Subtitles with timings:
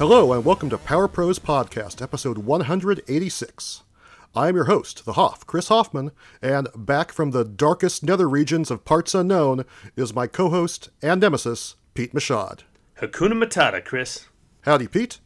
[0.00, 3.82] Hello, and welcome to Power Pros Podcast, episode 186.
[4.34, 8.70] I am your host, the Hoff, Chris Hoffman, and back from the darkest nether regions
[8.70, 12.60] of parts unknown is my co host and nemesis, Pete Machad.
[13.02, 14.28] Hakuna Matata, Chris.
[14.62, 15.20] Howdy, Pete.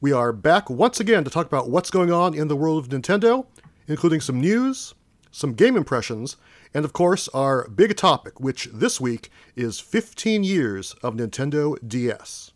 [0.00, 2.88] We are back once again to talk about what's going on in the world of
[2.88, 3.44] Nintendo,
[3.86, 4.94] including some news,
[5.30, 6.38] some game impressions,
[6.72, 12.51] and of course, our big topic, which this week is 15 years of Nintendo DS.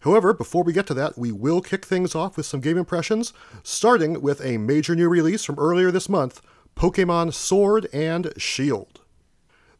[0.00, 3.32] However, before we get to that, we will kick things off with some game impressions,
[3.62, 6.40] starting with a major new release from earlier this month
[6.76, 9.00] Pokemon Sword and Shield.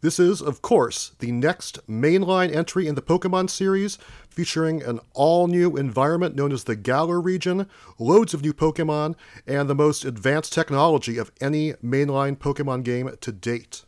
[0.00, 3.98] This is, of course, the next mainline entry in the Pokemon series,
[4.30, 9.68] featuring an all new environment known as the Galar region, loads of new Pokemon, and
[9.68, 13.84] the most advanced technology of any mainline Pokemon game to date.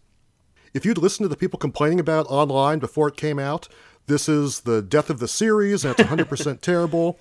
[0.75, 3.69] If you'd listened to the people complaining about online before it came out,
[4.07, 7.19] this is the death of the series and it's 100% terrible.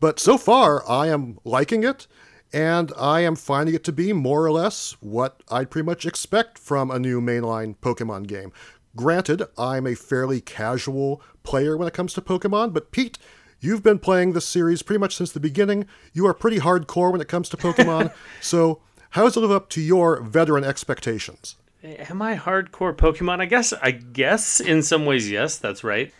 [0.00, 2.06] But so far, I am liking it,
[2.52, 6.58] and I am finding it to be more or less what I'd pretty much expect
[6.58, 8.52] from a new mainline Pokemon game.
[8.94, 13.18] Granted, I'm a fairly casual player when it comes to Pokemon, but Pete,
[13.60, 15.86] you've been playing this series pretty much since the beginning.
[16.12, 18.12] You are pretty hardcore when it comes to Pokemon.
[18.40, 18.80] so,
[19.10, 21.56] how does it live up to your veteran expectations?
[21.82, 23.40] Am I hardcore Pokemon?
[23.40, 26.12] I guess I guess in some ways yes, that's right.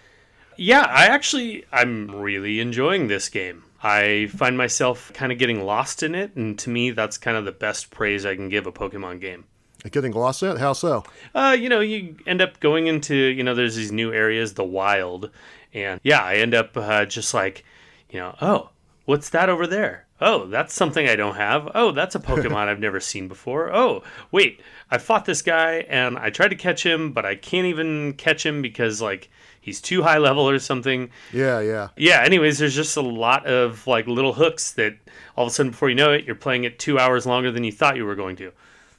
[0.56, 3.64] Yeah, I actually I'm really enjoying this game.
[3.82, 7.44] I find myself kind of getting lost in it, and to me, that's kind of
[7.44, 9.44] the best praise I can give a Pokemon game.
[9.90, 10.58] Getting lost in it?
[10.58, 11.04] How so?
[11.34, 14.64] Uh, you know, you end up going into, you know, there's these new areas, the
[14.64, 15.30] wild,
[15.72, 17.64] and yeah, I end up uh, just like,
[18.10, 18.70] you know, oh,
[19.04, 20.05] what's that over there?
[20.20, 21.70] Oh, that's something I don't have.
[21.74, 23.74] Oh, that's a Pokemon I've never seen before.
[23.74, 27.66] Oh, wait, I fought this guy and I tried to catch him, but I can't
[27.66, 29.28] even catch him because like
[29.60, 31.10] he's too high level or something.
[31.32, 31.88] Yeah, yeah.
[31.96, 34.96] Yeah, anyways, there's just a lot of like little hooks that
[35.36, 37.64] all of a sudden before you know it, you're playing it 2 hours longer than
[37.64, 38.52] you thought you were going to.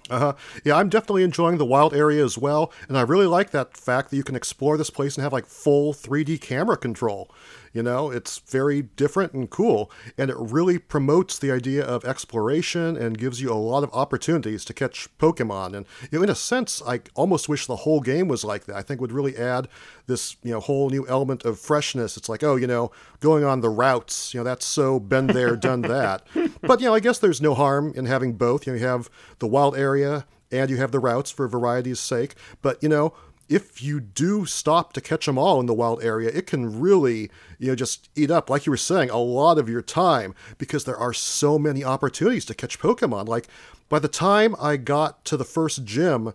[0.10, 0.34] Uh-huh.
[0.64, 4.10] Yeah, I'm definitely enjoying the wild area as well, and I really like that fact
[4.10, 7.30] that you can explore this place and have like full 3D camera control.
[7.78, 12.98] You know, it's very different and cool, and it really promotes the idea of exploration
[12.98, 15.76] and gives you a lot of opportunities to catch Pokemon.
[15.76, 18.76] And you know, in a sense, I almost wish the whole game was like that.
[18.76, 19.68] I think would really add
[20.08, 22.18] this you know whole new element of freshness.
[22.18, 25.56] It's like, oh, you know, going on the routes, you know, that's so been there,
[25.56, 26.26] done that.
[26.62, 28.66] But you know, I guess there's no harm in having both.
[28.66, 29.08] You know, you have
[29.38, 32.34] the wild area and you have the routes for variety's sake.
[32.64, 33.14] But you know,
[33.50, 37.32] if you do stop to catch them all in the wild area, it can really,
[37.60, 40.84] you know, just eat up, like you were saying, a lot of your time because
[40.84, 43.28] there are so many opportunities to catch Pokemon.
[43.28, 43.48] Like,
[43.90, 46.34] by the time I got to the first gym,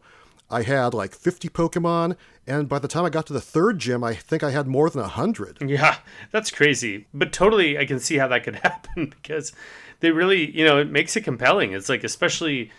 [0.51, 4.05] I had like 50 Pokemon, and by the time I got to the third gym,
[4.05, 5.59] I think I had more than 100.
[5.63, 5.97] Yeah,
[6.31, 7.07] that's crazy.
[7.15, 9.53] But totally, I can see how that could happen because
[10.01, 11.73] they really, you know, it makes it compelling.
[11.73, 12.71] It's like, especially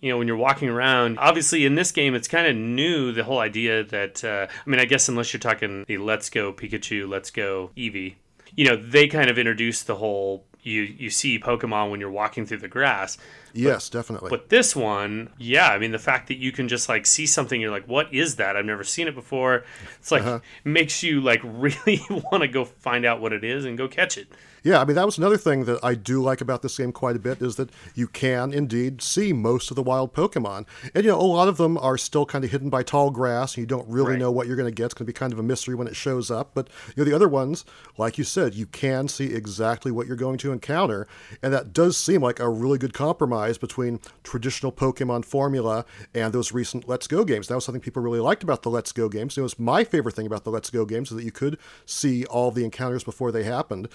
[0.00, 3.24] you know when you're walking around obviously in this game it's kind of new the
[3.24, 7.08] whole idea that uh, i mean i guess unless you're talking the let's go pikachu
[7.08, 8.14] let's go eevee
[8.56, 12.44] you know they kind of introduced the whole you you see pokemon when you're walking
[12.44, 13.16] through the grass.
[13.52, 14.30] Yes but, definitely.
[14.30, 17.60] but this one yeah i mean the fact that you can just like see something
[17.60, 18.56] you're like what is that?
[18.56, 19.64] I've never seen it before.
[19.98, 20.40] It's like uh-huh.
[20.64, 24.18] makes you like really want to go find out what it is and go catch
[24.18, 24.28] it
[24.62, 27.16] yeah, I mean that was another thing that I do like about this game quite
[27.16, 31.10] a bit is that you can indeed see most of the wild Pokemon, and you
[31.10, 33.66] know a lot of them are still kind of hidden by tall grass, and you
[33.66, 34.18] don't really right.
[34.18, 34.86] know what you're going to get.
[34.86, 36.50] It's going to be kind of a mystery when it shows up.
[36.54, 37.64] But you know the other ones,
[37.96, 41.06] like you said, you can see exactly what you're going to encounter,
[41.42, 45.84] and that does seem like a really good compromise between traditional Pokemon formula
[46.14, 47.48] and those recent Let's Go games.
[47.48, 49.38] That was something people really liked about the Let's Go games.
[49.38, 52.24] It was my favorite thing about the Let's Go games is that you could see
[52.26, 53.88] all the encounters before they happened.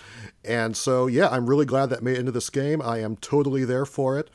[0.44, 2.82] And so, yeah, I'm really glad that made it into this game.
[2.82, 4.30] I am totally there for it.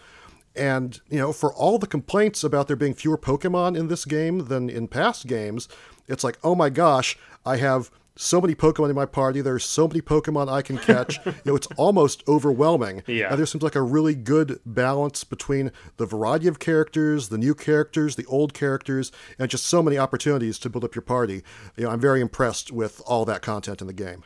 [0.56, 4.46] And, you know, for all the complaints about there being fewer Pokemon in this game
[4.46, 5.68] than in past games,
[6.08, 9.40] it's like, oh my gosh, I have so many Pokemon in my party.
[9.40, 11.18] There's so many Pokemon I can catch.
[11.26, 13.02] you know, it's almost overwhelming.
[13.06, 13.30] Yeah.
[13.30, 17.54] And there seems like a really good balance between the variety of characters, the new
[17.54, 21.42] characters, the old characters, and just so many opportunities to build up your party.
[21.76, 24.24] You know, I'm very impressed with all that content in the game.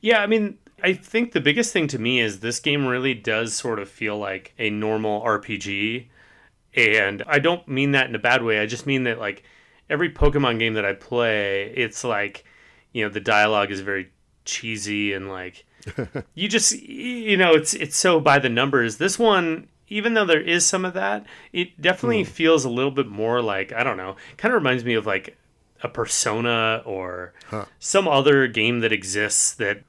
[0.00, 3.54] Yeah, I mean, I think the biggest thing to me is this game really does
[3.54, 6.08] sort of feel like a normal RPG.
[6.74, 8.58] And I don't mean that in a bad way.
[8.58, 9.44] I just mean that, like,
[9.88, 12.44] every Pokemon game that I play, it's like,
[12.92, 14.10] you know, the dialogue is very
[14.44, 15.64] cheesy and, like,
[16.34, 18.96] you just, you know, it's, it's so by the numbers.
[18.96, 22.30] This one, even though there is some of that, it definitely hmm.
[22.30, 25.36] feels a little bit more like, I don't know, kind of reminds me of, like,
[25.82, 27.66] a persona or huh.
[27.78, 29.82] some other game that exists that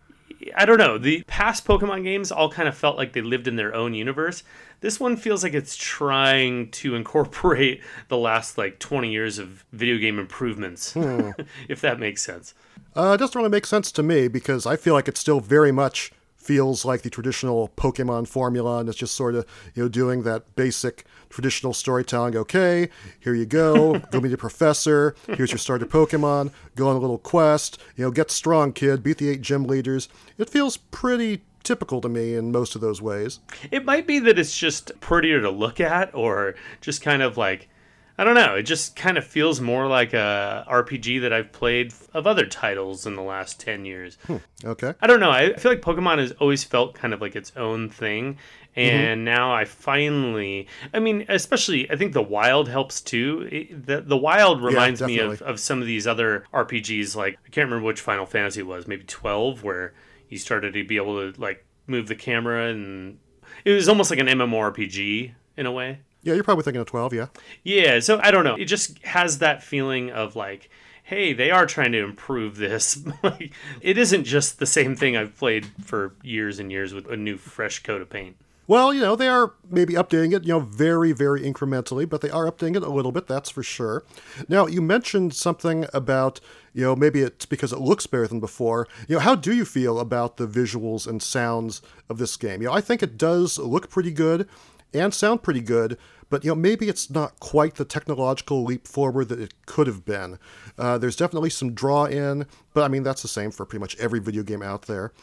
[0.55, 0.97] I don't know.
[0.97, 4.43] The past Pokemon games all kind of felt like they lived in their own universe.
[4.81, 9.97] This one feels like it's trying to incorporate the last like 20 years of video
[9.97, 10.95] game improvements,
[11.69, 12.53] if that makes sense.
[12.95, 15.71] Uh, it doesn't really make sense to me because I feel like it's still very
[15.71, 16.11] much
[16.43, 20.55] feels like the traditional Pokemon formula, and it's just sort of you know doing that
[20.55, 22.35] basic traditional storytelling.
[22.35, 25.15] Okay, here you go, go meet a professor.
[25.27, 26.51] Here's your starter Pokemon.
[26.75, 27.79] Go on a little quest.
[27.95, 29.03] You know, get strong, kid.
[29.03, 30.09] Beat the eight gym leaders.
[30.37, 33.39] It feels pretty typical to me in most of those ways.
[33.71, 37.69] It might be that it's just prettier to look at, or just kind of like
[38.17, 38.55] I don't know.
[38.55, 43.07] It just kind of feels more like a RPG that I've played of other titles
[43.07, 44.17] in the last 10 years.
[44.27, 44.37] Hmm.
[44.63, 44.93] Okay.
[45.01, 45.31] I don't know.
[45.31, 48.37] I feel like Pokemon has always felt kind of like its own thing.
[48.75, 49.23] And mm-hmm.
[49.23, 53.47] now I finally, I mean, especially, I think the wild helps too.
[53.51, 57.15] It, the, the wild reminds yeah, me of, of some of these other RPGs.
[57.15, 59.93] Like, I can't remember which Final Fantasy it was, maybe 12, where
[60.29, 62.69] you started to be able to, like, move the camera.
[62.69, 63.17] And
[63.65, 65.99] it was almost like an MMORPG in a way.
[66.23, 67.27] Yeah, you're probably thinking of 12, yeah.
[67.63, 68.55] Yeah, so I don't know.
[68.55, 70.69] It just has that feeling of like,
[71.03, 73.03] hey, they are trying to improve this.
[73.23, 77.17] like, it isn't just the same thing I've played for years and years with a
[77.17, 78.37] new fresh coat of paint.
[78.65, 82.29] Well, you know, they are maybe updating it, you know, very, very incrementally, but they
[82.29, 84.05] are updating it a little bit, that's for sure.
[84.47, 86.39] Now, you mentioned something about,
[86.73, 88.87] you know, maybe it's because it looks better than before.
[89.09, 92.61] You know, how do you feel about the visuals and sounds of this game?
[92.61, 94.47] You know, I think it does look pretty good
[94.93, 95.97] and sound pretty good,
[96.29, 100.05] but you know maybe it's not quite the technological leap forward that it could have
[100.05, 100.39] been.
[100.77, 103.95] Uh, there's definitely some draw in, but I mean that's the same for pretty much
[103.97, 105.13] every video game out there.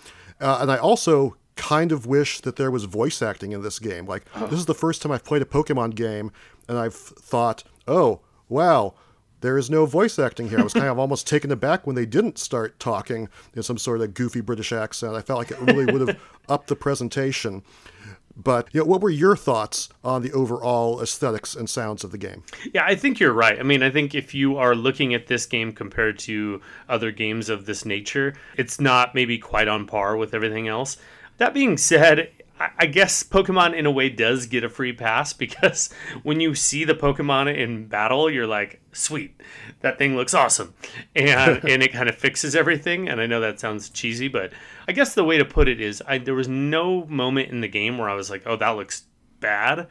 [0.40, 4.06] Uh, and I also kind of wish that there was voice acting in this game.
[4.06, 6.32] Like this is the first time I've played a Pokemon game,
[6.68, 8.94] and I've thought, oh wow.
[9.42, 10.58] There is no voice acting here.
[10.60, 14.02] I was kind of almost taken aback when they didn't start talking in some sort
[14.02, 15.14] of goofy British accent.
[15.14, 16.20] I felt like it really would have
[16.50, 17.62] upped the presentation.
[18.42, 22.18] But you know, what were your thoughts on the overall aesthetics and sounds of the
[22.18, 22.42] game?
[22.72, 23.58] Yeah, I think you're right.
[23.58, 27.48] I mean, I think if you are looking at this game compared to other games
[27.48, 30.96] of this nature, it's not maybe quite on par with everything else.
[31.38, 32.30] That being said,
[32.78, 35.90] I guess Pokemon in a way does get a free pass because
[36.22, 39.40] when you see the Pokemon in battle, you're like, sweet,
[39.80, 40.74] that thing looks awesome.
[41.16, 43.08] And and it kind of fixes everything.
[43.08, 44.52] And I know that sounds cheesy, but
[44.86, 47.68] I guess the way to put it is I, there was no moment in the
[47.68, 49.04] game where I was like, oh, that looks
[49.40, 49.88] bad.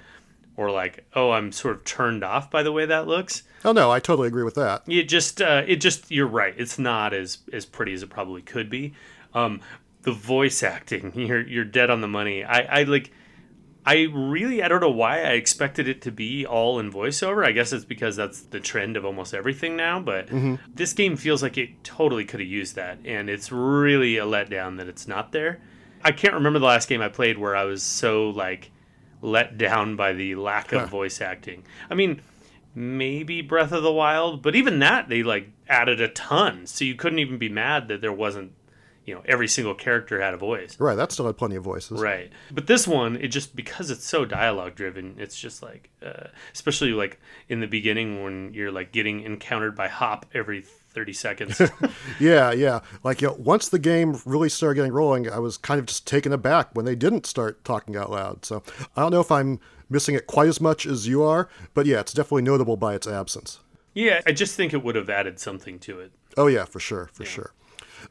[0.56, 3.44] Or like, oh, I'm sort of turned off by the way that looks.
[3.64, 4.84] Oh no, I totally agree with that.
[4.88, 6.54] It just, uh, it just, you're right.
[6.58, 8.94] It's not as as pretty as it probably could be.
[9.34, 9.62] Um,
[10.04, 12.44] the voice acting, you're you're dead on the money.
[12.44, 13.12] I, I like
[13.86, 17.46] I really I don't know why I expected it to be all in voiceover.
[17.46, 20.56] I guess it's because that's the trend of almost everything now, but mm-hmm.
[20.74, 24.78] this game feels like it totally could have used that and it's really a letdown
[24.78, 25.62] that it's not there.
[26.04, 28.72] I can't remember the last game I played where I was so like
[29.22, 30.88] let down by the lack of huh.
[30.88, 31.64] voice acting.
[31.90, 32.22] I mean,
[32.76, 36.96] maybe Breath of the Wild, but even that they like added a ton, so you
[36.96, 38.54] couldn't even be mad that there wasn't
[39.10, 40.80] you know every single character had a voice.
[40.80, 42.00] Right that still had plenty of voices.
[42.00, 42.32] Right.
[42.52, 46.92] But this one it just because it's so dialogue driven it's just like uh, especially
[46.92, 51.62] like in the beginning when you're like getting encountered by hop every 30 seconds.
[52.20, 52.82] Yeah yeah.
[53.04, 56.06] Like you know, once the game really started getting rolling i was kind of just
[56.06, 58.46] taken aback when they didn't start talking out loud.
[58.46, 58.62] So
[58.96, 62.00] i don't know if i'm missing it quite as much as you are but yeah
[62.00, 63.60] it's definitely notable by its absence.
[63.96, 66.12] Yeah i just think it would have added something to it.
[66.38, 67.30] Oh yeah for sure for yeah.
[67.30, 67.54] sure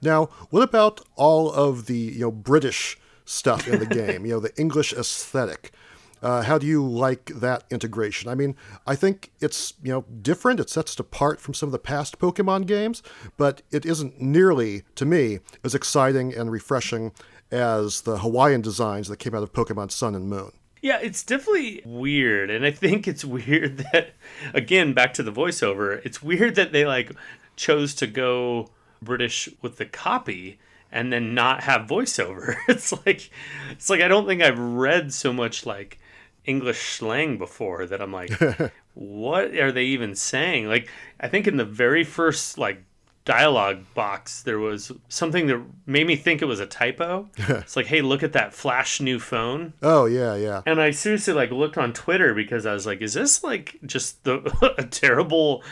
[0.03, 4.25] now, what about all of the you know British stuff in the game?
[4.27, 5.73] you know, the English aesthetic.
[6.21, 8.29] Uh, how do you like that integration?
[8.29, 10.61] I mean, I think it's you know different.
[10.61, 13.03] It sets it apart from some of the past Pokemon games,
[13.37, 17.13] but it isn't nearly, to me, as exciting and refreshing
[17.51, 20.53] as the Hawaiian designs that came out of Pokemon Sun and Moon.
[20.81, 24.13] Yeah, it's definitely weird, and I think it's weird that,
[24.55, 26.05] again, back to the voiceover.
[26.05, 27.13] It's weird that they like
[27.57, 28.71] chose to go
[29.03, 30.59] British with the copy
[30.91, 32.57] and then not have voiceover.
[32.69, 33.31] It's like
[33.71, 35.99] it's like I don't think I've read so much like
[36.45, 38.31] English slang before that I'm like
[38.95, 40.69] what are they even saying?
[40.69, 40.89] Like
[41.21, 42.85] I think in the very first like
[43.29, 47.29] dialogue box there was something that made me think it was a typo.
[47.37, 50.63] it's like, "Hey, look at that flash new phone." Oh, yeah, yeah.
[50.65, 54.25] And I seriously like looked on Twitter because I was like, "Is this like just
[54.25, 54.41] the
[54.79, 55.63] a terrible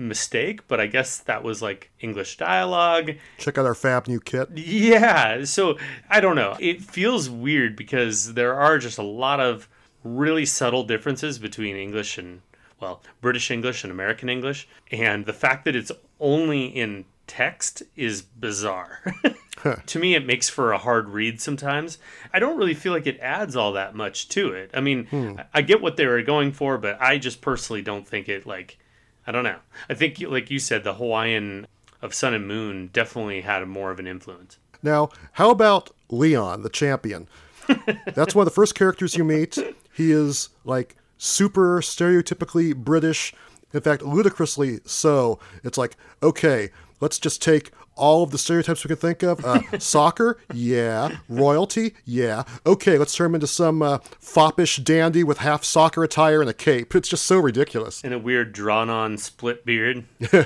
[0.00, 3.12] mistake, but I guess that was like English dialogue.
[3.38, 4.48] Check out our fab new kit.
[4.56, 5.78] Yeah, so
[6.08, 6.56] I don't know.
[6.58, 9.68] It feels weird because there are just a lot of
[10.02, 12.40] really subtle differences between English and
[12.80, 18.22] well, British English and American English, and the fact that it's only in text is
[18.22, 19.14] bizarre.
[19.86, 21.98] to me, it makes for a hard read sometimes.
[22.32, 24.70] I don't really feel like it adds all that much to it.
[24.72, 25.06] I mean,
[25.38, 28.46] I- I get what they were going for, but I just personally don't think it
[28.46, 28.78] like.
[29.26, 29.58] I don't know.
[29.88, 31.66] I think, like you said, the Hawaiian
[32.02, 34.58] of Sun and Moon definitely had more of an influence.
[34.82, 37.28] Now, how about Leon, the champion?
[38.14, 39.58] That's one of the first characters you meet.
[39.92, 43.34] He is like super stereotypically British.
[43.72, 45.38] In fact, ludicrously so.
[45.62, 49.44] It's like, okay, let's just take all of the stereotypes we can think of.
[49.44, 51.18] Uh, soccer, yeah.
[51.28, 52.44] Royalty, yeah.
[52.64, 56.54] Okay, let's turn him into some uh, foppish dandy with half soccer attire and a
[56.54, 56.94] cape.
[56.94, 58.02] It's just so ridiculous.
[58.02, 60.04] And a weird drawn on split beard.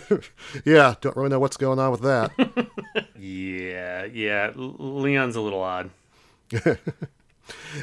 [0.65, 2.31] Yeah, don't really know what's going on with that.
[3.19, 4.53] Yeah, yeah.
[4.55, 5.91] Leon's a little odd.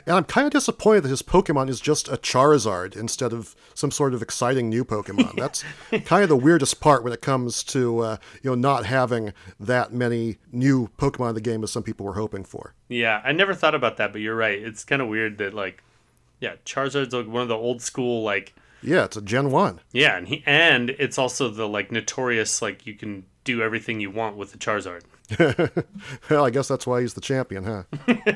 [0.05, 3.91] And I'm kind of disappointed that his Pokemon is just a Charizard instead of some
[3.91, 5.35] sort of exciting new Pokemon.
[5.35, 5.63] That's
[6.05, 9.93] kind of the weirdest part when it comes to uh, you know not having that
[9.93, 12.73] many new Pokemon in the game as some people were hoping for.
[12.89, 14.59] Yeah, I never thought about that, but you're right.
[14.61, 15.83] It's kind of weird that like,
[16.39, 19.79] yeah, Charizard's like one of the old school like, Yeah, it's a Gen One.
[19.91, 24.11] yeah, and he and it's also the like notorious like you can do everything you
[24.11, 25.01] want with the Charizard.
[26.29, 27.83] Well, I guess that's why he's the champion, huh?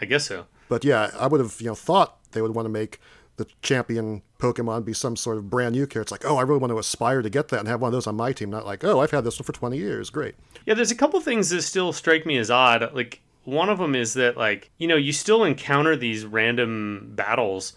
[0.00, 0.46] I guess so.
[0.68, 3.00] But yeah, I would have you know thought they would want to make
[3.36, 6.00] the champion Pokemon be some sort of brand new character.
[6.02, 7.92] It's like, oh, I really want to aspire to get that and have one of
[7.92, 8.50] those on my team.
[8.50, 10.10] Not like, oh, I've had this one for 20 years.
[10.10, 10.34] Great.
[10.66, 12.92] Yeah, there's a couple things that still strike me as odd.
[12.94, 17.74] Like one of them is that like you know you still encounter these random battles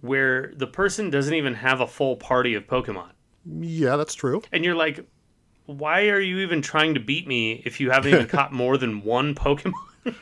[0.00, 3.10] where the person doesn't even have a full party of Pokemon.
[3.44, 4.42] Yeah, that's true.
[4.52, 5.04] and you're like,
[5.66, 9.02] why are you even trying to beat me if you haven't even caught more than
[9.02, 9.72] one Pokemon?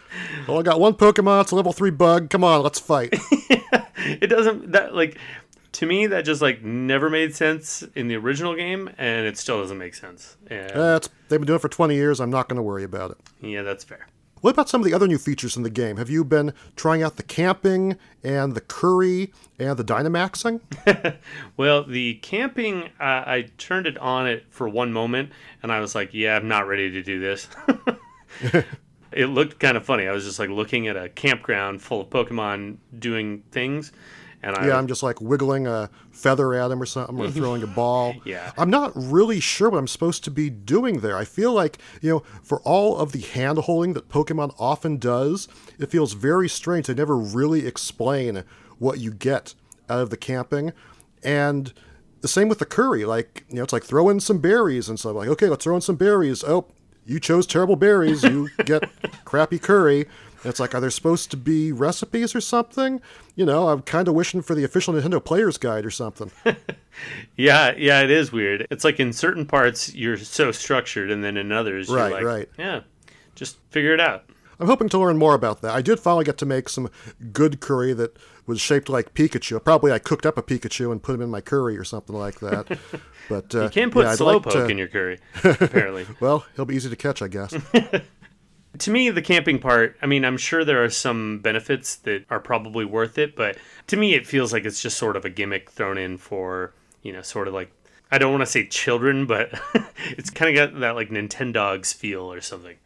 [0.47, 1.43] Well, I got one Pokemon.
[1.43, 2.31] It's a level three bug.
[2.31, 3.11] Come on, let's fight.
[3.13, 5.19] it doesn't that like
[5.73, 9.61] to me that just like never made sense in the original game, and it still
[9.61, 10.37] doesn't make sense.
[10.49, 12.19] And That's they've been doing it for 20 years.
[12.21, 13.19] I'm not going to worry about it.
[13.41, 14.07] yeah, that's fair.
[14.41, 15.97] What about some of the other new features in the game?
[15.97, 20.61] Have you been trying out the camping and the curry and the Dynamaxing?
[21.57, 25.33] Well, the camping, uh, I turned it on it for one moment,
[25.63, 27.49] and I was like, "Yeah, I'm not ready to do this."
[29.19, 30.07] It looked kind of funny.
[30.07, 33.91] I was just like looking at a campground full of Pokemon doing things,
[34.45, 37.65] and I Yeah, I'm just like wiggling a feather at him or something, or throwing
[37.65, 38.15] a ball.
[38.25, 38.53] Yeah.
[38.57, 41.17] I'm not really sure what I'm supposed to be doing there.
[41.17, 45.49] I feel like, you know, for all of the hand holding that Pokemon often does,
[45.81, 46.87] it feels very strange.
[46.87, 48.45] They never really explain
[48.79, 49.57] what you get
[49.91, 50.73] out of the camping.
[51.25, 51.73] And
[52.21, 53.05] the same with the curry.
[53.05, 55.17] Like, you know, it's like throw in some berries and stuff.
[55.17, 56.45] Like, okay, let's throw in some berries.
[56.45, 56.69] Oh,
[57.09, 58.23] you chose terrible berries.
[58.23, 58.85] You get
[59.25, 60.07] crappy curry.
[60.43, 63.01] And it's like, are there supposed to be recipes or something?
[63.35, 66.31] You know, I'm kind of wishing for the official Nintendo Player's Guide or something.
[67.37, 68.67] Yeah, yeah, it is weird.
[68.73, 72.25] It's like in certain parts you're so structured, and then in others Right, you're like,
[72.25, 72.49] right.
[72.59, 72.81] yeah,
[73.37, 74.25] just figure it out.
[74.59, 75.73] I'm hoping to learn more about that.
[75.77, 76.91] I did finally get to make some
[77.33, 78.17] good curry that
[78.49, 79.63] was shaped like Pikachu.
[79.63, 82.41] Probably I cooked up a Pikachu and put him in my curry or something like
[82.41, 82.79] that.
[83.29, 86.07] But uh, You can put yeah, Slowpoke like to- in your curry, apparently.
[86.19, 87.55] Well, he'll be easy to catch, I guess.
[88.79, 92.41] to me, the camping part, I mean, I'm sure there are some benefits that are
[92.41, 95.71] probably worth it, but to me, it feels like it's just sort of a gimmick
[95.71, 97.71] thrown in for, you know, sort of like,
[98.11, 99.51] I don't want to say children, but
[100.13, 102.77] it's kind of got that like Nintendogs feel or something.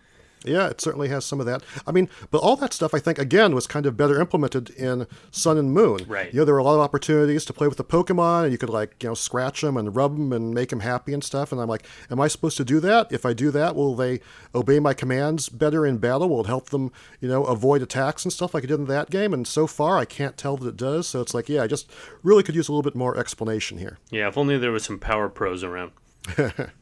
[0.44, 1.62] Yeah, it certainly has some of that.
[1.86, 5.06] I mean, but all that stuff I think again was kind of better implemented in
[5.30, 6.04] Sun and Moon.
[6.06, 6.32] Right.
[6.32, 8.58] You know, there were a lot of opportunities to play with the Pokemon, and you
[8.58, 11.52] could like you know scratch them and rub them and make them happy and stuff.
[11.52, 13.12] And I'm like, am I supposed to do that?
[13.12, 14.20] If I do that, will they
[14.54, 16.28] obey my commands better in battle?
[16.28, 19.10] Will it help them you know avoid attacks and stuff like it did in that
[19.10, 19.32] game?
[19.32, 21.06] And so far, I can't tell that it does.
[21.06, 21.90] So it's like, yeah, I just
[22.22, 23.98] really could use a little bit more explanation here.
[24.10, 25.92] Yeah, if only there was some power pros around.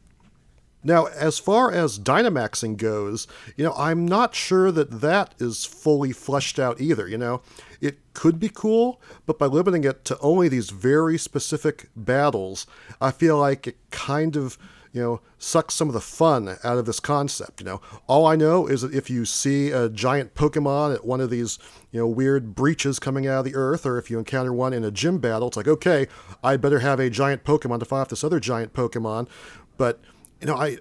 [0.83, 6.11] Now, as far as Dynamaxing goes, you know, I'm not sure that that is fully
[6.11, 7.07] fleshed out either.
[7.07, 7.41] You know,
[7.79, 12.65] it could be cool, but by limiting it to only these very specific battles,
[12.99, 14.57] I feel like it kind of,
[14.91, 17.61] you know, sucks some of the fun out of this concept.
[17.61, 21.21] You know, all I know is that if you see a giant Pokemon at one
[21.21, 21.59] of these,
[21.91, 24.83] you know, weird breaches coming out of the earth, or if you encounter one in
[24.83, 26.07] a gym battle, it's like, okay,
[26.43, 29.29] I better have a giant Pokemon to fight off this other giant Pokemon.
[29.77, 29.99] But
[30.41, 30.77] you know, I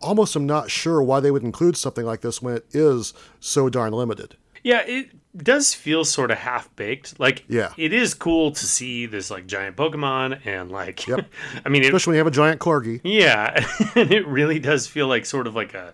[0.00, 3.68] almost am not sure why they would include something like this when it is so
[3.70, 4.36] darn limited.
[4.62, 7.18] Yeah, it does feel sort of half baked.
[7.20, 7.72] Like, Yeah.
[7.76, 11.26] it is cool to see this like giant Pokemon and like, Yep.
[11.64, 13.00] I mean, it, Especially when you have a giant corgi.
[13.04, 15.92] yeah, and it really does feel like sort of like a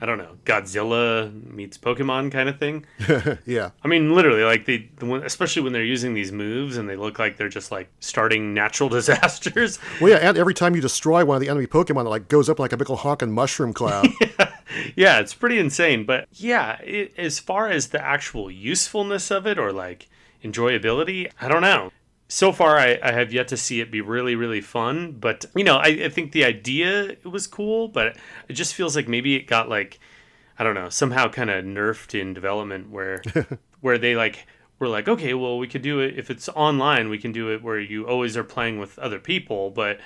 [0.00, 2.84] I don't know, Godzilla meets Pokemon kind of thing.
[3.46, 3.70] yeah.
[3.82, 6.96] I mean, literally, like they, the one- especially when they're using these moves and they
[6.96, 9.78] look like they're just like starting natural disasters.
[10.00, 12.50] Well, yeah, and every time you destroy one of the enemy Pokemon, it like goes
[12.50, 14.06] up like a big honking mushroom cloud.
[14.96, 16.04] yeah, it's pretty insane.
[16.04, 20.08] But yeah, it, as far as the actual usefulness of it or like
[20.44, 21.90] enjoyability, I don't know.
[22.28, 25.12] So far, I, I have yet to see it be really, really fun.
[25.12, 28.16] But, you know, I, I think the idea was cool, but
[28.48, 30.00] it just feels like maybe it got like,
[30.58, 33.22] I don't know, somehow kind of nerfed in development where,
[33.80, 34.46] where they like,
[34.78, 37.08] were like, okay, well, we could do it if it's online.
[37.08, 40.00] We can do it where you always are playing with other people, but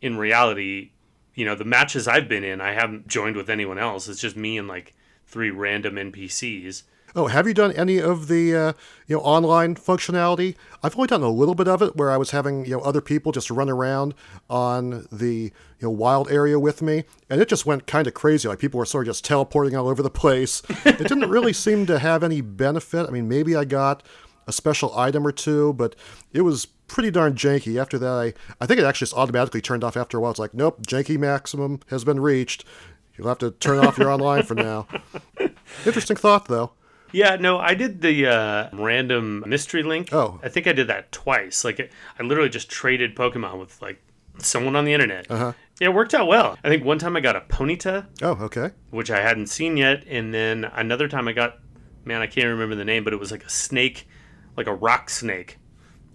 [0.00, 0.90] in reality,
[1.34, 4.08] you know, the matches I've been in, I haven't joined with anyone else.
[4.08, 4.94] It's just me and like
[5.26, 6.82] three random NPCs.
[7.14, 8.72] Oh, have you done any of the uh,
[9.06, 10.56] you know online functionality?
[10.82, 13.00] I've only done a little bit of it, where I was having you know other
[13.00, 14.14] people just run around
[14.48, 18.48] on the you know wild area with me, and it just went kind of crazy.
[18.48, 20.62] Like people were sort of just teleporting all over the place.
[20.84, 23.06] it didn't really seem to have any benefit.
[23.08, 24.02] I mean, maybe I got
[24.46, 25.94] a special item or two, but
[26.32, 27.80] it was pretty darn janky.
[27.80, 30.30] After that, I, I think it actually just automatically turned off after a while.
[30.30, 32.64] It's like, nope, janky maximum has been reached.
[33.16, 34.86] You'll have to turn off your online for now.
[35.86, 36.72] Interesting thought, though.
[37.12, 40.10] Yeah, no, I did the uh, random mystery link.
[40.12, 40.40] Oh.
[40.42, 41.64] I think I did that twice.
[41.64, 44.02] Like, it, I literally just traded Pokemon with like
[44.38, 45.30] someone on the internet.
[45.30, 45.52] Uh-huh.
[45.80, 46.58] Yeah, it worked out well.
[46.64, 48.70] I think one time I got a Ponyta, Oh, okay.
[48.90, 51.58] which I hadn't seen yet, and then another time I got,
[52.04, 54.08] man, I can't remember the name, but it was like a snake,
[54.56, 55.58] like a rock snake,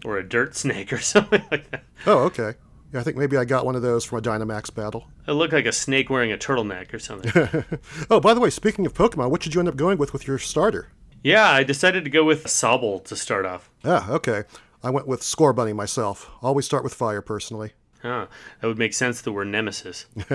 [0.06, 1.84] or a dirt snake or something like that.
[2.06, 2.54] Oh, okay.
[2.94, 5.08] Yeah, I think maybe I got one of those from a Dynamax battle.
[5.28, 7.66] It looked like a snake wearing a turtleneck or something.
[8.10, 10.28] Oh, by the way, speaking of Pokemon, what did you end up going with with
[10.28, 10.90] your starter?
[11.24, 13.70] yeah, I decided to go with Sobble to start off.
[13.84, 14.44] Ah, okay.
[14.84, 16.30] I went with Scorbunny myself.
[16.42, 17.72] Always start with fire, personally.
[18.02, 18.28] Huh,
[18.60, 20.06] that would make sense that we're Nemesis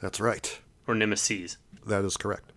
[0.00, 0.60] That's right.
[0.86, 1.56] or Nemesis.
[1.84, 2.52] That is correct.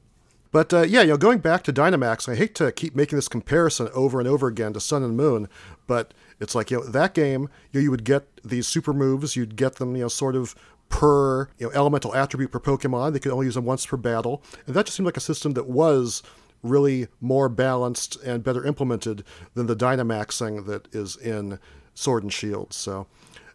[0.52, 3.28] But uh, yeah, you know, going back to Dynamax, I hate to keep making this
[3.28, 5.50] comparison over and over again to Sun and Moon,
[5.88, 9.36] but it's like you know that game, you, know, you would get these super moves,
[9.36, 10.56] you'd get them, you know, sort of
[10.90, 13.14] per you know elemental attribute per Pokemon.
[13.14, 15.54] They could only use them once per battle, and that just seemed like a system
[15.54, 16.24] that was
[16.64, 19.24] really more balanced and better implemented
[19.54, 21.60] than the Dynamaxing that is in
[21.94, 22.74] Sword and Shield.
[22.74, 23.08] So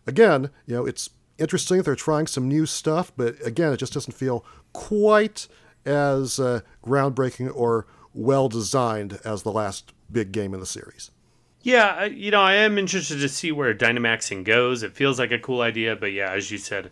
[0.07, 4.13] again, you know, it's interesting they're trying some new stuff, but again, it just doesn't
[4.13, 5.49] feel quite
[5.85, 11.11] as uh, groundbreaking or well designed as the last big game in the series.
[11.63, 14.83] Yeah, you know, I am interested to see where Dynamaxing goes.
[14.83, 16.91] It feels like a cool idea, but yeah, as you said,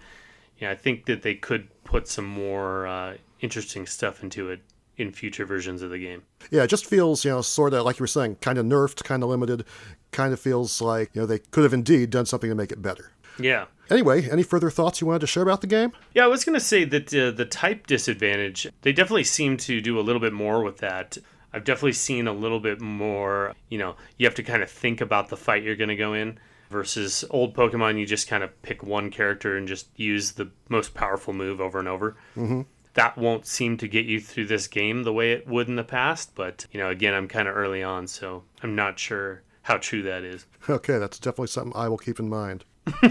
[0.58, 4.60] yeah, I think that they could put some more uh, interesting stuff into it
[4.96, 6.22] in future versions of the game.
[6.50, 9.02] Yeah, it just feels, you know, sort of like you were saying, kind of nerfed,
[9.02, 9.64] kind of limited.
[10.12, 12.82] Kind of feels like, you know, they could have indeed done something to make it
[12.82, 13.12] better.
[13.38, 13.66] Yeah.
[13.88, 15.92] Anyway, any further thoughts you wanted to share about the game?
[16.14, 19.80] Yeah, I was going to say that uh, the type disadvantage, they definitely seem to
[19.80, 21.16] do a little bit more with that.
[21.52, 25.00] I've definitely seen a little bit more, you know, you have to kind of think
[25.00, 26.38] about the fight you're going to go in
[26.70, 30.94] versus old Pokemon, you just kind of pick one character and just use the most
[30.94, 32.16] powerful move over and over.
[32.36, 32.62] Mm-hmm.
[32.94, 35.84] That won't seem to get you through this game the way it would in the
[35.84, 39.76] past, but, you know, again, I'm kind of early on, so I'm not sure how
[39.76, 40.46] true that is.
[40.68, 42.64] Okay, that's definitely something I will keep in mind.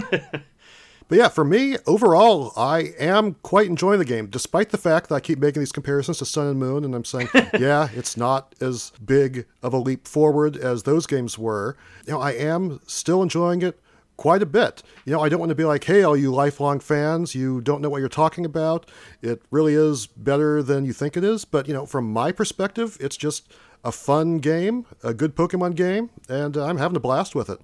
[1.10, 5.16] but yeah, for me, overall, I am quite enjoying the game, despite the fact that
[5.16, 8.54] I keep making these comparisons to Sun and Moon, and I'm saying, yeah, it's not
[8.60, 11.76] as big of a leap forward as those games were.
[12.06, 13.80] You know, I am still enjoying it
[14.18, 14.84] quite a bit.
[15.04, 17.82] You know, I don't want to be like, hey, all you lifelong fans, you don't
[17.82, 18.88] know what you're talking about.
[19.20, 21.44] It really is better than you think it is.
[21.44, 26.10] But, you know, from my perspective, it's just a fun game, a good Pokemon game,
[26.28, 27.58] and I'm having a blast with it.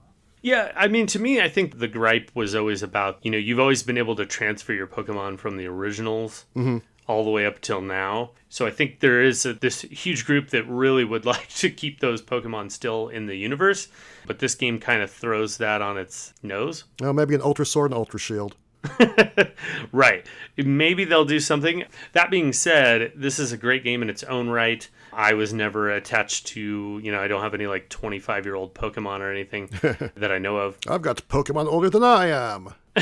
[0.46, 3.59] Yeah, I mean, to me, I think the gripe was always about you know you've
[3.59, 6.78] always been able to transfer your Pokemon from the originals mm-hmm.
[7.09, 8.30] all the way up till now.
[8.48, 11.98] So I think there is a, this huge group that really would like to keep
[11.98, 13.88] those Pokemon still in the universe,
[14.24, 16.85] but this game kind of throws that on its nose.
[17.02, 18.54] Oh, maybe an Ultra Sword and Ultra Shield.
[19.92, 20.27] Right.
[20.57, 21.85] Maybe they'll do something.
[22.12, 24.88] That being said, this is a great game in its own right.
[25.12, 28.75] I was never attached to, you know, I don't have any like 25 year old
[28.75, 29.68] Pokemon or anything
[30.16, 30.79] that I know of.
[30.88, 32.75] I've got Pokemon older than I am.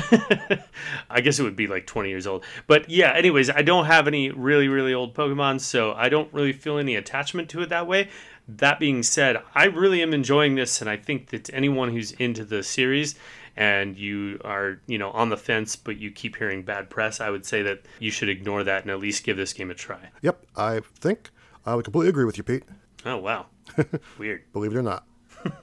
[1.11, 2.45] I guess it would be like 20 years old.
[2.67, 6.53] But yeah, anyways, I don't have any really, really old Pokemon, so I don't really
[6.53, 8.09] feel any attachment to it that way.
[8.47, 12.45] That being said, I really am enjoying this, and I think that anyone who's into
[12.45, 13.15] the series
[13.57, 17.31] and you are, you know, on the fence, but you keep hearing bad press, I
[17.31, 20.11] would say that you should ignore that and at least give this game a try.
[20.23, 21.31] Yep, I think
[21.65, 22.65] I would completely agree with you, Pete.
[23.05, 23.47] Oh, wow.
[24.19, 24.43] Weird.
[24.53, 25.07] Believe it or not.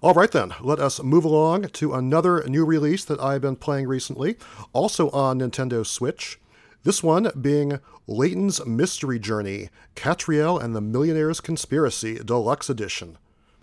[0.00, 3.88] All right, then, let us move along to another new release that I've been playing
[3.88, 4.36] recently,
[4.72, 6.38] also on Nintendo Switch.
[6.84, 13.18] This one being Layton's Mystery Journey Katrielle and the Millionaire's Conspiracy Deluxe Edition.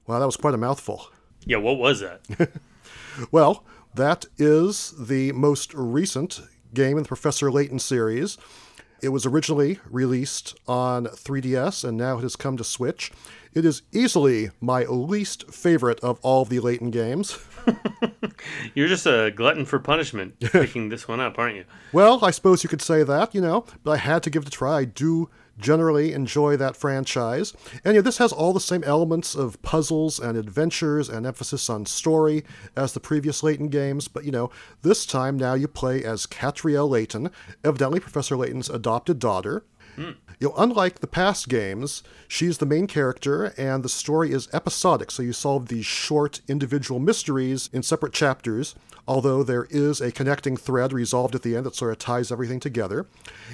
[0.06, 1.08] Wow, that was quite a mouthful.
[1.45, 2.21] Yeah, what was that?
[3.31, 6.41] Well, that is the most recent
[6.73, 8.38] game in the Professor Layton series.
[9.01, 13.12] It was originally released on 3DS and now it has come to Switch.
[13.53, 17.39] It is easily my least favorite of all of the Layton games.
[18.73, 21.65] You're just a glutton for punishment picking this one up, aren't you?
[21.93, 24.49] Well, I suppose you could say that, you know, but I had to give it
[24.49, 24.79] a try.
[24.79, 27.54] I do generally enjoy that franchise.
[27.84, 31.70] And you know, this has all the same elements of puzzles and adventures and emphasis
[31.70, 32.44] on story
[32.76, 34.50] as the previous Layton games, but you know,
[34.82, 37.32] this time now you play as Katrielle Layton,
[37.63, 39.63] evidently Professor Layton's adopted daughter.
[39.96, 40.12] Hmm.
[40.39, 45.12] You know, unlike the past games, she's the main character, and the story is episodic,
[45.12, 48.76] so you solve these short individual mysteries in separate chapters,
[49.08, 52.60] although there is a connecting thread resolved at the end that sort of ties everything
[52.60, 53.06] together.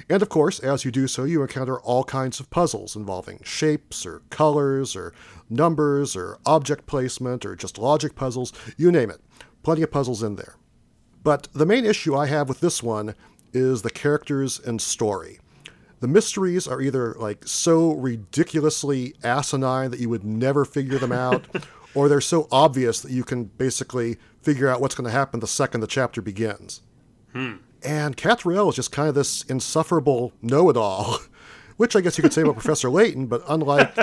[0.08, 4.04] And of course, as you do so, you encounter all kinds of puzzles involving shapes,
[4.04, 5.12] or colors, or
[5.48, 9.20] numbers, or object placement, or just logic puzzles, you name it.
[9.62, 10.56] Plenty of puzzles in there.
[11.22, 13.14] But the main issue I have with this one
[13.52, 15.38] is the characters and story.
[16.02, 21.46] The mysteries are either like so ridiculously asinine that you would never figure them out,
[21.94, 25.46] or they're so obvious that you can basically figure out what's going to happen the
[25.46, 26.80] second the chapter begins.
[27.84, 31.20] And Katrielle is just kind of this insufferable know it all,
[31.76, 33.96] which I guess you could say about Professor Layton, but unlike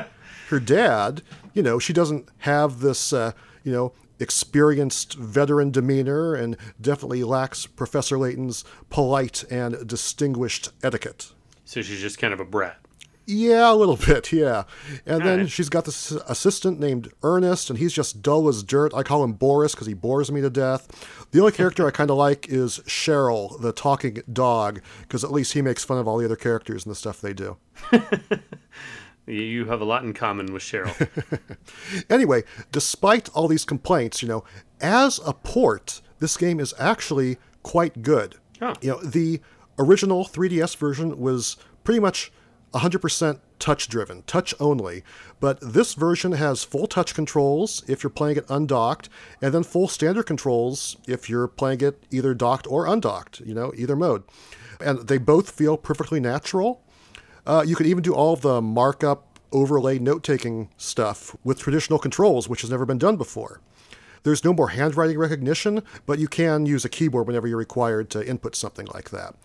[0.47, 1.21] her dad,
[1.53, 3.33] you know, she doesn't have this, uh,
[3.65, 11.33] you know, experienced veteran demeanor and definitely lacks Professor Layton's polite and distinguished etiquette.
[11.69, 12.79] So she's just kind of a brat.
[13.27, 14.63] Yeah, a little bit, yeah.
[15.05, 15.51] And then Alright.
[15.51, 18.91] she's got this assistant named Ernest, and he's just dull as dirt.
[18.95, 21.27] I call him Boris because he bores me to death.
[21.29, 25.53] The only character I kind of like is Sherl, the talking dog, because at least
[25.53, 27.57] he makes fun of all the other characters and the stuff they do.
[29.27, 30.89] You- have a lot in common with Sherl.
[32.09, 34.43] Anyway, despite all these complaints, you know,
[34.81, 38.37] as a port, this game is actually quite good.
[38.59, 38.73] Oh.
[38.81, 39.39] You know, the
[39.79, 42.31] original 3DS version was pretty much
[42.73, 45.03] 100% touch driven, touch only,
[45.39, 49.09] but this version has full touch controls if you're playing it undocked,
[49.41, 53.73] and then full standard controls if you're playing it either docked or undocked, you know,
[53.75, 54.23] either mode.
[54.79, 56.81] And they both feel perfectly natural.
[57.45, 62.47] Uh, you can even do all the markup, overlay, note taking stuff with traditional controls,
[62.47, 63.61] which has never been done before.
[64.23, 68.27] There's no more handwriting recognition, but you can use a keyboard whenever you're required to
[68.27, 69.35] input something like that.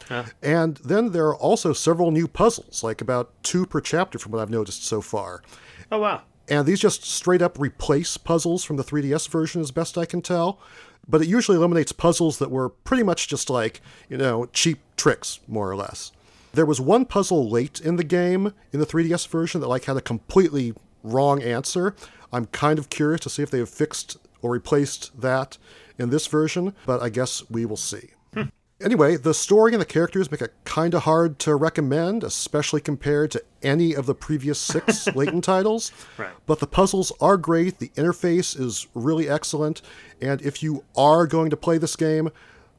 [0.42, 4.40] And then there are also several new puzzles, like about two per chapter from what
[4.40, 5.42] I've noticed so far.
[5.92, 6.22] oh, wow.
[6.46, 10.20] And these just straight up replace puzzles from the 3DS version, as best I can
[10.20, 10.58] tell.
[11.08, 15.40] But it usually eliminates puzzles that were pretty much just like, you know, cheap tricks,
[15.48, 16.12] more or less.
[16.52, 19.96] There was one puzzle late in the game in the 3DS version that like had
[19.96, 21.94] a completely wrong answer.
[22.32, 25.56] I'm kind of curious to see if they have fixed or replaced that
[25.98, 28.10] in this version, but I guess we will see.
[28.80, 33.30] Anyway, the story and the characters make it kind of hard to recommend, especially compared
[33.30, 35.90] to any of the previous six Layton titles.
[36.18, 36.32] Right.
[36.44, 39.80] But the puzzles are great, the interface is really excellent,
[40.20, 42.30] and if you are going to play this game,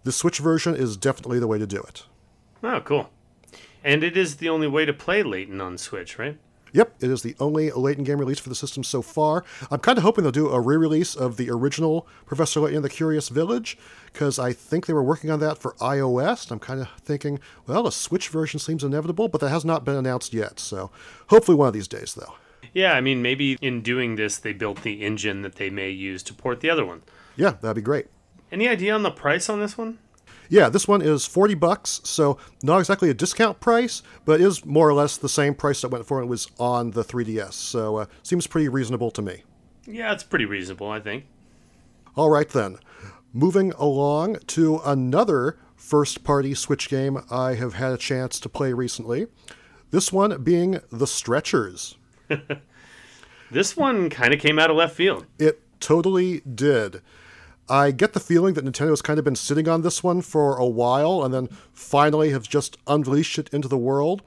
[0.04, 2.04] the Switch version is definitely the way to do it.
[2.62, 3.10] Oh, cool.
[3.84, 6.38] And it is the only way to play Layton on Switch, right?
[6.76, 9.46] Yep, it is the only Layton game release for the system so far.
[9.72, 12.84] I'm kind of hoping they'll do a re release of the original Professor Layton and
[12.84, 13.78] the Curious Village,
[14.12, 16.52] because I think they were working on that for iOS.
[16.52, 19.96] I'm kind of thinking, well, a Switch version seems inevitable, but that has not been
[19.96, 20.60] announced yet.
[20.60, 20.92] So
[21.28, 22.34] hopefully one of these days, though.
[22.74, 26.24] Yeah, I mean, maybe in doing this, they built the engine that they may use
[26.24, 27.04] to port the other one.
[27.38, 28.08] Yeah, that'd be great.
[28.52, 30.00] Any idea on the price on this one?
[30.50, 34.88] Yeah, this one is 40 bucks, so not exactly a discount price, but is more
[34.88, 37.54] or less the same price that went for when it was on the 3DS.
[37.54, 39.44] So uh, seems pretty reasonable to me.
[39.86, 41.26] Yeah, it's pretty reasonable, I think.
[42.16, 42.78] All right, then.
[43.34, 48.74] Moving along to another first party Switch game I have had a chance to play
[48.74, 49.28] recently.
[49.92, 51.96] This one being The Stretchers.
[53.52, 55.26] This one kind of came out of left field.
[55.38, 57.02] It totally did.
[57.67, 60.56] I get the feeling that Nintendo has kind of been sitting on this one for
[60.58, 64.21] a while and then finally have just unleashed it into the world.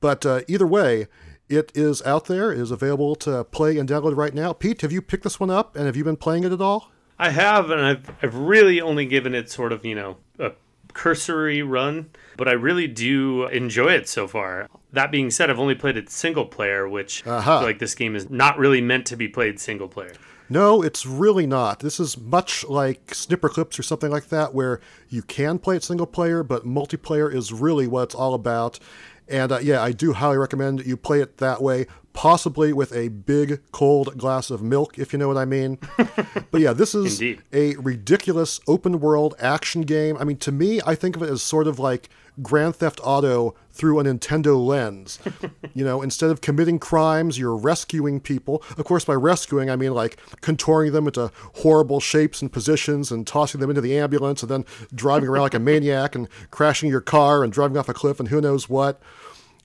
[0.00, 1.08] But uh, either way,
[1.48, 4.52] it is out there, it is available to play and download right now.
[4.52, 6.90] Pete, have you picked this one up and have you been playing it at all?
[7.18, 10.52] I have, and I've, I've really only given it sort of, you know, a
[10.92, 14.68] cursory run, but I really do enjoy it so far.
[14.92, 18.30] That being said, I've only played it single player, which feel like this game is
[18.30, 20.12] not really meant to be played single player.
[20.48, 21.80] No, it's really not.
[21.80, 26.06] This is much like Snipperclips or something like that, where you can play it single
[26.06, 28.78] player, but multiplayer is really what it's all about.
[29.26, 33.08] And uh, yeah, I do highly recommend you play it that way, possibly with a
[33.08, 35.78] big cold glass of milk, if you know what I mean.
[36.50, 37.42] but yeah, this is Indeed.
[37.52, 40.16] a ridiculous open world action game.
[40.18, 42.08] I mean, to me, I think of it as sort of like
[42.40, 45.18] Grand Theft Auto through a Nintendo lens.
[45.74, 48.62] you know, instead of committing crimes, you're rescuing people.
[48.78, 53.26] Of course, by rescuing, I mean like contouring them into horrible shapes and positions and
[53.26, 57.00] tossing them into the ambulance and then driving around like a maniac and crashing your
[57.00, 59.00] car and driving off a cliff and who knows what.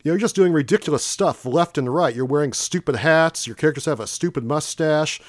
[0.03, 2.15] You know, you're just doing ridiculous stuff left and right.
[2.15, 3.45] You're wearing stupid hats.
[3.45, 5.19] Your characters have a stupid mustache.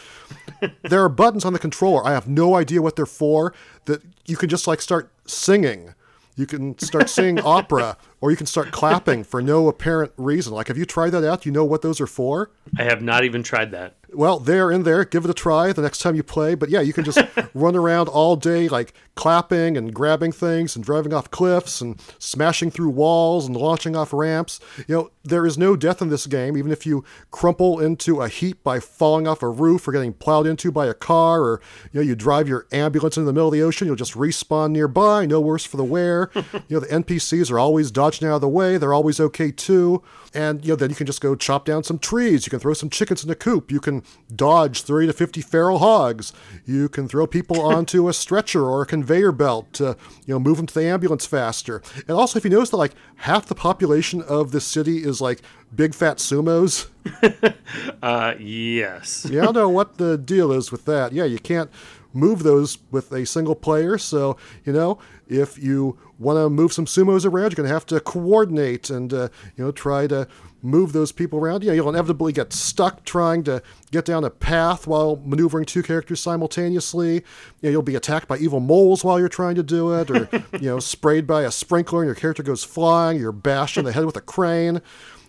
[0.83, 2.07] there are buttons on the controller.
[2.07, 3.53] I have no idea what they're for.
[3.87, 5.95] That you can just like start singing.
[6.37, 10.53] You can start singing opera, or you can start clapping for no apparent reason.
[10.53, 11.43] Like, have you tried that out?
[11.43, 12.53] Do you know what those are for?
[12.79, 13.97] I have not even tried that.
[14.13, 15.05] Well, they're in there.
[15.05, 16.55] Give it a try the next time you play.
[16.55, 17.21] But yeah, you can just
[17.55, 22.71] run around all day, like clapping and grabbing things and driving off cliffs and smashing
[22.71, 24.61] through walls and launching off ramps.
[24.89, 28.29] You know, there is no death in this game, even if you crumple into a
[28.29, 31.61] heap by falling off a roof or getting plowed into by a car, or
[31.93, 33.87] you know, you drive your ambulance into the middle of the ocean.
[33.87, 35.27] You'll just respawn nearby.
[35.27, 36.31] No worse for the wear.
[36.35, 38.79] you know, the NPCs are always dodging out of the way.
[38.79, 40.03] They're always okay too.
[40.33, 42.47] And you know, then you can just go chop down some trees.
[42.47, 43.73] You can throw some chickens in a coop.
[43.73, 44.03] You can
[44.35, 46.33] dodge 30 to 50 feral hogs.
[46.65, 50.59] You can throw people onto a stretcher or a conveyor belt to, you know, move
[50.59, 51.83] them to the ambulance faster.
[52.07, 55.41] And also, if you notice that like half the population of this city is like
[55.75, 56.89] big fat sumos.
[58.03, 59.27] Uh, yes.
[59.31, 61.13] Yeah, I don't know what the deal is with that.
[61.13, 61.71] Yeah, you can't
[62.13, 63.99] move those with a single player.
[63.99, 67.87] So, you know, if you want to move some sumos around, you're going to have
[67.87, 70.29] to coordinate and, uh, you know, try to
[70.63, 71.65] move those people around.
[71.65, 76.21] Yeah, you'll inevitably get stuck trying to get down a path while maneuvering two characters
[76.21, 77.15] simultaneously.
[77.15, 77.23] You
[77.63, 80.69] know, you'll be attacked by evil moles while you're trying to do it, or, you
[80.69, 83.19] know, sprayed by a sprinkler and your character goes flying.
[83.19, 84.83] You're bashed in the head with a crane.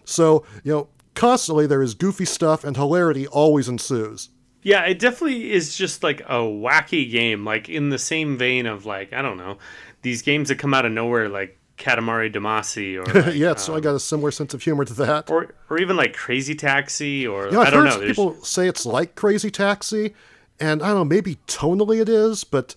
[0.03, 4.29] So, you know, constantly there is goofy stuff and hilarity always ensues.
[4.63, 8.85] Yeah, it definitely is just like a wacky game, like in the same vein of
[8.85, 9.57] like I don't know,
[10.01, 13.79] these games that come out of nowhere, like Katamari Damacy, or like, yeah, so I
[13.79, 15.29] got a um, similar sense of humor to that.
[15.29, 17.99] or or even like Crazy Taxi, or You know, I I've don't heard know.
[17.99, 20.13] There's, people say it's like Crazy Taxi,
[20.59, 22.75] and I don't know, maybe tonally it is, but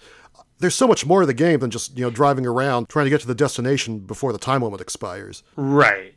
[0.58, 3.10] there's so much more to the game than just you know driving around trying to
[3.10, 5.42] get to the destination before the time limit expires.
[5.56, 6.14] Right.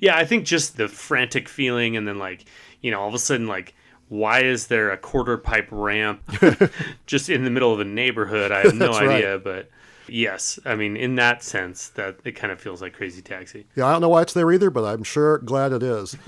[0.00, 2.44] Yeah, I think just the frantic feeling, and then like
[2.80, 3.74] you know, all of a sudden, like,
[4.08, 6.20] why is there a quarter pipe ramp
[7.06, 8.50] just in the middle of a neighborhood?
[8.52, 9.10] I have no That's right.
[9.10, 9.70] idea, but
[10.12, 13.66] yes, I mean, in that sense, that it kind of feels like Crazy Taxi.
[13.74, 16.16] Yeah, I don't know why it's there either, but I'm sure glad it is.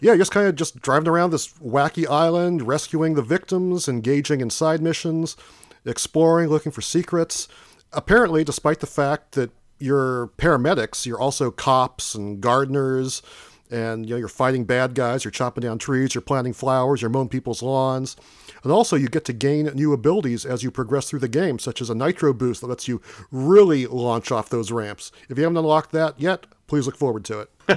[0.00, 4.50] yeah, just kind of just driving around this wacky island, rescuing the victims, engaging in
[4.50, 5.36] side missions,
[5.84, 7.48] exploring, looking for secrets.
[7.92, 13.22] Apparently, despite the fact that you're paramedics, you're also cops and gardeners,
[13.70, 17.10] and you know you're fighting bad guys, you're chopping down trees, you're planting flowers, you're
[17.10, 18.16] mowing people's lawns.
[18.62, 21.80] And also, you get to gain new abilities as you progress through the game, such
[21.80, 25.12] as a nitro boost that lets you really launch off those ramps.
[25.30, 27.50] If you haven't unlocked that yet, please look forward to it.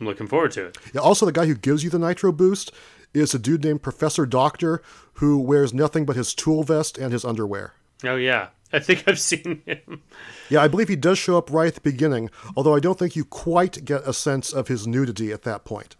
[0.00, 0.78] I'm looking forward to it.
[0.92, 2.72] Yeah, also, the guy who gives you the nitro boost
[3.12, 4.82] is a dude named Professor Doctor
[5.14, 7.74] who wears nothing but his tool vest and his underwear.
[8.04, 10.02] Oh yeah, I think I've seen him.
[10.50, 13.16] Yeah, I believe he does show up right at the beginning, although I don't think
[13.16, 15.96] you quite get a sense of his nudity at that point.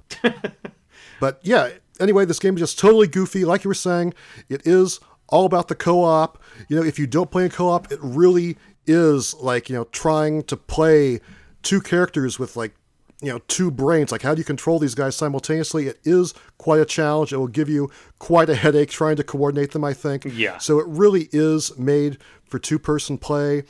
[1.21, 3.45] but yeah, anyway, this game is just totally goofy.
[3.45, 4.15] Like you were saying,
[4.49, 6.43] it is all about the co op.
[6.69, 8.57] You know, if you don't play in co op, it really
[8.87, 11.21] is like, you know, trying to play
[11.63, 12.75] two characters with like,
[13.23, 14.13] you know, two brains.
[14.13, 15.87] Like, how do you control these guys simultaneously?
[15.87, 17.33] It is quite a challenge.
[17.33, 20.27] It will give you quite a headache trying to coordinate them, I think.
[20.27, 20.59] Yeah.
[20.59, 22.19] So it really is made
[22.55, 23.65] for two person play.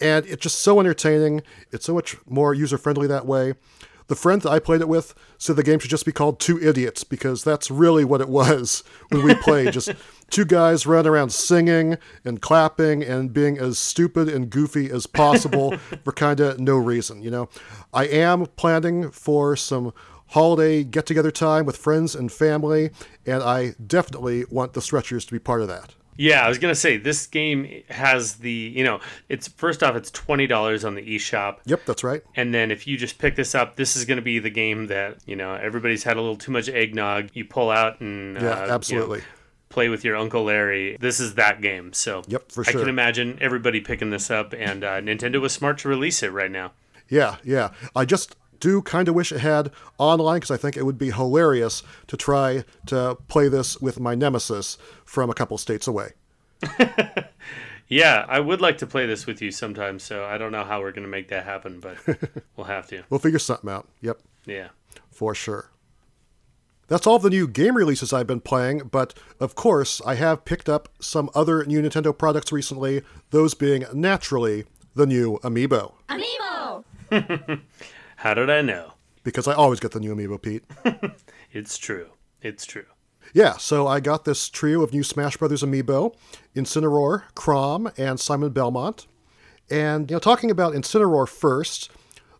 [0.00, 1.42] And it's just so entertaining.
[1.70, 3.54] It's so much more user friendly that way.
[4.08, 6.60] The friend that I played it with said the game should just be called Two
[6.60, 9.72] Idiots because that's really what it was when we played.
[9.72, 9.92] just
[10.30, 15.76] two guys running around singing and clapping and being as stupid and goofy as possible
[16.04, 17.48] for kind of no reason, you know.
[17.92, 19.92] I am planning for some
[20.30, 22.90] holiday get together time with friends and family,
[23.24, 25.94] and I definitely want the stretchers to be part of that.
[26.16, 30.10] Yeah, I was gonna say this game has the you know it's first off it's
[30.10, 31.58] twenty dollars on the eShop.
[31.66, 32.22] Yep, that's right.
[32.36, 34.86] And then if you just pick this up, this is going to be the game
[34.88, 37.30] that you know everybody's had a little too much eggnog.
[37.34, 39.22] You pull out and Yeah, uh, you know, absolutely.
[39.68, 40.96] play with your Uncle Larry.
[41.00, 41.92] This is that game.
[41.92, 42.80] So Yep, for sure.
[42.80, 46.32] I can imagine everybody picking this up, and uh, Nintendo was smart to release it
[46.32, 46.72] right now.
[47.08, 47.70] Yeah, yeah.
[47.94, 51.10] I just do kind of wish it had online because I think it would be
[51.10, 56.12] hilarious to try to play this with my nemesis from a couple states away.
[57.86, 60.80] Yeah, I would like to play this with you sometime, so I don't know how
[60.80, 61.98] we're going to make that happen, but
[62.56, 63.02] we'll have to.
[63.10, 63.86] We'll figure something out.
[64.00, 64.68] Yep, Yeah.
[65.12, 65.70] for sure.
[66.88, 70.68] That's all the new game releases I've been playing, but of course, I have picked
[70.68, 75.92] up some other new Nintendo products recently, those being naturally the new Amiibo.
[76.08, 76.84] Amiibo!
[78.24, 78.94] How did I know?
[79.22, 80.64] Because I always get the new Amiibo, Pete.
[81.52, 82.06] It's true.
[82.40, 82.86] It's true.
[83.34, 86.14] Yeah, so I got this trio of new Smash Brothers amiibo
[86.56, 89.06] Incineroar, Chrom, and Simon Belmont.
[89.70, 91.90] And, you know, talking about Incineroar first,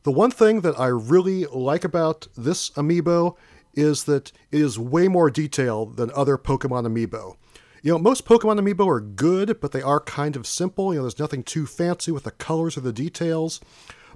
[0.05, 3.37] the one thing that I really like about this amiibo
[3.75, 7.37] is that it is way more detailed than other Pokemon amiibo.
[7.83, 10.95] You know, most Pokemon amiibo are good, but they are kind of simple.
[10.95, 13.61] You know, there's nothing too fancy with the colors or the details.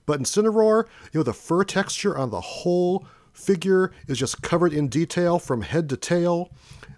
[0.09, 4.89] But Incineroar, you know, the fur texture on the whole figure is just covered in
[4.89, 6.51] detail from head to tail.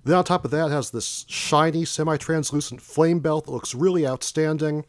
[0.04, 4.06] Then on top of that, it has this shiny, semi-translucent flame belt that looks really
[4.06, 4.84] outstanding.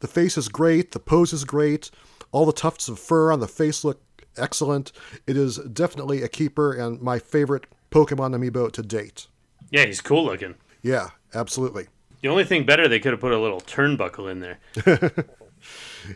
[0.00, 1.92] The face is great, the pose is great,
[2.32, 4.00] all the tufts of fur on the face look
[4.36, 4.90] excellent.
[5.28, 9.28] It is definitely a keeper and my favorite Pokemon amiibo to date.
[9.70, 10.56] Yeah, he's cool looking.
[10.82, 11.86] Yeah, absolutely.
[12.22, 14.58] The only thing better, they could have put a little turnbuckle in there.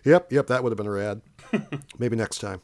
[0.05, 1.23] Yep, yep, that would have been rad.
[1.99, 2.61] Maybe next time.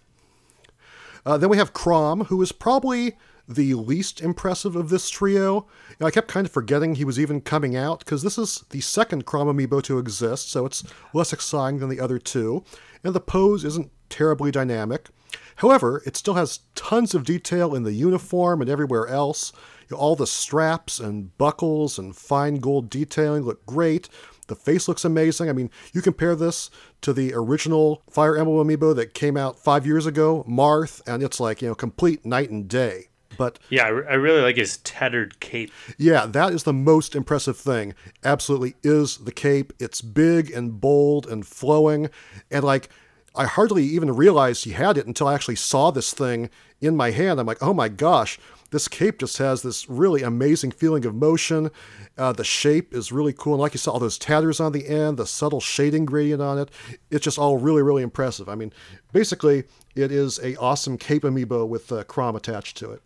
[1.24, 3.16] Uh, then we have Chrom, who is probably
[3.48, 5.66] the least impressive of this trio.
[5.90, 8.64] You know, I kept kind of forgetting he was even coming out because this is
[8.70, 12.64] the second Chrom amiibo to exist, so it's less exciting than the other two.
[13.04, 15.08] And the pose isn't terribly dynamic.
[15.56, 19.52] However, it still has tons of detail in the uniform and everywhere else.
[19.88, 24.08] You know, all the straps and buckles and fine gold detailing look great.
[24.52, 25.48] The face looks amazing.
[25.48, 26.68] I mean, you compare this
[27.00, 31.40] to the original Fire Emblem amiibo that came out five years ago, Marth, and it's
[31.40, 33.06] like, you know, complete night and day.
[33.38, 35.72] But Yeah, I, I really like his tattered cape.
[35.96, 37.94] yeah, that is the most impressive thing.
[38.22, 39.72] Absolutely is the cape.
[39.78, 42.10] It's big and bold and flowing.
[42.50, 42.90] And like,
[43.34, 46.50] I hardly even realized he had it until I actually saw this thing
[46.82, 47.40] in my hand.
[47.40, 48.38] I'm like, oh my gosh,
[48.72, 51.70] this cape just has this really amazing feeling of motion.
[52.18, 53.54] Uh, the shape is really cool.
[53.54, 56.58] And like you saw, all those tatters on the end, the subtle shading gradient on
[56.58, 56.70] it,
[57.10, 58.48] it's just all really, really impressive.
[58.48, 58.72] I mean,
[59.12, 63.02] basically, it is a awesome cape amiibo with uh, Chrom attached to it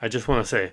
[0.00, 0.72] I just want to say,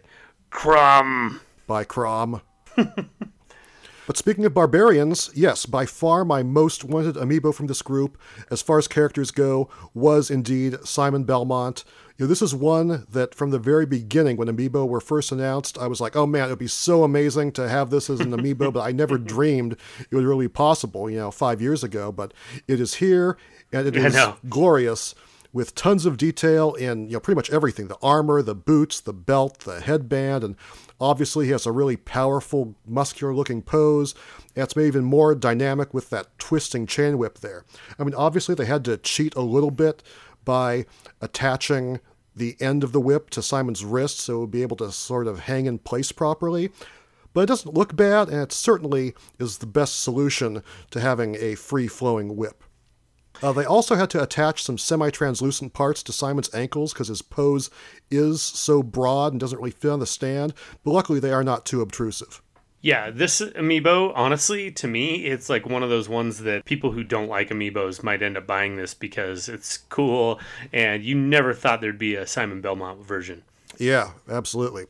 [0.51, 1.41] Crom!
[1.65, 2.41] by Crom.
[2.75, 8.19] but speaking of barbarians, yes, by far my most wanted amiibo from this group,
[8.51, 11.83] as far as characters go, was indeed Simon Belmont.
[12.17, 15.77] You know, this is one that from the very beginning, when amiibo were first announced,
[15.77, 18.31] I was like, oh man, it would be so amazing to have this as an
[18.31, 22.13] amiibo, but I never dreamed it would really be possible, you know, five years ago.
[22.13, 22.33] But
[22.69, 23.37] it is here,
[23.73, 25.13] and it is glorious
[25.55, 29.13] with tons of detail in you know pretty much everything the armor the boots the
[29.13, 30.57] belt the headband and
[30.99, 34.13] obviously he has a really powerful muscular looking pose
[34.53, 37.63] that's made even more dynamic with that twisting chain whip there
[37.97, 40.03] i mean obviously they had to cheat a little bit
[40.45, 40.85] by
[41.21, 41.99] attaching
[42.35, 45.27] the end of the whip to simon's wrist so it would be able to sort
[45.27, 46.69] of hang in place properly
[47.33, 51.55] but it doesn't look bad and it certainly is the best solution to having a
[51.55, 52.63] free flowing whip
[53.43, 57.21] uh, they also had to attach some semi translucent parts to Simon's ankles because his
[57.21, 57.69] pose
[58.09, 60.53] is so broad and doesn't really fit on the stand,
[60.83, 62.41] but luckily they are not too obtrusive.
[62.85, 67.03] Yeah, this amiibo, honestly, to me, it's like one of those ones that people who
[67.03, 70.39] don't like amiibos might end up buying this because it's cool
[70.71, 73.41] and you never thought there'd be a Simon Belmont version.
[73.79, 74.85] Yeah, absolutely.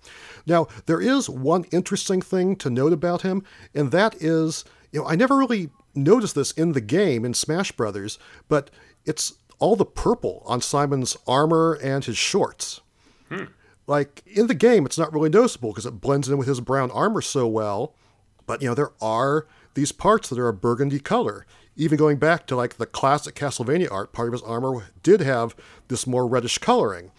[0.46, 5.08] Now, there is one interesting thing to note about him, and that is, you know,
[5.08, 8.72] I never really noticed this in the game in Smash Brothers, but
[9.06, 12.82] it's all the purple on Simon's armor and his shorts.
[13.88, 16.92] Like in the game, it's not really noticeable because it blends in with his brown
[16.92, 17.94] armor so well.
[18.46, 21.46] But you know, there are these parts that are a burgundy color.
[21.76, 25.56] Even going back to like the classic Castlevania art, part of his armor did have
[25.88, 27.12] this more reddish coloring.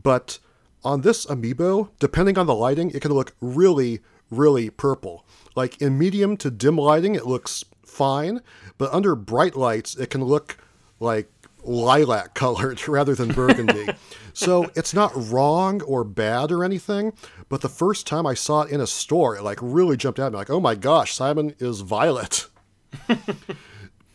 [0.00, 0.40] But
[0.82, 5.24] on this amiibo, depending on the lighting, it can look really, really purple.
[5.54, 8.40] Like in medium to dim lighting, it looks fine,
[8.76, 10.58] but under bright lights, it can look
[10.98, 11.30] like
[11.64, 13.88] lilac colored rather than burgundy.
[14.32, 17.12] so it's not wrong or bad or anything,
[17.48, 20.26] but the first time I saw it in a store, it like really jumped out
[20.26, 22.46] at me like, oh my gosh, Simon is violet.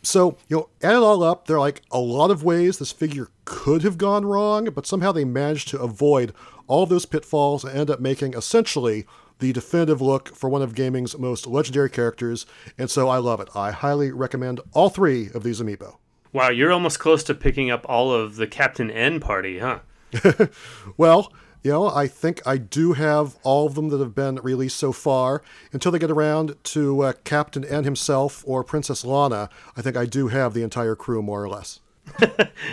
[0.02, 2.92] So, you know, add it all up, there are like a lot of ways this
[2.92, 6.32] figure could have gone wrong, but somehow they managed to avoid
[6.66, 9.06] all those pitfalls and end up making essentially
[9.40, 12.46] the definitive look for one of gaming's most legendary characters,
[12.78, 13.48] and so I love it.
[13.54, 15.96] I highly recommend all three of these amiibo.
[16.32, 19.80] Wow, you're almost close to picking up all of the Captain N party, huh?
[20.96, 24.78] Well, you know, I think I do have all of them that have been released
[24.78, 25.42] so far.
[25.72, 30.06] Until they get around to uh, Captain N himself or Princess Lana, I think I
[30.06, 31.80] do have the entire crew more or less.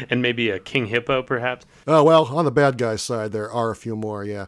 [0.09, 1.65] And maybe a King Hippo, perhaps?
[1.85, 4.45] Oh, well, on the bad guy side, there are a few more, yeah.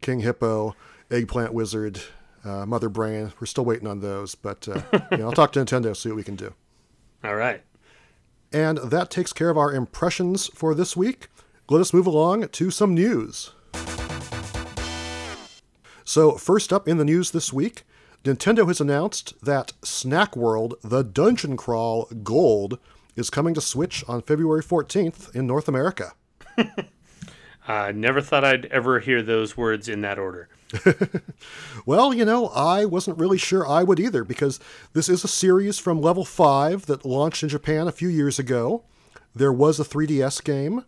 [0.00, 0.74] King Hippo,
[1.10, 2.00] Eggplant Wizard,
[2.44, 3.32] uh, Mother Brain.
[3.38, 4.80] We're still waiting on those, but uh,
[5.12, 6.54] you know, I'll talk to Nintendo, see what we can do.
[7.22, 7.62] All right.
[8.52, 11.28] And that takes care of our impressions for this week.
[11.68, 13.52] Let us move along to some news.
[16.04, 17.84] So, first up in the news this week,
[18.24, 22.78] Nintendo has announced that Snack World The Dungeon Crawl Gold
[23.14, 26.12] is coming to Switch on February 14th in North America.
[27.68, 30.48] I never thought I'd ever hear those words in that order.
[31.86, 34.60] Well, you know, I wasn't really sure I would either because
[34.92, 38.84] this is a series from Level 5 that launched in Japan a few years ago.
[39.34, 40.84] There was a 3DS game.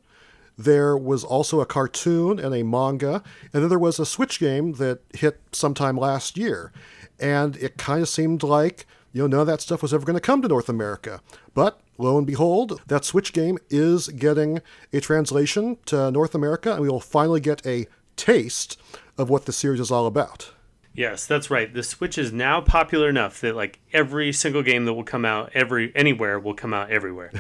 [0.59, 3.23] There was also a cartoon and a manga,
[3.55, 6.71] and then there was a Switch game that hit sometime last year.
[7.19, 10.19] And it kind of seemed like, you know, none of that stuff was ever going
[10.19, 11.23] to come to North America.
[11.55, 14.61] But lo and behold, that Switch game is getting
[14.93, 18.79] a translation to North America, and we will finally get a taste
[19.21, 20.53] of what the series is all about.
[20.93, 21.73] Yes, that's right.
[21.73, 25.51] The Switch is now popular enough that like every single game that will come out
[25.55, 27.31] every anywhere will come out everywhere.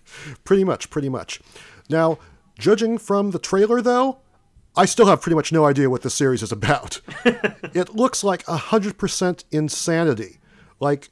[0.44, 1.40] Pretty much, pretty much.
[1.90, 2.18] Now,
[2.58, 4.18] judging from the trailer, though,
[4.74, 7.00] I still have pretty much no idea what the series is about.
[7.24, 10.38] it looks like 100% insanity.
[10.80, 11.10] Like,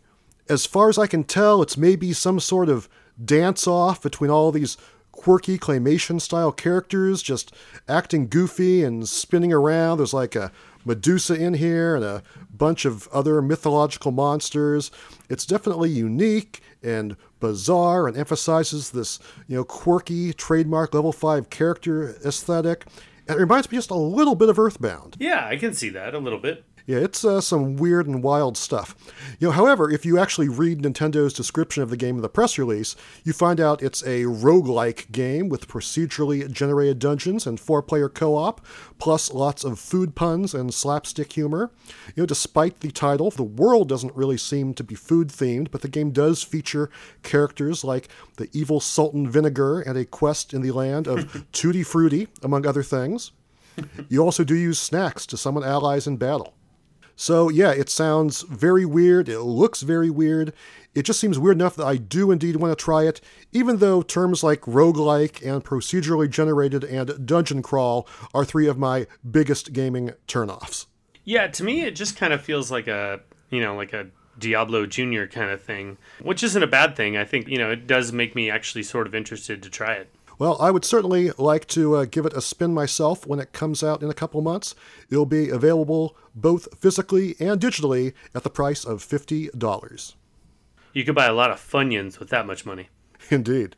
[0.49, 2.89] as far as I can tell, it's maybe some sort of
[3.23, 4.79] dance off between all these
[5.17, 7.53] quirky claymation style characters just
[7.89, 9.99] acting goofy and spinning around.
[9.99, 10.53] There's like a
[10.85, 12.23] Medusa in here and a
[12.55, 14.93] bunch of other mythological monsters.
[15.29, 22.17] It's definitely unique and bizarre and emphasizes this, you know, quirky trademark level 5 character
[22.25, 22.87] aesthetic.
[23.27, 25.17] And it reminds me just a little bit of Earthbound.
[25.19, 26.65] yeah, I can see that a little bit.
[26.87, 28.95] Yeah, it's uh, some weird and wild stuff.
[29.41, 32.59] You know, however, if you actually read Nintendo's description of the game in the press
[32.59, 38.65] release, you find out it's a roguelike game with procedurally generated dungeons and four-player co-op,
[39.01, 41.73] plus lots of food puns and slapstick humor.
[42.15, 45.81] You know, despite the title, the world doesn't really seem to be food themed, but
[45.81, 46.89] the game does feature
[47.25, 48.07] characters like
[48.37, 52.85] the evil Sultan Vinegar and a quest in the land of Tutti Frutti, among other
[52.85, 53.33] things.
[54.09, 56.55] You also do use snacks to summon allies in battle.
[57.17, 59.29] So, yeah, it sounds very weird.
[59.29, 60.53] It looks very weird.
[60.95, 63.21] It just seems weird enough that I do indeed want to try it,
[63.53, 69.07] even though terms like roguelike and procedurally generated and dungeon crawl are three of my
[69.29, 70.87] biggest gaming turnoffs.
[71.25, 74.07] Yeah, to me, it just kind of feels like a you know like a
[74.39, 77.17] Diablo Junior kind of thing, which isn't a bad thing.
[77.17, 80.09] I think you know it does make me actually sort of interested to try it.
[80.39, 83.83] Well, I would certainly like to uh, give it a spin myself when it comes
[83.83, 84.75] out in a couple months.
[85.11, 90.15] It'll be available both physically and digitally at the price of $50.
[90.93, 92.91] You could buy a lot of Funyuns with that much money.
[93.31, 93.77] Indeed.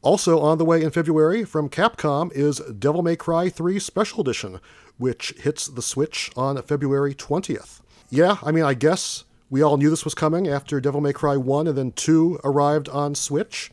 [0.00, 4.60] Also on the way in February from Capcom is Devil May Cry 3 Special Edition,
[4.98, 7.80] which hits the Switch on February 20th.
[8.10, 11.36] Yeah, I mean, I guess we all knew this was coming after Devil May Cry
[11.36, 13.70] 1 and then 2 arrived on Switch.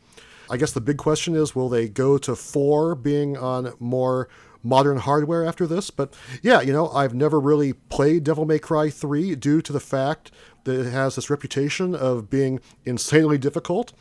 [0.50, 4.28] I guess the big question is will they go to 4 being on more
[4.64, 5.89] modern hardware after this?
[5.91, 9.80] But yeah, you know, I've never really played Devil May Cry 3 due to the
[9.80, 10.32] fact
[10.64, 13.93] that it has this reputation of being insanely difficult.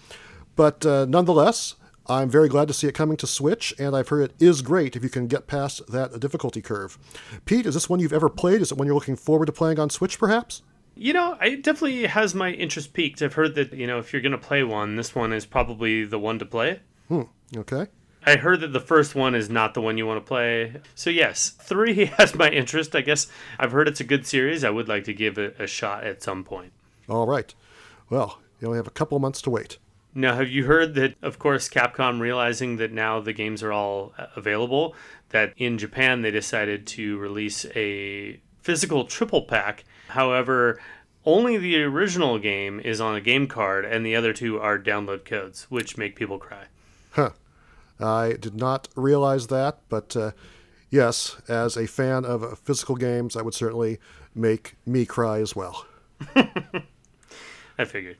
[0.56, 1.76] But uh, nonetheless,
[2.06, 4.96] I'm very glad to see it coming to Switch, and I've heard it is great
[4.96, 6.98] if you can get past that difficulty curve.
[7.44, 8.62] Pete, is this one you've ever played?
[8.62, 10.62] Is it one you're looking forward to playing on Switch, perhaps?
[10.98, 13.22] You know, it definitely has my interest peaked.
[13.22, 16.18] I've heard that you know if you're gonna play one, this one is probably the
[16.18, 16.80] one to play.
[17.08, 17.22] Hmm.
[17.56, 17.86] Okay.
[18.26, 20.74] I heard that the first one is not the one you want to play.
[20.94, 22.94] So yes, three has my interest.
[22.96, 23.28] I guess
[23.58, 24.64] I've heard it's a good series.
[24.64, 26.72] I would like to give it a shot at some point.
[27.08, 27.54] All right.
[28.10, 29.78] Well, you only have a couple months to wait.
[30.14, 34.14] Now, have you heard that, of course, Capcom realizing that now the games are all
[34.18, 34.94] uh, available,
[35.28, 39.84] that in Japan they decided to release a physical triple pack.
[40.08, 40.80] However,
[41.24, 45.24] only the original game is on a game card, and the other two are download
[45.24, 46.64] codes, which make people cry.
[47.12, 47.30] Huh.
[48.00, 50.30] I did not realize that, but uh,
[50.88, 53.98] yes, as a fan of physical games, I would certainly
[54.34, 55.84] make me cry as well.
[57.78, 58.16] I figured.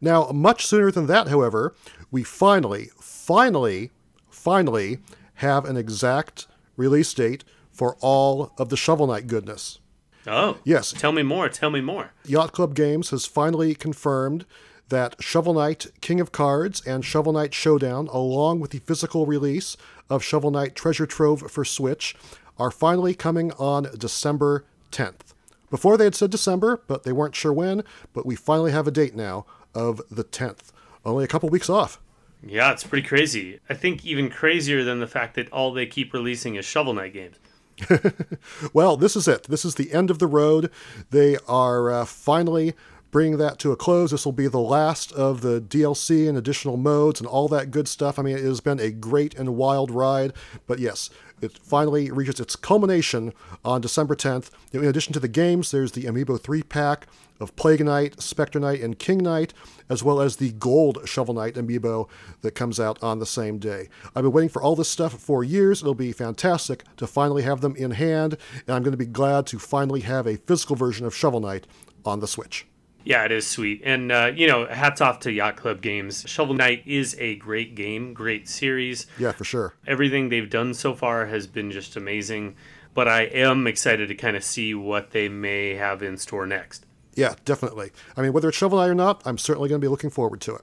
[0.00, 1.74] Now, much sooner than that, however,
[2.10, 3.90] we finally, finally,
[4.30, 4.98] finally
[5.36, 9.78] have an exact release date for all of the Shovel Knight goodness.
[10.26, 11.48] Oh, Yes, Tell me more.
[11.48, 12.12] Tell me more.
[12.24, 14.44] Yacht Club Games has finally confirmed
[14.88, 19.76] that Shovel Knight King of Cards and Shovel Knight Showdown, along with the physical release
[20.08, 22.14] of Shovel Knight Treasure Trove for Switch,
[22.58, 25.34] are finally coming on December 10th.
[25.70, 28.92] Before they had said December, but they weren't sure when, but we finally have a
[28.92, 30.70] date now of the 10th.
[31.04, 32.00] Only a couple weeks off.
[32.46, 33.58] Yeah, it's pretty crazy.
[33.68, 37.12] I think even crazier than the fact that all they keep releasing is Shovel Knight
[37.12, 37.36] games.
[38.72, 39.44] well, this is it.
[39.44, 40.70] This is the end of the road.
[41.10, 42.74] They are uh, finally
[43.10, 44.10] bringing that to a close.
[44.10, 47.88] This will be the last of the DLC and additional modes and all that good
[47.88, 48.18] stuff.
[48.18, 50.32] I mean, it has been a great and wild ride,
[50.66, 51.08] but yes,
[51.40, 53.32] it finally reaches its culmination
[53.64, 54.50] on December 10th.
[54.72, 57.06] In addition to the games, there's the Amiibo 3 pack
[57.38, 59.52] of Plague Knight, Spectre Knight, and King Knight,
[59.90, 62.08] as well as the Gold Shovel Knight Amiibo
[62.40, 63.88] that comes out on the same day.
[64.14, 65.82] I've been waiting for all this stuff for years.
[65.82, 69.46] It'll be fantastic to finally have them in hand, and I'm going to be glad
[69.48, 71.66] to finally have a physical version of Shovel Knight
[72.04, 72.66] on the Switch.
[73.06, 73.82] Yeah, it is sweet.
[73.84, 76.24] And, uh, you know, hats off to Yacht Club Games.
[76.26, 79.06] Shovel Knight is a great game, great series.
[79.16, 79.74] Yeah, for sure.
[79.86, 82.56] Everything they've done so far has been just amazing.
[82.94, 86.84] But I am excited to kind of see what they may have in store next.
[87.14, 87.92] Yeah, definitely.
[88.16, 90.40] I mean, whether it's Shovel Knight or not, I'm certainly going to be looking forward
[90.40, 90.62] to it.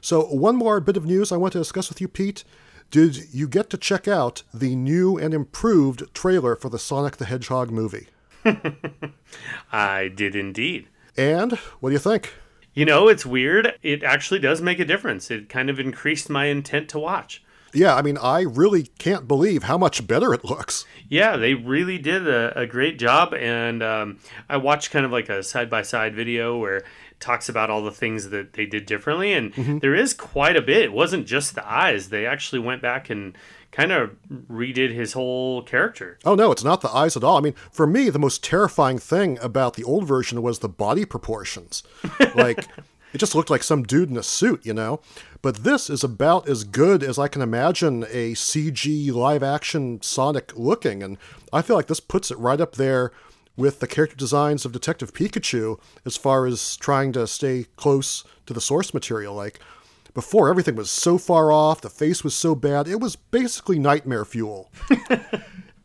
[0.00, 2.42] So, one more bit of news I want to discuss with you, Pete.
[2.90, 7.26] Did you get to check out the new and improved trailer for the Sonic the
[7.26, 8.08] Hedgehog movie?
[9.72, 10.88] I did indeed.
[11.16, 12.32] And what do you think?
[12.74, 13.74] You know, it's weird.
[13.82, 15.30] It actually does make a difference.
[15.30, 17.42] It kind of increased my intent to watch.
[17.74, 20.84] Yeah, I mean, I really can't believe how much better it looks.
[21.08, 23.34] Yeah, they really did a, a great job.
[23.34, 26.86] And um, I watched kind of like a side by side video where it
[27.20, 29.32] talks about all the things that they did differently.
[29.32, 29.78] And mm-hmm.
[29.78, 30.82] there is quite a bit.
[30.82, 33.36] It wasn't just the eyes, they actually went back and
[33.72, 36.18] kind of redid his whole character.
[36.24, 37.38] Oh no, it's not the eyes at all.
[37.38, 41.04] I mean, for me, the most terrifying thing about the old version was the body
[41.04, 41.82] proportions.
[42.34, 42.66] Like
[43.12, 45.00] it just looked like some dude in a suit, you know.
[45.42, 50.52] But this is about as good as I can imagine a CG live action Sonic
[50.56, 51.18] looking, and
[51.52, 53.12] I feel like this puts it right up there
[53.56, 58.54] with the character designs of Detective Pikachu as far as trying to stay close to
[58.54, 59.34] the source material.
[59.34, 59.60] Like
[60.14, 64.24] before everything was so far off, the face was so bad, it was basically nightmare
[64.24, 64.70] fuel.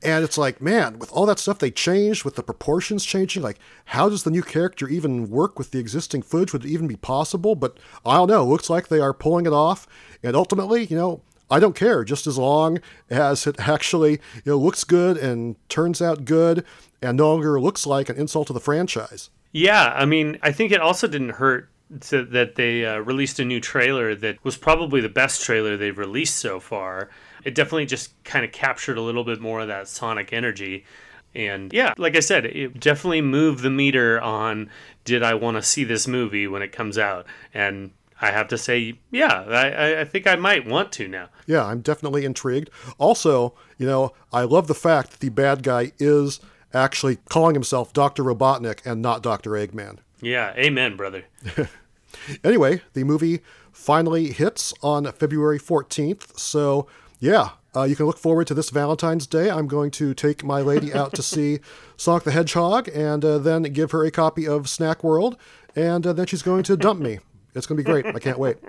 [0.04, 3.60] and it's like, man, with all that stuff they changed, with the proportions changing, like,
[3.86, 6.54] how does the new character even work with the existing footage?
[6.54, 7.56] Would it even be possible?
[7.56, 8.44] But I don't know.
[8.44, 9.88] It looks like they are pulling it off.
[10.22, 14.58] And ultimately, you know, I don't care, just as long as it actually you know,
[14.58, 16.66] looks good and turns out good
[17.02, 19.30] and no longer looks like an insult to the franchise.
[19.54, 21.70] Yeah, I mean, I think it also didn't hurt
[22.02, 25.98] to, that they uh, released a new trailer that was probably the best trailer they've
[25.98, 27.10] released so far.
[27.44, 30.86] It definitely just kind of captured a little bit more of that Sonic energy.
[31.34, 34.70] And yeah, like I said, it definitely moved the meter on
[35.06, 37.26] did I want to see this movie when it comes out?
[37.54, 41.30] And I have to say, yeah, I, I think I might want to now.
[41.46, 42.70] Yeah, I'm definitely intrigued.
[42.98, 46.40] Also, you know, I love the fact that the bad guy is
[46.74, 48.24] actually calling himself Dr.
[48.24, 49.52] Robotnik and not Dr.
[49.52, 50.00] Eggman.
[50.22, 51.26] Yeah, amen, brother.
[52.44, 53.42] anyway, the movie
[53.72, 56.38] finally hits on February 14th.
[56.40, 56.88] So,
[57.20, 59.50] yeah, uh, you can look forward to this Valentine's Day.
[59.50, 61.60] I'm going to take my lady out to see
[61.98, 65.38] Sonic the Hedgehog and uh, then give her a copy of Snack World,
[65.76, 67.20] and uh, then she's going to dump me.
[67.54, 68.06] It's going to be great.
[68.08, 68.58] I can't wait.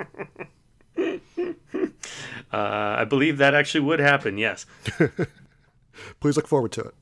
[2.51, 4.65] Uh, I believe that actually would happen, yes.
[6.19, 6.95] Please look forward to it.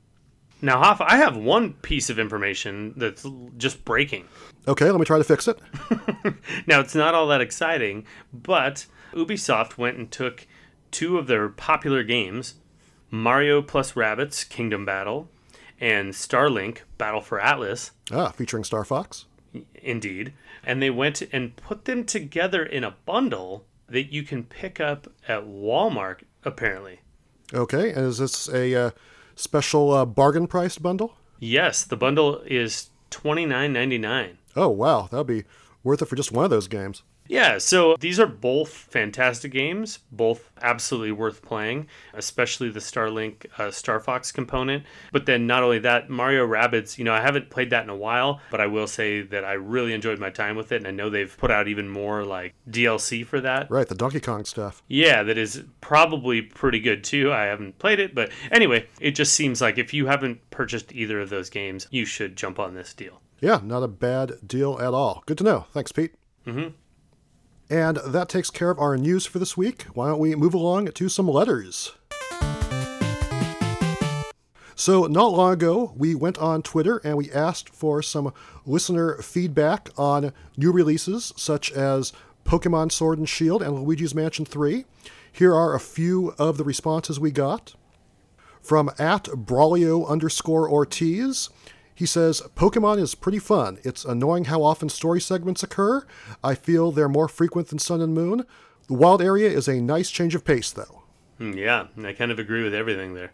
[0.61, 3.25] Now, Hoff, I have one piece of information that's
[3.57, 4.25] just breaking.
[4.67, 5.59] Okay, let me try to fix it.
[6.67, 10.47] now, it's not all that exciting, but Ubisoft went and took
[10.91, 12.55] two of their popular games,
[13.11, 15.29] Mario plus Rabbids Kingdom Battle
[15.79, 17.91] and Starlink Battle for Atlas.
[18.11, 19.25] Ah, featuring Star Fox.
[19.75, 20.33] Indeed.
[20.63, 25.07] And they went and put them together in a bundle that you can pick up
[25.27, 26.99] at Walmart, apparently.
[27.53, 28.91] Okay, and is this a uh,
[29.37, 31.15] special uh, bargain priced bundle?
[31.39, 34.37] Yes, the bundle is twenty nine ninety nine.
[34.55, 35.45] Oh wow, that'd be
[35.83, 37.03] worth it for just one of those games.
[37.27, 43.71] Yeah, so these are both fantastic games, both absolutely worth playing, especially the Starlink uh,
[43.71, 44.83] Star Fox component.
[45.11, 47.95] But then not only that, Mario Rabbids, you know, I haven't played that in a
[47.95, 50.91] while, but I will say that I really enjoyed my time with it, and I
[50.91, 53.69] know they've put out even more like DLC for that.
[53.69, 54.81] Right, the Donkey Kong stuff.
[54.87, 57.31] Yeah, that is probably pretty good too.
[57.31, 61.19] I haven't played it, but anyway, it just seems like if you haven't purchased either
[61.19, 63.21] of those games, you should jump on this deal.
[63.39, 65.23] Yeah, not a bad deal at all.
[65.25, 65.65] Good to know.
[65.71, 66.15] Thanks, Pete.
[66.45, 66.69] Mm-hmm.
[67.69, 69.83] And that takes care of our news for this week.
[69.93, 71.91] Why don't we move along to some letters?
[74.79, 78.31] So, not long ago, we went on Twitter and we asked for some
[78.65, 82.13] listener feedback on new releases such as
[82.45, 84.85] Pokemon Sword and Shield and Luigi's Mansion 3.
[85.31, 87.73] Here are a few of the responses we got.
[88.61, 91.49] From at Braulio underscore Ortiz,
[91.97, 93.79] he says, Pokemon is pretty fun.
[93.83, 96.05] It's annoying how often story segments occur.
[96.43, 98.45] I feel they're more frequent than Sun and Moon.
[98.87, 101.01] The wild area is a nice change of pace, though.
[101.39, 103.31] Hmm, Yeah, I kind of agree with everything there.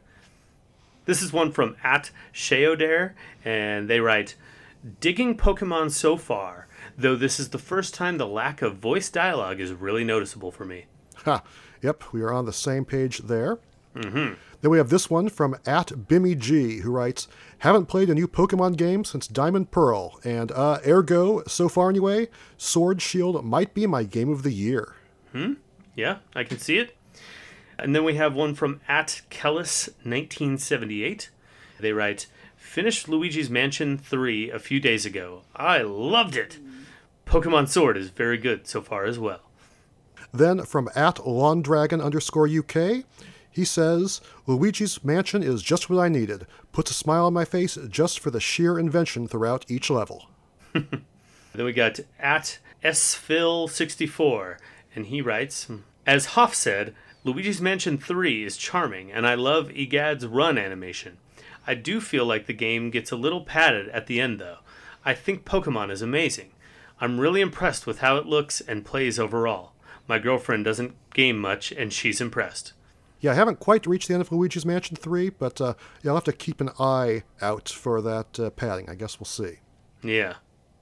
[1.05, 3.11] This is one from at Sheodare,
[3.43, 4.35] and they write,
[5.01, 9.59] Digging Pokemon so far, though this is the first time the lack of voice dialogue
[9.59, 10.85] is really noticeable for me.
[11.25, 11.43] Ha!
[11.81, 13.59] Yep, we are on the same page there.
[13.93, 14.35] Mm-hmm.
[14.63, 17.27] Then we have this one from at Bimmy G, who writes,
[17.59, 22.29] "Haven't played a new Pokemon game since Diamond Pearl, and uh, ergo, so far anyway,
[22.57, 24.95] Sword Shield might be my game of the year."
[25.33, 25.55] Hmm.
[25.95, 26.95] Yeah, I can see it.
[27.77, 31.27] And then we have one from at Kellis1978.
[31.81, 35.41] They write, Finished Luigi's Mansion 3 a few days ago.
[35.53, 36.57] I loved it.
[37.25, 39.41] Pokemon Sword is very good so far as well.
[40.33, 43.03] Then from at LawnDragon underscore UK,
[43.53, 46.47] he says, "Luigi's Mansion is just what I needed.
[46.71, 50.29] Puts a smile on my face just for the sheer invention throughout each level."
[51.53, 54.57] Then we got at sphil64,
[54.95, 55.67] and he writes,
[56.05, 61.17] As Hoff said, Luigi's Mansion 3 is charming, and I love Egad's run animation.
[61.65, 64.57] I do feel like the game gets a little padded at the end, though.
[65.05, 66.51] I think Pokemon is amazing.
[66.99, 69.73] I'm really impressed with how it looks and plays overall.
[70.07, 72.73] My girlfriend doesn't game much, and she's impressed.
[73.23, 76.25] Yeah, I haven't quite reached the end of Luigi's Mansion 3, but uh, I'll have
[76.25, 78.89] to keep an eye out for that uh, padding.
[78.89, 79.59] I guess we'll see.
[80.03, 80.33] Yeah.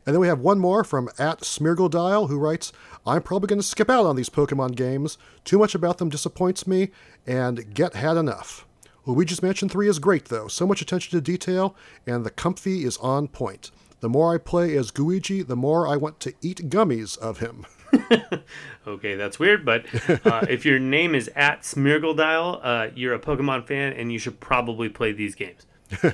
[0.08, 2.74] And then we have one more from at Smirgledile who writes,
[3.06, 5.20] I'm probably going to skip out on these Pokemon games.
[5.46, 6.90] Too much about them disappoints me,
[7.28, 8.66] and get had enough.
[9.06, 11.76] Luigi's Mansion 3 is great though, so much attention to detail,
[12.08, 13.70] and the comfy is on point.
[14.00, 17.68] The more I play as Gooigi, the more I want to eat gummies of him.
[18.88, 19.86] Okay, that's weird, but
[20.26, 24.40] uh, if your name is at Smirgledile, uh, you're a Pokemon fan, and you should
[24.40, 25.68] probably play these games.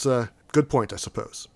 [0.00, 1.46] It's a good point, I suppose.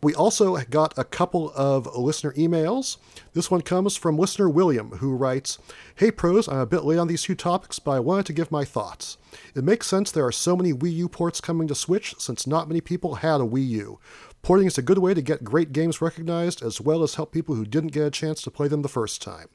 [0.00, 2.98] We also got a couple of listener emails.
[3.32, 5.58] This one comes from listener William, who writes
[5.96, 8.52] Hey pros, I'm a bit late on these two topics, but I wanted to give
[8.52, 9.16] my thoughts.
[9.56, 12.68] It makes sense there are so many Wii U ports coming to Switch since not
[12.68, 13.98] many people had a Wii U.
[14.44, 17.54] Porting is a good way to get great games recognized as well as help people
[17.54, 19.48] who didn't get a chance to play them the first time.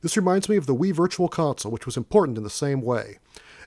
[0.00, 3.18] This reminds me of the Wii Virtual Console, which was important in the same way.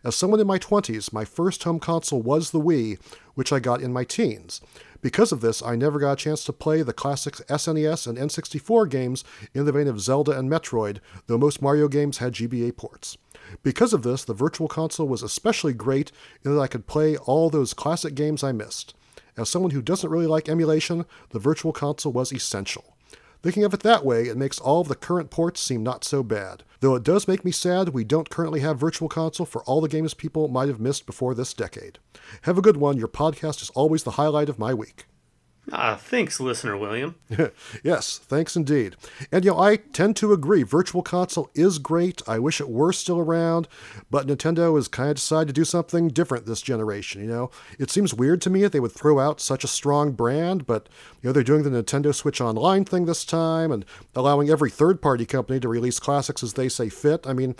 [0.04, 3.00] As someone in my 20s, my first home console was the Wii,
[3.36, 4.62] which I got in my teens.
[5.00, 8.90] Because of this, I never got a chance to play the classic SNES and N64
[8.90, 10.98] games in the vein of Zelda and Metroid,
[11.28, 13.16] though most Mario games had GBA ports.
[13.62, 16.12] Because of this, the Virtual Console was especially great
[16.44, 18.96] in that I could play all those classic games I missed.
[19.38, 22.96] As someone who doesn't really like emulation, the Virtual Console was essential.
[23.42, 26.24] Thinking of it that way, it makes all of the current ports seem not so
[26.24, 26.64] bad.
[26.80, 29.90] Though it does make me sad we don't currently have Virtual Console for all the
[29.90, 32.00] games people might have missed before this decade.
[32.44, 32.98] Have a good one.
[32.98, 35.08] Your podcast is always the highlight of my week.
[35.72, 37.16] Ah, thanks, listener William.
[37.84, 38.98] yes, thanks indeed.
[39.32, 40.64] And you know, I tend to agree.
[40.64, 42.22] Virtual Console is great.
[42.28, 43.70] I wish it were still around,
[44.12, 47.22] but Nintendo has kind of decided to do something different this generation.
[47.22, 50.12] You know, it seems weird to me that they would throw out such a strong
[50.12, 50.90] brand, but
[51.22, 53.86] you know, they're doing the Nintendo Switch Online thing this time and
[54.16, 57.26] allowing every third-party company to release classics as they say fit.
[57.26, 57.56] I mean,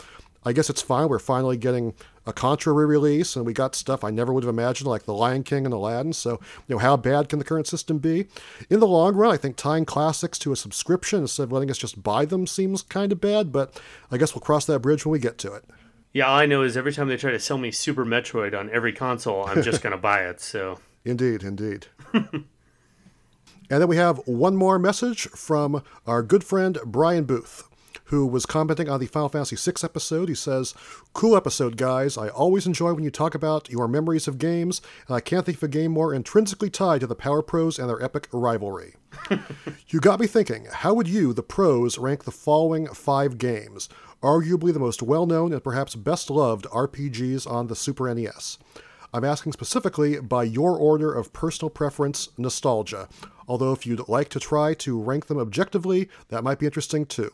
[0.46, 1.08] I guess it's fine.
[1.08, 1.94] We're finally getting
[2.26, 5.44] a Contra re-release, and we got stuff I never would have imagined, like The Lion
[5.44, 6.14] King and Aladdin.
[6.14, 8.28] So, you know, how bad can the current system be?
[8.70, 11.78] In the long run, I think tying classics to a subscription instead of letting us
[11.78, 13.80] just buy them seems kind of bad, but
[14.12, 15.66] I guess we'll cross that bridge when we get to it.
[16.14, 18.70] Yeah, all I know is every time they try to sell me Super Metroid on
[18.70, 20.40] every console, I'm just going to buy it.
[20.40, 21.88] So, Indeed, indeed.
[22.14, 22.46] and
[23.70, 27.64] then we have one more message from our good friend Brian Booth,
[28.06, 30.30] who was commenting on the Final Fantasy VI episode.
[30.30, 30.74] He says,
[31.14, 32.18] Cool episode, guys.
[32.18, 35.58] I always enjoy when you talk about your memories of games, and I can't think
[35.58, 38.96] of a game more intrinsically tied to the Power Pros and their epic rivalry.
[39.88, 43.90] you got me thinking, how would you, the pros, rank the following five games?
[44.22, 48.58] Arguably the most well known and perhaps best loved RPGs on the Super NES.
[49.14, 53.08] I'm asking specifically by your order of personal preference nostalgia,
[53.48, 57.32] although if you'd like to try to rank them objectively, that might be interesting too.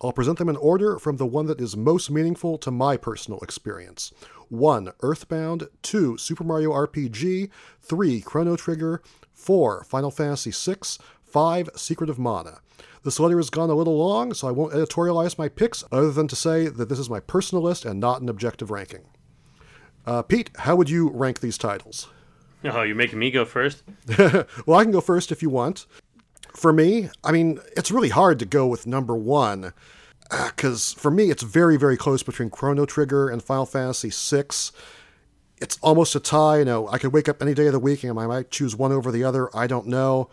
[0.00, 3.40] I'll present them in order from the one that is most meaningful to my personal
[3.40, 4.12] experience.
[4.48, 4.92] 1.
[5.00, 6.16] Earthbound, 2.
[6.18, 7.50] Super Mario RPG,
[7.82, 8.20] 3.
[8.20, 9.02] Chrono Trigger,
[9.34, 9.84] 4.
[9.84, 10.78] Final Fantasy VI,
[11.24, 11.70] 5.
[11.74, 12.60] Secret of Mana.
[13.04, 16.28] This letter has gone a little long, so I won't editorialize my picks other than
[16.28, 19.04] to say that this is my personal list and not an objective ranking.
[20.06, 22.08] Uh, Pete, how would you rank these titles?
[22.64, 23.82] Oh, you're making me go first?
[24.18, 25.86] well, I can go first if you want.
[26.58, 29.72] For me, I mean, it's really hard to go with number one
[30.28, 34.48] because uh, for me, it's very, very close between Chrono Trigger and Final Fantasy VI.
[35.58, 36.58] It's almost a tie.
[36.58, 38.74] You know, I could wake up any day of the week and I might choose
[38.74, 39.56] one over the other.
[39.56, 40.30] I don't know.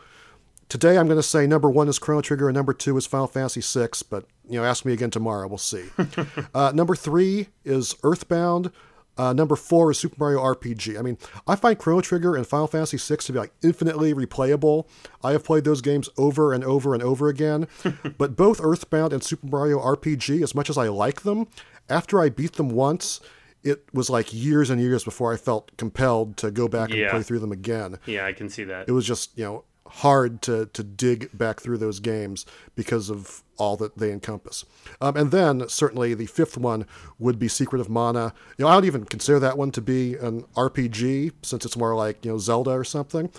[0.67, 3.28] Today, I'm going to say number one is Chrono Trigger and number two is Final
[3.28, 5.47] Fantasy VI, but you know, ask me again tomorrow.
[5.47, 5.86] We'll see.
[6.55, 8.71] uh, number three is Earthbound.
[9.18, 10.97] Uh, number four is Super Mario RPG.
[10.99, 14.88] I mean, I find Chrono Trigger and Final Fantasy VI to be like infinitely replayable.
[15.24, 17.68] I have played those games over and over and over again.
[18.18, 21.47] but both Earthbound and Super Mario RPG, as much as I like them,
[21.89, 23.22] after I beat them once,
[23.63, 27.11] it was like years and years before I felt compelled to go back and Yeah.
[27.11, 27.97] play through them again.
[28.05, 28.88] Yeah, I can see that.
[28.88, 33.43] It was just, you know, hard to, to dig back through those games because of
[33.57, 34.65] all that they encompass.
[34.99, 36.86] Um, and then certainly the fifth one
[37.19, 38.33] would be Secret of Mana.
[38.57, 41.95] You know, I don't even consider that one to be an RPG since it's more
[41.95, 43.29] like you know Zelda or something.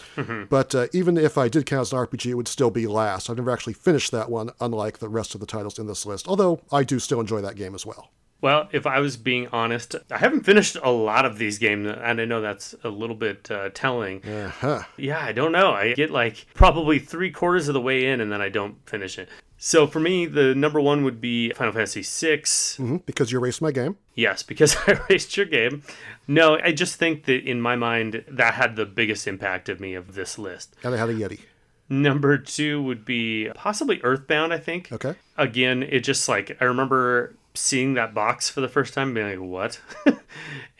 [0.48, 3.28] But uh, even if I did count as an RPG, it would still be last.
[3.28, 6.26] I've never actually finished that one, unlike the rest of the titles in this list.
[6.28, 8.10] Although I do still enjoy that game as well.
[8.40, 12.20] Well, if I was being honest, I haven't finished a lot of these games, and
[12.20, 14.22] I know that's a little bit uh, telling.
[14.24, 14.82] Uh-huh.
[14.96, 15.72] Yeah, I don't know.
[15.72, 19.18] I get like probably three quarters of the way in, and then I don't finish
[19.18, 19.28] it.
[19.58, 22.42] So for me, the number one would be Final Fantasy VI.
[22.76, 23.96] hmm because you erased my game.
[24.14, 25.82] Yes, because I erased your game.
[26.28, 29.94] No, I just think that in my mind, that had the biggest impact of me
[29.94, 30.76] of this list.
[30.84, 31.40] And I had a Yeti.
[31.88, 34.92] Number two would be possibly Earthbound, I think.
[34.92, 35.14] Okay.
[35.38, 39.50] Again, it just like, I remember seeing that box for the first time, being like,
[39.50, 39.80] what?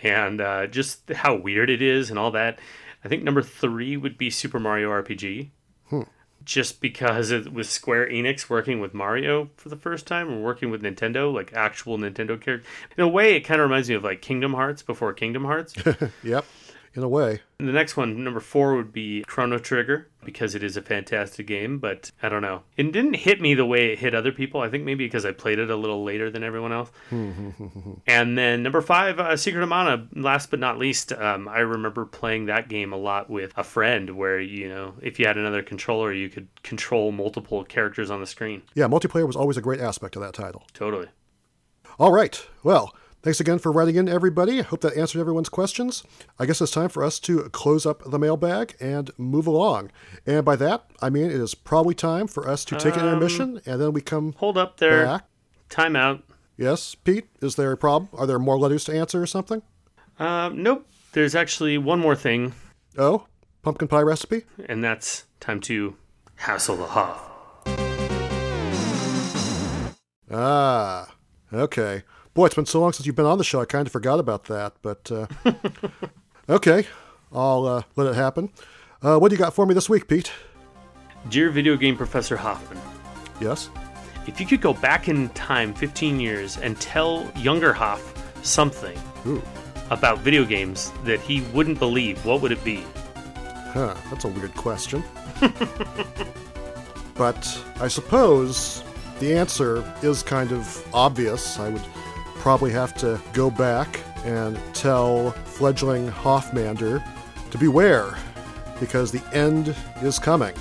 [0.02, 2.58] and uh, just how weird it is and all that.
[3.04, 5.50] I think number three would be Super Mario RPG.
[6.44, 10.70] Just because it was Square Enix working with Mario for the first time and working
[10.70, 12.64] with Nintendo, like actual Nintendo characters.
[12.96, 15.74] In a way, it kind of reminds me of like Kingdom Hearts before Kingdom Hearts.
[16.22, 16.44] Yep.
[16.96, 17.42] In a way.
[17.58, 21.46] And the next one, number four, would be Chrono Trigger because it is a fantastic
[21.46, 22.62] game, but I don't know.
[22.78, 24.62] It didn't hit me the way it hit other people.
[24.62, 26.90] I think maybe because I played it a little later than everyone else.
[28.06, 30.08] and then number five, uh, Secret of Mana.
[30.14, 34.16] Last but not least, um, I remember playing that game a lot with a friend
[34.16, 38.26] where, you know, if you had another controller, you could control multiple characters on the
[38.26, 38.62] screen.
[38.74, 40.64] Yeah, multiplayer was always a great aspect of that title.
[40.72, 41.08] Totally.
[41.98, 42.42] All right.
[42.62, 42.94] Well,
[43.26, 44.60] thanks again for writing in, everybody.
[44.60, 46.04] I hope that answered everyone's questions.
[46.38, 49.90] I guess it's time for us to close up the mailbag and move along.
[50.24, 53.60] And by that, I mean it is probably time for us to take an intermission
[53.66, 55.04] and then we come Hold up there.
[55.04, 55.24] back.
[55.68, 56.22] Time out.
[56.56, 58.08] Yes, Pete, is there a problem?
[58.12, 59.60] Are there more letters to answer or something?
[60.20, 60.86] Um, nope.
[61.12, 62.54] There's actually one more thing
[62.96, 63.26] Oh,
[63.62, 64.44] pumpkin pie recipe?
[64.68, 65.96] and that's time to
[66.36, 67.22] hassle the Hoff.
[70.30, 71.12] Ah,
[71.52, 72.02] okay.
[72.36, 74.20] Boy, it's been so long since you've been on the show, I kind of forgot
[74.20, 74.74] about that.
[74.82, 75.26] But uh,
[76.50, 76.86] okay,
[77.32, 78.50] I'll uh, let it happen.
[79.02, 80.30] Uh, what do you got for me this week, Pete?
[81.30, 82.78] Dear video game professor Hoffman,
[83.40, 83.70] Yes?
[84.26, 88.02] if you could go back in time 15 years and tell younger Hoff
[88.44, 89.42] something Ooh,
[89.90, 92.84] about video games that he wouldn't believe, what would it be?
[93.72, 95.02] huh, that's a weird question.
[97.14, 98.82] but I suppose
[99.20, 101.58] the answer is kind of obvious.
[101.58, 101.82] I would
[102.46, 107.02] probably have to go back and tell fledgling Hoffmander
[107.50, 108.16] to beware,
[108.78, 110.54] because the end is coming.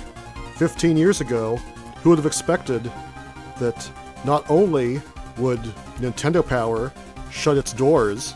[0.56, 1.54] 15 years ago,
[1.98, 2.90] who would have expected
[3.60, 3.88] that
[4.24, 5.00] not only
[5.38, 5.60] would
[6.00, 6.92] Nintendo Power
[7.30, 8.34] shut its doors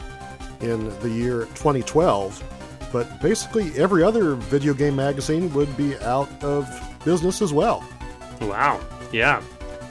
[0.61, 6.71] in the year 2012, but basically every other video game magazine would be out of
[7.05, 7.85] business as well.
[8.43, 8.81] Wow.
[9.11, 9.43] Yeah.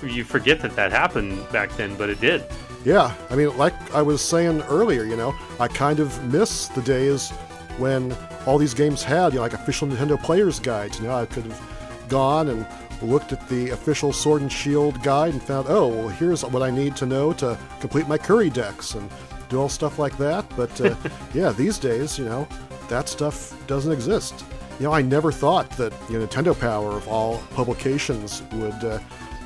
[0.01, 2.45] You forget that that happened back then, but it did.
[2.85, 6.81] Yeah, I mean, like I was saying earlier, you know, I kind of miss the
[6.81, 7.29] days
[7.77, 8.15] when
[8.45, 10.99] all these games had, you know, like official Nintendo players guides.
[10.99, 12.65] You know, I could have gone and
[13.01, 16.69] looked at the official Sword and Shield guide and found, oh, well, here's what I
[16.69, 19.09] need to know to complete my Curry Dex and
[19.49, 20.45] do all stuff like that.
[20.55, 20.95] But uh,
[21.33, 22.47] yeah, these days, you know,
[22.87, 24.45] that stuff doesn't exist.
[24.79, 28.99] You know, I never thought that you know, Nintendo Power of all publications would, uh,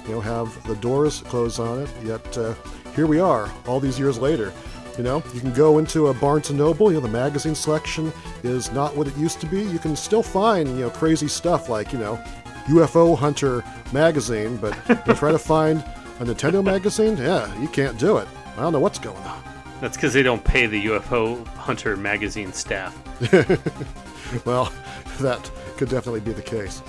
[0.05, 1.89] you know, have the doors closed on it.
[2.03, 2.53] Yet uh,
[2.95, 4.53] here we are, all these years later.
[4.97, 6.91] You know, you can go into a Barnes and Noble.
[6.91, 8.13] You know, the magazine selection
[8.43, 9.63] is not what it used to be.
[9.63, 12.15] You can still find you know crazy stuff like you know
[12.67, 14.77] UFO Hunter magazine, but
[15.07, 15.79] you try to find
[16.19, 18.27] a Nintendo magazine, yeah, you can't do it.
[18.55, 19.43] I don't know what's going on.
[19.81, 22.97] That's because they don't pay the UFO Hunter magazine staff.
[24.45, 24.73] Well,
[25.19, 26.81] that could definitely be the case.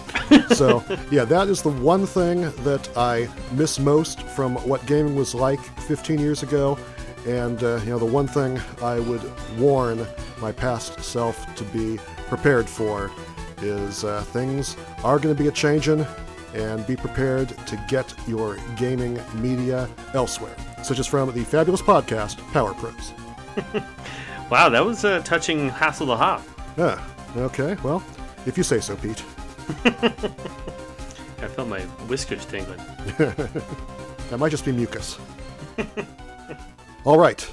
[0.54, 5.34] So, yeah, that is the one thing that I miss most from what gaming was
[5.34, 6.78] like 15 years ago.
[7.26, 9.22] And, uh, you know, the one thing I would
[9.58, 10.06] warn
[10.40, 13.10] my past self to be prepared for
[13.62, 16.06] is uh, things are going to be a changing
[16.54, 22.38] and be prepared to get your gaming media elsewhere, such as from the fabulous podcast
[22.52, 23.12] Power Pros.
[24.50, 26.42] Wow, that was a touching hassle to hop.
[26.76, 27.02] Yeah,
[27.36, 28.04] okay, well,
[28.46, 29.22] if you say so, Pete.
[29.84, 32.80] I felt my whiskers tingling.
[34.30, 35.18] That might just be mucus.
[37.04, 37.48] All right.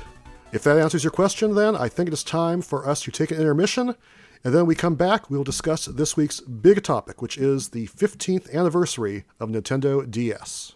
[0.53, 3.31] If that answers your question, then I think it is time for us to take
[3.31, 3.95] an intermission.
[4.43, 7.87] And then we come back, we will discuss this week's big topic, which is the
[7.87, 10.73] 15th anniversary of Nintendo DS.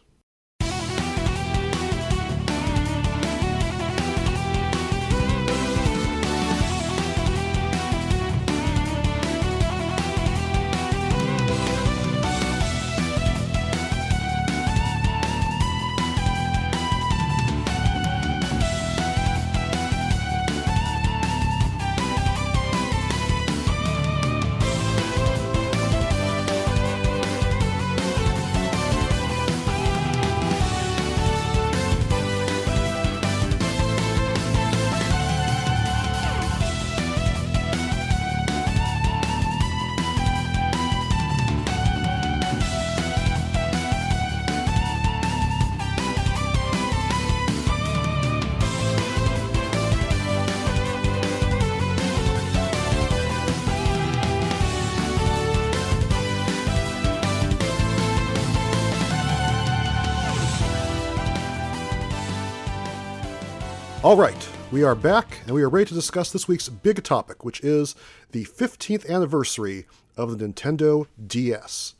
[64.05, 67.43] All right, we are back and we are ready to discuss this week's big topic,
[67.43, 67.95] which is
[68.33, 71.95] the 15th anniversary of the Nintendo DS.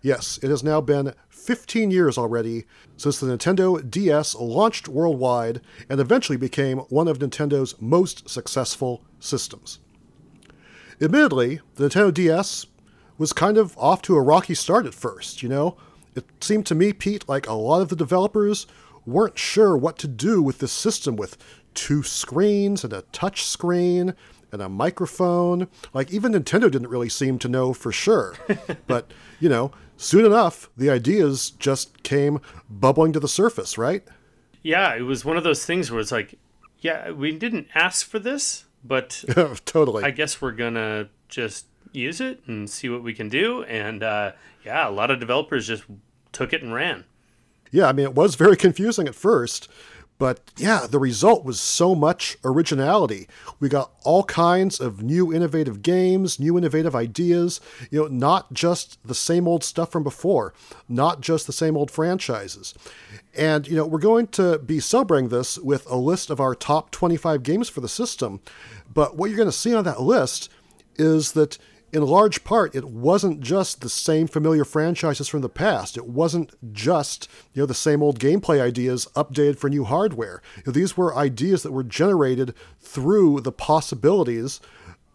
[0.00, 5.98] Yes, it has now been 15 years already since the Nintendo DS launched worldwide and
[5.98, 9.80] eventually became one of Nintendo's most successful systems.
[11.00, 12.66] Admittedly, the Nintendo DS
[13.18, 15.76] was kind of off to a rocky start at first, you know?
[16.14, 18.68] It seemed to me, Pete, like a lot of the developers
[19.06, 21.36] weren't sure what to do with this system with
[21.74, 24.14] two screens and a touch screen
[24.52, 25.68] and a microphone.
[25.92, 28.34] Like, even Nintendo didn't really seem to know for sure.
[28.86, 34.02] but, you know, soon enough, the ideas just came bubbling to the surface, right?
[34.62, 36.38] Yeah, it was one of those things where it's like,
[36.78, 39.24] yeah, we didn't ask for this, but
[39.64, 40.04] totally.
[40.04, 43.62] I guess we're gonna just use it and see what we can do.
[43.64, 44.32] And uh,
[44.64, 45.84] yeah, a lot of developers just
[46.32, 47.04] took it and ran.
[47.70, 49.68] Yeah, I mean, it was very confusing at first,
[50.20, 53.26] but yeah, the result was so much originality.
[53.58, 57.58] We got all kinds of new innovative games, new innovative ideas,
[57.90, 60.52] you know, not just the same old stuff from before,
[60.90, 62.74] not just the same old franchises.
[63.34, 66.90] And, you know, we're going to be celebrating this with a list of our top
[66.90, 68.40] 25 games for the system.
[68.92, 70.50] But what you're going to see on that list
[70.96, 71.56] is that
[71.92, 75.96] in large part, it wasn't just the same familiar franchises from the past.
[75.96, 80.40] It wasn't just you know the same old gameplay ideas updated for new hardware.
[80.58, 84.60] You know, these were ideas that were generated through the possibilities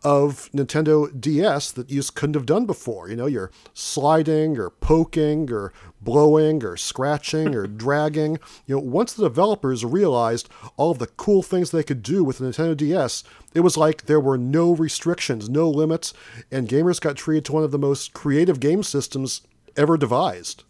[0.03, 3.09] of Nintendo DS that you just couldn't have done before.
[3.09, 5.73] You know, you're sliding or poking or
[6.05, 8.39] blowing or scratching or dragging.
[8.65, 10.47] You know, once the developers realized
[10.77, 14.05] all of the cool things they could do with the Nintendo DS, it was like
[14.05, 16.13] there were no restrictions, no limits,
[16.49, 19.41] and gamers got treated to one of the most creative game systems
[19.75, 20.63] ever devised.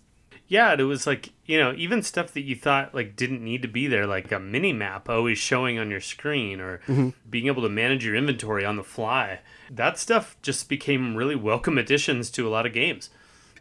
[0.47, 3.67] Yeah, it was like, you know, even stuff that you thought like didn't need to
[3.67, 7.09] be there, like a mini map always showing on your screen or mm-hmm.
[7.29, 9.39] being able to manage your inventory on the fly.
[9.71, 13.09] That stuff just became really welcome additions to a lot of games.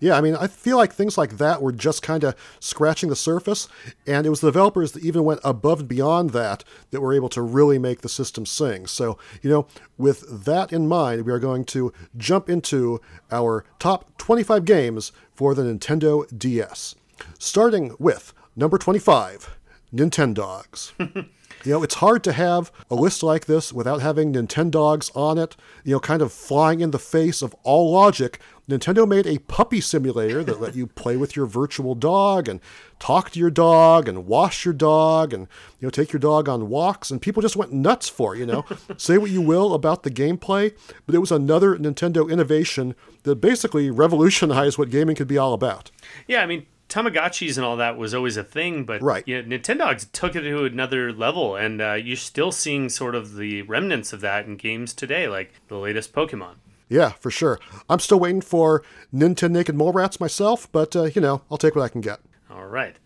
[0.04, 3.16] Yeah, I mean, I feel like things like that were just kind of scratching the
[3.16, 3.68] surface,
[4.06, 7.30] and it was the developers that even went above and beyond that that were able
[7.30, 8.86] to really make the system sing.
[8.86, 13.00] So, you know, with that in mind, we are going to jump into
[13.32, 16.96] our top 25 games for the Nintendo DS.
[17.38, 19.56] Starting with number 25,
[19.90, 20.92] Nintendogs.
[21.64, 25.56] You know, it's hard to have a list like this without having Nintendogs on it,
[25.82, 28.38] you know, kind of flying in the face of all logic.
[28.68, 32.60] Nintendo made a puppy simulator that let you play with your virtual dog and
[32.98, 35.48] talk to your dog and wash your dog and,
[35.80, 37.10] you know, take your dog on walks.
[37.10, 38.64] And people just went nuts for it, you know.
[38.98, 40.74] Say what you will about the gameplay,
[41.06, 45.90] but it was another Nintendo innovation that basically revolutionized what gaming could be all about.
[46.26, 49.24] Yeah, I mean, Tamagotchis and all that was always a thing, but Right.
[49.26, 53.62] yeah, Nintendogs took it to another level, and uh, you're still seeing sort of the
[53.62, 56.54] remnants of that in games today, like the latest Pokemon.
[56.88, 57.58] Yeah, for sure.
[57.88, 58.82] I'm still waiting for
[59.12, 62.20] Nintendo Naked Mole Rats myself, but, uh, you know, I'll take what I can get.
[62.50, 62.96] All right.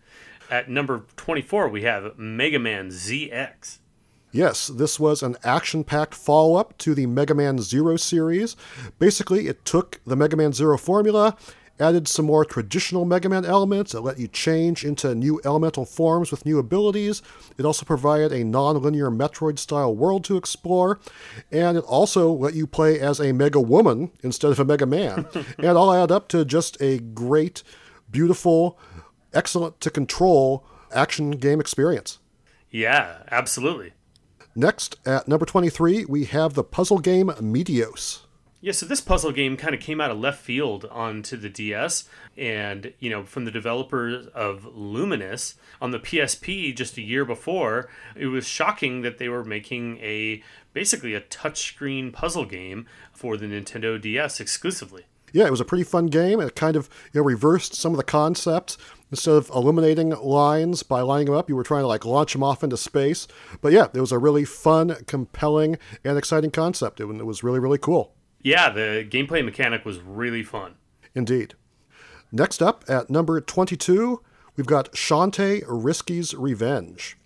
[0.51, 3.77] At number 24, we have Mega Man ZX.
[4.31, 8.55] Yes, this was an action packed follow up to the Mega Man Zero series.
[8.99, 11.35] Basically, it took the Mega Man Zero formula,
[11.79, 16.31] added some more traditional Mega Man elements that let you change into new elemental forms
[16.31, 17.21] with new abilities.
[17.57, 20.99] It also provided a non linear Metroid style world to explore,
[21.51, 25.25] and it also let you play as a Mega Woman instead of a Mega Man.
[25.57, 27.63] and all add up to just a great,
[28.11, 28.77] beautiful,
[29.33, 32.19] excellent to control action game experience.
[32.69, 33.93] Yeah, absolutely.
[34.55, 38.21] Next, at number 23, we have the puzzle game Meteos.
[38.61, 42.03] Yeah, so this puzzle game kind of came out of left field onto the DS,
[42.37, 47.89] and you know, from the developers of Lumines on the PSP just a year before,
[48.17, 50.43] it was shocking that they were making a
[50.73, 55.05] basically a touchscreen puzzle game for the Nintendo DS exclusively.
[55.31, 56.41] Yeah, it was a pretty fun game.
[56.41, 58.77] It kind of you know reversed some of the concepts.
[59.09, 62.43] Instead of eliminating lines by lining them up, you were trying to like launch them
[62.43, 63.25] off into space.
[63.61, 66.99] But yeah, it was a really fun, compelling, and exciting concept.
[66.99, 68.13] It, it was really, really cool.
[68.41, 70.75] Yeah, the gameplay mechanic was really fun.
[71.13, 71.55] Indeed.
[72.31, 74.21] Next up at number 22,
[74.55, 77.17] we've got Shantae Risky's Revenge.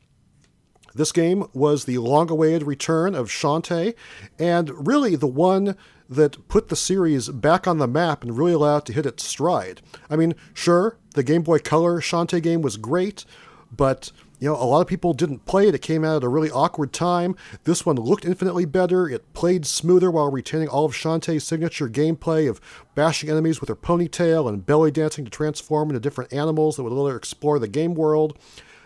[0.96, 3.96] This game was the long awaited return of Shantae,
[4.38, 5.76] and really the one
[6.08, 9.26] that put the series back on the map and really allowed it to hit its
[9.26, 9.82] stride.
[10.10, 13.26] I mean, sure, the Game Boy Color Shantae game was great,
[13.72, 14.12] but
[14.44, 15.74] you know, a lot of people didn't play it.
[15.74, 17.38] It came out at a really awkward time.
[17.64, 19.08] This one looked infinitely better.
[19.08, 22.60] It played smoother while retaining all of Shantae's signature gameplay of
[22.94, 26.92] bashing enemies with her ponytail and belly dancing to transform into different animals that would
[26.92, 28.38] let her explore the game world.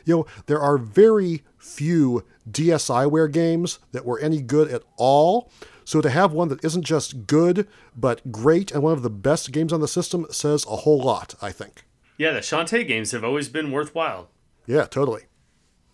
[0.05, 5.49] You know, there are very few DSiWare games that were any good at all.
[5.85, 9.51] So to have one that isn't just good, but great and one of the best
[9.51, 11.83] games on the system says a whole lot, I think.
[12.15, 14.29] Yeah, the Shantae games have always been worthwhile.
[14.67, 15.23] Yeah, totally.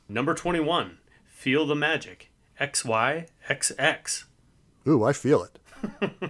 [0.09, 2.29] Number 21, Feel the Magic,
[2.59, 4.25] XYXX.
[4.87, 5.59] Ooh, I feel it.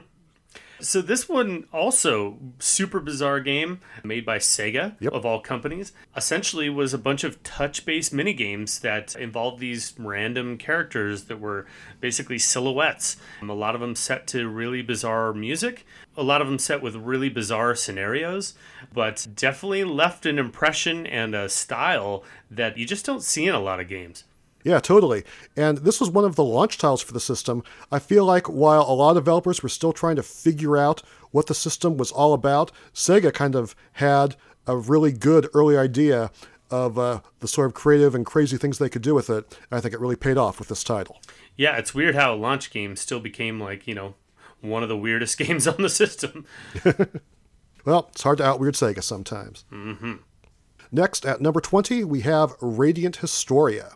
[0.84, 5.14] So this one also super bizarre game made by Sega Yep.
[5.14, 5.94] of all companies.
[6.16, 11.66] Essentially was a bunch of touch-based mini games that involved these random characters that were
[12.02, 13.16] basically silhouettes.
[13.42, 15.86] Um, a lot of them set to really bizarre music,
[16.18, 18.54] a lot of them set with really bizarre scenarios,
[18.94, 23.60] but definitely left an impression and a style that you just don't see in a
[23.60, 24.26] lot of games.
[24.64, 25.24] Yeah, totally.
[25.56, 27.64] And this was one of the launch titles for the system.
[27.92, 31.02] I feel like while a lot of developers were still trying to figure out
[31.32, 34.36] what the system was all about, Sega kind of had
[34.66, 36.32] a really good early idea
[36.72, 39.58] of uh, the sort of creative and crazy things they could do with it.
[39.70, 41.22] And I think it really paid off with this title.
[41.58, 44.16] Yeah, it's weird how a launch game still became like, you know,
[44.62, 46.46] one of the weirdest games on the system.
[47.86, 49.66] Well, it's hard to out weird Sega sometimes.
[49.72, 50.14] Mm-hmm.
[50.92, 53.94] Next, at number 20, we have Radiant Historia.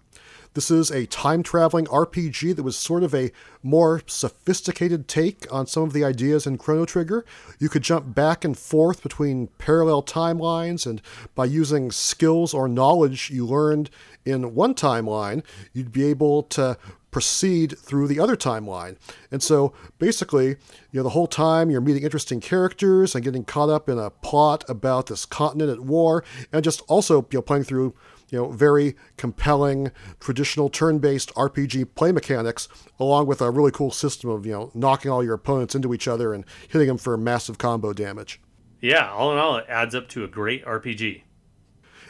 [0.58, 3.32] This is a time traveling RPG that was sort of a
[3.62, 7.24] more sophisticated take on some of the ideas in Chrono Trigger.
[7.60, 10.99] You could jump back and forth between parallel timelines, and
[11.36, 13.91] by using skills or knowledge you learned
[14.26, 15.43] in one timeline,
[15.74, 16.76] you'd be able to
[17.12, 18.97] proceed through the other timeline.
[19.30, 20.58] And so basically, you
[20.93, 24.64] know, the whole time you're meeting interesting characters and getting caught up in a plot
[24.68, 27.93] about this continent at war, and just also, you know, playing through
[28.30, 32.67] you know, very compelling traditional turn-based RPG play mechanics,
[32.99, 36.07] along with a really cool system of you know knocking all your opponents into each
[36.07, 38.41] other and hitting them for massive combo damage.
[38.82, 41.23] Yeah, all in all, it adds up to a great RPG.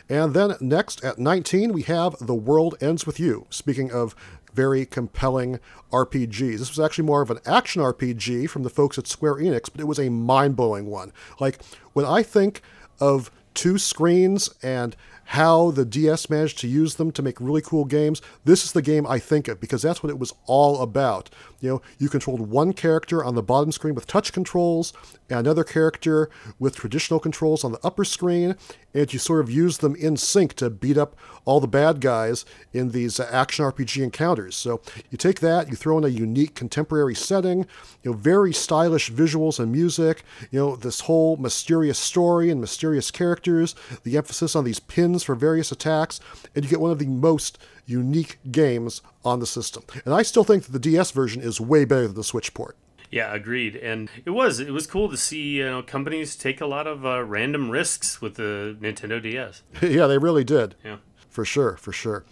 [0.09, 3.45] And then next at 19, we have The World Ends With You.
[3.49, 4.15] Speaking of
[4.57, 5.59] very compelling
[5.91, 6.57] RPGs.
[6.57, 9.79] This was actually more of an action RPG from the folks at Square Enix, but
[9.79, 11.13] it was a mind blowing one.
[11.39, 11.59] Like,
[11.93, 12.61] when I think
[12.99, 14.95] of two screens and
[15.31, 18.81] how the DS managed to use them to make really cool games, this is the
[18.81, 21.29] game I think of because that's what it was all about.
[21.59, 24.93] You know, you controlled one character on the bottom screen with touch controls
[25.29, 26.29] and another character
[26.59, 28.55] with traditional controls on the upper screen,
[28.93, 32.45] and you sort of used them in sync to beat up all the bad guys
[32.73, 34.55] in these uh, action RPG encounters.
[34.55, 37.59] So you take that, you throw in a unique contemporary setting,
[38.03, 43.11] you know, very stylish visuals and music, you know, this whole mysterious story and mysterious
[43.11, 46.19] characters, the emphasis on these pins for various attacks,
[46.55, 47.57] and you get one of the most
[47.87, 49.83] unique games on the system.
[50.05, 52.77] And I still think that the DS version is way better than the Switch port.
[53.09, 53.75] Yeah, agreed.
[53.75, 57.05] And it was it was cool to see you know companies take a lot of
[57.05, 59.63] uh, random risks with the Nintendo DS.
[59.81, 60.75] yeah, they really did.
[60.83, 60.97] Yeah.
[61.37, 62.25] For sure, for sure.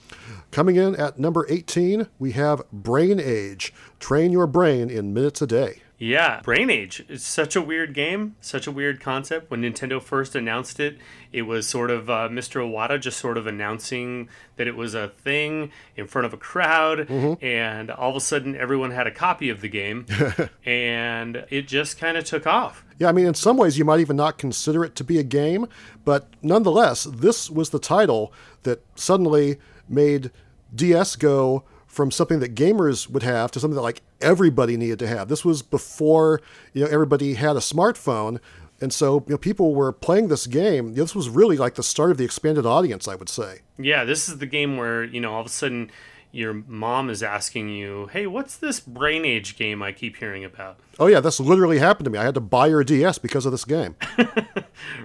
[0.50, 3.72] Coming in at number 18, we have Brain Age.
[4.00, 5.84] Train your brain in minutes a day.
[6.00, 7.06] Yeah, Brain Age.
[7.08, 9.50] It's such a weird game, such a weird concept.
[9.50, 10.98] When Nintendo first announced it,
[11.32, 12.62] it was sort of uh, Mr.
[12.62, 14.28] Iwata just sort of announcing
[14.58, 17.10] that it was a thing in front of a crowd,
[17.42, 20.06] and all of a sudden everyone had a copy of the game,
[20.66, 22.84] and it just kind of took off.
[22.98, 25.24] Yeah, I mean, in some ways, you might even not consider it to be a
[25.24, 25.68] game,
[26.06, 28.34] but nonetheless, this was the title
[28.66, 29.58] that suddenly
[29.88, 30.30] made
[30.74, 35.08] DS go from something that gamers would have to something that like everybody needed to
[35.08, 35.30] have.
[35.30, 36.42] This was before
[36.74, 38.40] you know everybody had a smartphone,
[38.82, 40.94] and so you know people were playing this game.
[40.96, 43.60] This was really like the start of the expanded audience, I would say.
[43.78, 45.90] Yeah, this is the game where, you know, all of a sudden
[46.32, 50.78] your mom is asking you, hey, what's this Brain Age game I keep hearing about?
[51.00, 52.20] Oh yeah, this literally happened to me.
[52.20, 53.96] I had to buy a DS because of this game.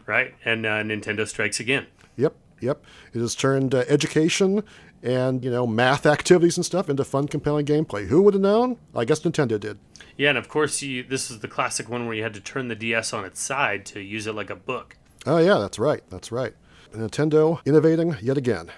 [0.07, 0.35] Right?
[0.45, 1.87] And uh, Nintendo strikes again.
[2.17, 2.85] Yep, yep.
[3.13, 4.63] It has turned uh, education
[5.03, 8.07] and you know math activities and stuff into fun, compelling gameplay.
[8.07, 8.77] Who would have known?
[8.95, 9.79] I guess Nintendo did.
[10.17, 12.69] Yeah, and of course, you, this is the classic one where you had to turn
[12.69, 14.97] the DS on its side to use it like a book.
[15.27, 16.03] Oh yeah, that's right.
[16.11, 16.55] That's right.
[16.93, 18.71] Nintendo innovating yet again.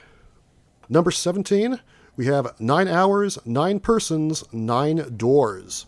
[0.89, 1.81] Number 17,
[2.17, 5.87] we have 9 hours, 9 persons, 9 doors,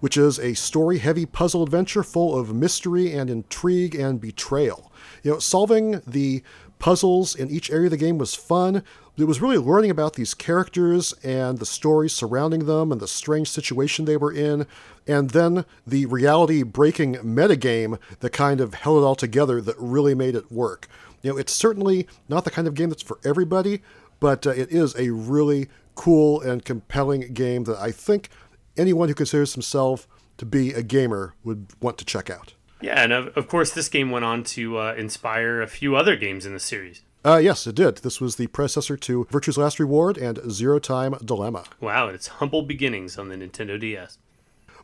[0.00, 4.92] which is a story-heavy puzzle adventure full of mystery and intrigue and betrayal.
[5.22, 6.42] You know, solving the
[6.82, 8.82] puzzles in each area of the game was fun.
[9.16, 13.48] It was really learning about these characters and the stories surrounding them and the strange
[13.48, 14.66] situation they were in,
[15.06, 20.12] and then the reality breaking metagame that kind of held it all together that really
[20.12, 20.88] made it work.
[21.22, 23.80] You know, it's certainly not the kind of game that's for everybody,
[24.18, 28.28] but uh, it is a really cool and compelling game that I think
[28.76, 30.08] anyone who considers himself
[30.38, 32.54] to be a gamer would want to check out.
[32.82, 36.16] Yeah, and of, of course, this game went on to uh, inspire a few other
[36.16, 37.02] games in the series.
[37.24, 37.98] Uh, yes, it did.
[37.98, 41.64] This was the predecessor to Virtue's Last Reward and Zero Time Dilemma.
[41.80, 44.18] Wow, it's humble beginnings on the Nintendo DS.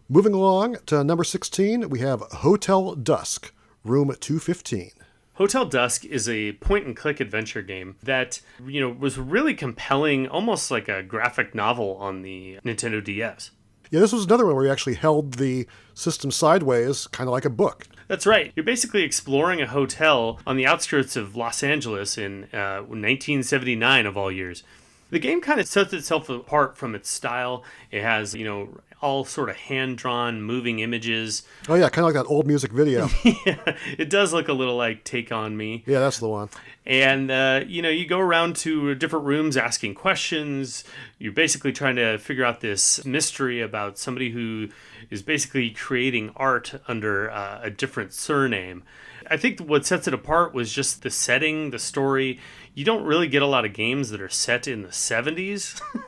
[0.08, 3.52] Moving along to number 16, we have Hotel Dusk,
[3.84, 4.92] Room 215.
[5.34, 10.26] Hotel Dusk is a point and click adventure game that, you know, was really compelling,
[10.28, 13.50] almost like a graphic novel on the Nintendo DS.
[13.90, 17.44] Yeah, this was another one where you actually held the system sideways, kind of like
[17.44, 17.86] a book.
[18.08, 18.52] That's right.
[18.56, 24.16] You're basically exploring a hotel on the outskirts of Los Angeles in uh, 1979, of
[24.16, 24.62] all years.
[25.10, 27.64] The game kind of sets itself apart from its style.
[27.90, 28.68] It has, you know,
[29.00, 31.42] all sort of hand drawn moving images.
[31.68, 33.08] Oh, yeah, kind of like that old music video.
[33.24, 35.84] yeah, it does look a little like Take On Me.
[35.86, 36.48] yeah, that's the one.
[36.86, 40.84] And, uh, you know, you go around to different rooms asking questions.
[41.18, 44.70] You're basically trying to figure out this mystery about somebody who
[45.10, 48.84] is basically creating art under uh, a different surname.
[49.30, 52.40] I think what sets it apart was just the setting, the story.
[52.74, 55.80] You don't really get a lot of games that are set in the 70s.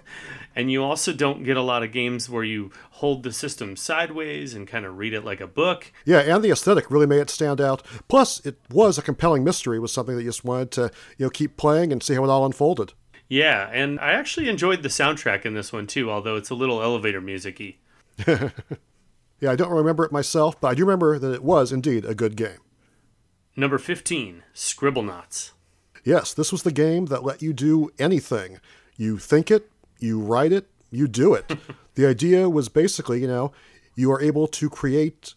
[0.54, 4.54] and you also don't get a lot of games where you hold the system sideways
[4.54, 5.92] and kind of read it like a book.
[6.04, 7.82] Yeah, and the aesthetic really made it stand out.
[8.08, 9.76] Plus, it was a compelling mystery.
[9.76, 12.24] It was something that you just wanted to, you know, keep playing and see how
[12.24, 12.92] it all unfolded.
[13.28, 16.82] Yeah, and I actually enjoyed the soundtrack in this one too, although it's a little
[16.82, 18.50] elevator music y.
[19.40, 22.14] Yeah, I don't remember it myself, but I do remember that it was indeed a
[22.14, 22.58] good game.
[23.56, 25.52] Number 15, Scribblenauts.
[26.04, 28.60] Yes, this was the game that let you do anything.
[28.96, 29.70] You think it,
[30.00, 31.52] you write it, you do it.
[31.94, 33.52] the idea was basically, you know,
[33.94, 35.34] you are able to create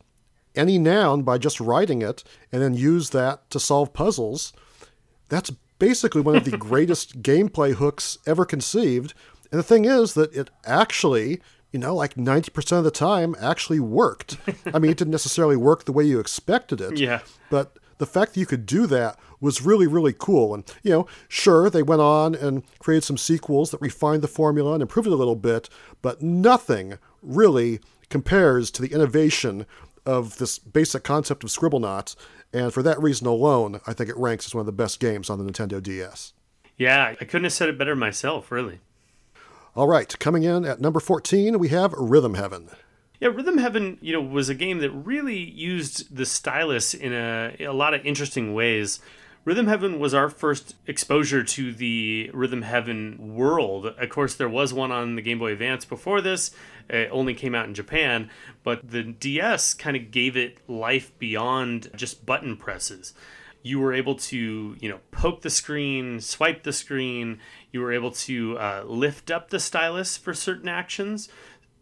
[0.56, 4.54] any noun by just writing it and then use that to solve puzzles.
[5.30, 9.14] That's basically one of the greatest gameplay hooks ever conceived.
[9.52, 11.42] And the thing is that it actually,
[11.72, 14.38] you know, like 90% of the time actually worked.
[14.74, 16.98] I mean, it didn't necessarily work the way you expected it.
[17.04, 17.22] Yeah.
[17.50, 20.54] But the fact that you could do that was really, really cool.
[20.54, 24.74] And, you know, sure, they went on and created some sequels that refined the formula
[24.74, 25.70] and improved it a little bit,
[26.02, 29.66] but nothing really compares to the innovation
[30.06, 32.16] of this basic concept of Scribblenauts.
[32.54, 35.30] And for that reason alone, I think it ranks as one of the best games
[35.30, 36.34] on the Nintendo DS.
[36.78, 38.80] Yeah, I couldn't have said it better myself, really.
[39.76, 42.70] All right, coming in at number 14, we have Rhythm Heaven.
[43.20, 47.56] Yeah, Rhythm Heaven, you know, was a game that really used the stylus in a,
[47.60, 49.00] a lot of interesting ways.
[49.46, 53.88] Rhythm Heaven was our first exposure to the Rhythm Heaven world.
[53.88, 56.52] Of course, there was one on the Game Boy Advance before this.
[56.90, 58.30] It only came out in Japan,
[58.64, 63.14] but the DS kind of gave it life beyond just button presses.
[63.62, 67.40] You were able to, you know, poke the screen, swipe the screen.
[67.74, 71.28] You were able to uh, lift up the stylus for certain actions,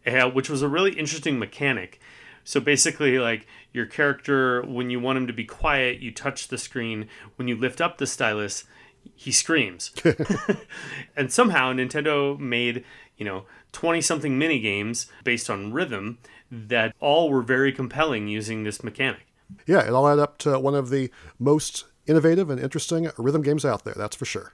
[0.04, 2.00] uh, which was a really interesting mechanic.
[2.44, 6.58] So basically, like your character, when you want him to be quiet, you touch the
[6.58, 7.08] screen.
[7.36, 8.64] When you lift up the stylus,
[9.14, 9.92] he screams.
[11.16, 12.84] and somehow Nintendo made,
[13.16, 16.18] you know, 20 something mini games based on rhythm
[16.50, 19.26] that all were very compelling using this mechanic.
[19.66, 23.64] Yeah, it all added up to one of the most innovative and interesting rhythm games
[23.64, 24.52] out there, that's for sure.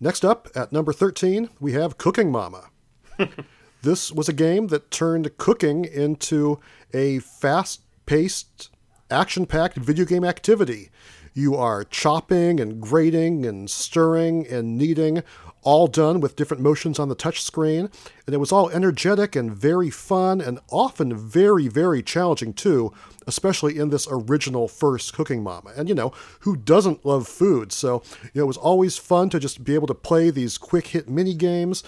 [0.00, 2.70] Next up, at number 13, we have Cooking Mama.
[3.82, 6.58] this was a game that turned cooking into
[6.92, 7.82] a fast
[8.12, 8.68] paced,
[9.10, 10.90] action packed video game activity.
[11.32, 15.22] You are chopping and grating and stirring and kneading,
[15.62, 17.88] all done with different motions on the touch screen.
[18.26, 22.92] And it was all energetic and very fun and often very, very challenging too,
[23.26, 25.72] especially in this original first Cooking Mama.
[25.74, 27.72] And you know, who doesn't love food?
[27.72, 30.88] So, you know, it was always fun to just be able to play these quick
[30.88, 31.82] hit mini games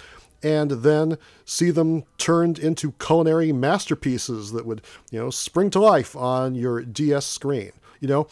[0.45, 1.17] and then
[1.47, 6.83] see them turned into culinary masterpieces that would, you know, spring to life on your
[6.83, 7.73] DS screen.
[7.99, 8.29] You know,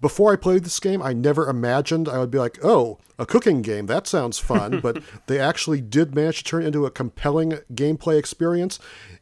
[0.00, 3.60] before I played this game, I never imagined I would be like, oh, a cooking
[3.60, 4.80] game, that sounds fun.
[4.82, 8.78] but they actually did manage to turn it into a compelling gameplay experience,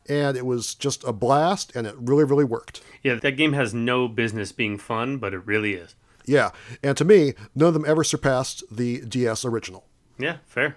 [0.08, 2.80] and it was just a blast, and it really, really worked.
[3.02, 5.96] Yeah, that game has no business being fun, but it really is.
[6.24, 6.50] Yeah,
[6.84, 9.84] and to me, none of them ever surpassed the DS original.
[10.18, 10.76] Yeah, fair.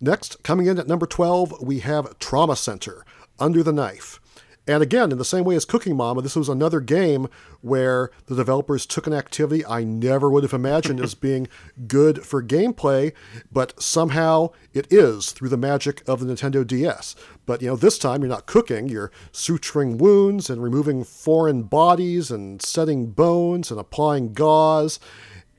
[0.00, 3.04] Next, coming in at number 12, we have Trauma Center
[3.38, 4.18] Under the Knife.
[4.66, 7.28] And again, in the same way as Cooking Mama, this was another game
[7.60, 11.48] where the developers took an activity I never would have imagined as being
[11.86, 13.12] good for gameplay,
[13.50, 17.16] but somehow it is through the magic of the Nintendo DS.
[17.46, 22.30] But you know, this time you're not cooking, you're suturing wounds and removing foreign bodies
[22.30, 25.00] and setting bones and applying gauze.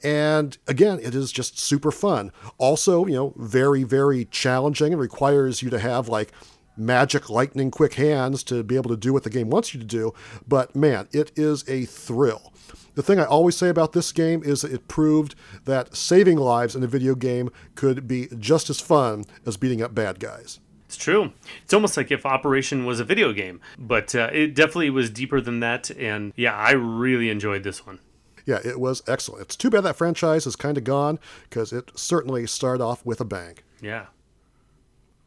[0.03, 2.31] And again, it is just super fun.
[2.57, 6.31] Also, you know, very, very challenging and requires you to have like
[6.77, 9.85] magic lightning quick hands to be able to do what the game wants you to
[9.85, 10.13] do.
[10.47, 12.53] But man, it is a thrill.
[12.95, 16.75] The thing I always say about this game is that it proved that saving lives
[16.75, 20.59] in a video game could be just as fun as beating up bad guys.
[20.85, 21.31] It's true.
[21.63, 25.39] It's almost like if Operation was a video game, but uh, it definitely was deeper
[25.39, 25.89] than that.
[25.91, 27.99] And yeah, I really enjoyed this one.
[28.45, 29.43] Yeah, it was excellent.
[29.43, 33.21] It's too bad that franchise is kind of gone because it certainly started off with
[33.21, 33.57] a bang.
[33.81, 34.07] Yeah.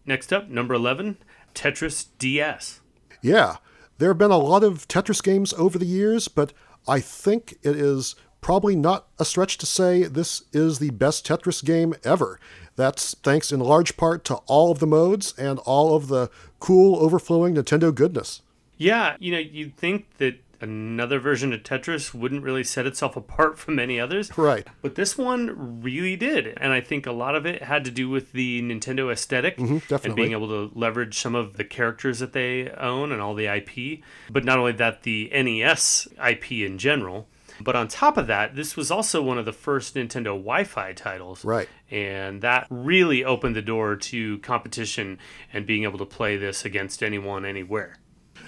[0.06, 1.18] Next up, number 11,
[1.54, 2.80] Tetris DS.
[3.22, 3.56] Yeah,
[3.98, 6.52] there have been a lot of Tetris games over the years, but
[6.86, 11.64] I think it is probably not a stretch to say this is the best Tetris
[11.64, 12.38] game ever.
[12.76, 16.28] That's thanks in large part to all of the modes and all of the
[16.60, 18.42] cool, overflowing Nintendo goodness.
[18.76, 23.58] Yeah, you know, you'd think that another version of Tetris wouldn't really set itself apart
[23.64, 24.36] from any others.
[24.36, 24.66] Right.
[24.82, 26.46] But this one really did.
[26.56, 29.94] And I think a lot of it had to do with the Nintendo esthetic mm-hmm,
[30.04, 33.46] and being able to leverage some of the characters that they own and all the
[33.46, 34.00] IP.
[34.30, 37.28] But not only that, the NES IP in general.
[37.60, 40.92] But on top of that, this was also one of the first Nintendo Wi Fi
[40.92, 41.44] titles.
[41.44, 41.68] Right.
[41.90, 45.18] And that really opened the door to competition
[45.52, 47.96] and being able to play this against anyone, anywhere.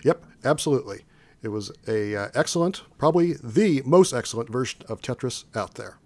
[0.02, 1.04] Yep, absolutely.
[1.46, 5.98] It was a uh, excellent, probably the most excellent version of Tetris out there.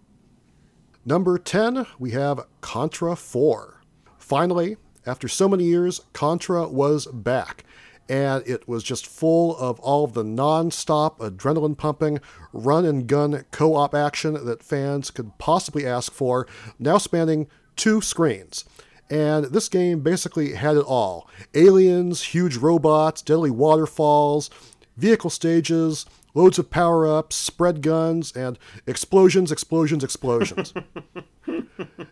[1.02, 3.80] Number 10, we have Contra 4.
[4.18, 4.76] Finally,
[5.06, 7.64] after so many years, Contra was back,
[8.06, 12.20] and it was just full of all of the non stop, adrenaline pumping,
[12.52, 16.46] run and gun co op action that fans could possibly ask for,
[16.78, 18.66] now spanning two screens.
[19.08, 24.50] And this game basically had it all aliens, huge robots, deadly waterfalls,
[24.96, 30.72] vehicle stages, loads of power ups, spread guns, and explosions, explosions, explosions.
[31.46, 31.66] you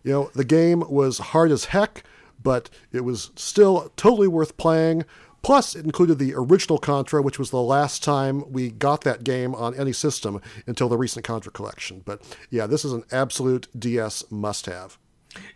[0.05, 2.05] know, the game was hard as heck,
[2.43, 5.05] but it was still totally worth playing.
[5.43, 9.55] Plus, it included the original Contra, which was the last time we got that game
[9.55, 12.03] on any system until the recent Contra collection.
[12.05, 14.99] But yeah, this is an absolute DS must have.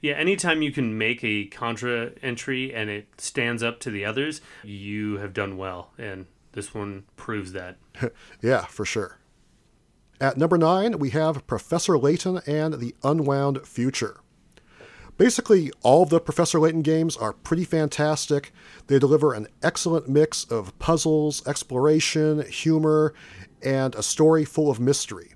[0.00, 4.40] Yeah, anytime you can make a Contra entry and it stands up to the others,
[4.62, 5.90] you have done well.
[5.98, 7.78] And this one proves that.
[8.42, 9.18] yeah, for sure.
[10.20, 14.20] At number nine, we have Professor Layton and the Unwound Future.
[15.18, 18.52] Basically, all of the Professor Layton games are pretty fantastic.
[18.86, 23.12] They deliver an excellent mix of puzzles, exploration, humor,
[23.62, 25.32] and a story full of mystery.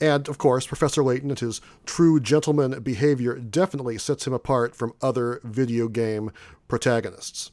[0.00, 4.94] And of course, Professor Layton and his true gentleman behavior definitely sets him apart from
[5.00, 6.32] other video game
[6.66, 7.52] protagonists.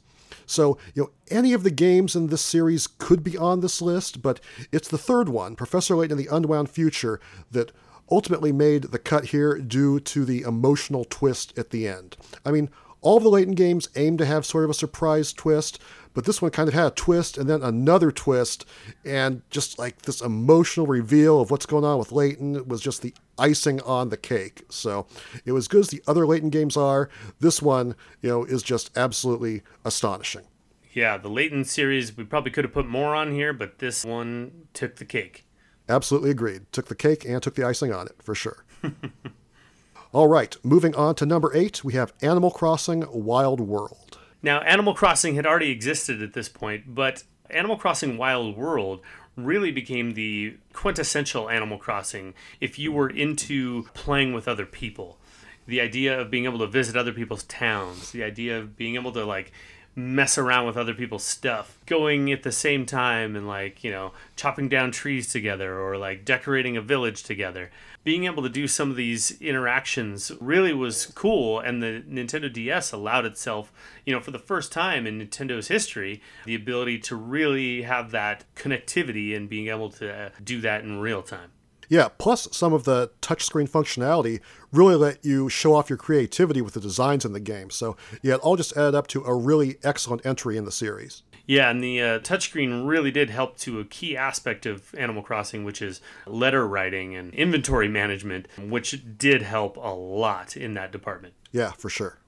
[0.49, 4.21] So, you know, any of the games in this series could be on this list,
[4.21, 4.39] but
[4.71, 7.19] it's the third one, Professor Layton and the Unwound Future,
[7.51, 7.71] that
[8.11, 12.17] ultimately made the cut here due to the emotional twist at the end.
[12.43, 12.69] I mean,
[13.01, 15.79] all the Layton games aim to have sort of a surprise twist,
[16.13, 18.65] but this one kind of had a twist and then another twist,
[19.05, 23.13] and just like this emotional reveal of what's going on with Layton was just the
[23.37, 24.63] icing on the cake.
[24.69, 25.07] So
[25.45, 27.09] it was good as the other Layton games are.
[27.39, 30.45] This one, you know, is just absolutely astonishing.
[30.91, 34.67] Yeah, the Layton series, we probably could have put more on here, but this one
[34.73, 35.45] took the cake.
[35.87, 36.71] Absolutely agreed.
[36.71, 38.63] Took the cake and took the icing on it, for sure.
[40.11, 44.18] All right, moving on to number eight, we have Animal Crossing Wild World.
[44.41, 49.01] Now, Animal Crossing had already existed at this point, but Animal Crossing Wild World
[49.35, 55.17] really became the quintessential Animal Crossing if you were into playing with other people.
[55.65, 59.11] The idea of being able to visit other people's towns, the idea of being able
[59.11, 59.51] to like
[59.95, 64.13] mess around with other people's stuff, going at the same time and like, you know,
[64.35, 67.69] chopping down trees together or like decorating a village together.
[68.03, 72.91] Being able to do some of these interactions really was cool and the Nintendo DS
[72.91, 73.71] allowed itself,
[74.05, 78.45] you know, for the first time in Nintendo's history, the ability to really have that
[78.55, 81.51] connectivity and being able to uh, do that in real time.
[81.89, 86.75] Yeah, plus some of the touchscreen functionality really let you show off your creativity with
[86.75, 87.71] the designs in the game.
[87.71, 91.23] So, yeah, it all just added up to a really excellent entry in the series.
[91.49, 95.63] Yeah, and the uh, touchscreen really did help to a key aspect of Animal Crossing,
[95.63, 101.33] which is letter writing and inventory management, which did help a lot in that department.
[101.51, 102.19] Yeah, for sure.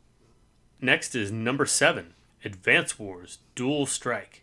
[0.81, 4.41] Next is number seven Advance Wars Dual Strike.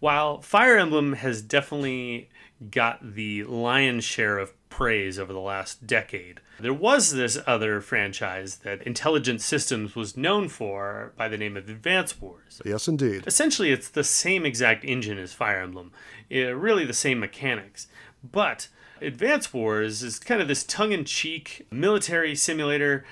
[0.00, 2.28] While Fire Emblem has definitely
[2.70, 6.40] got the lion's share of praise over the last decade.
[6.60, 11.68] There was this other franchise that Intelligent Systems was known for by the name of
[11.68, 12.60] Advance Wars.
[12.64, 13.24] Yes, indeed.
[13.26, 15.92] Essentially, it's the same exact engine as Fire Emblem,
[16.28, 17.86] it, really the same mechanics.
[18.22, 18.68] But
[19.00, 23.04] Advance Wars is kind of this tongue in cheek military simulator.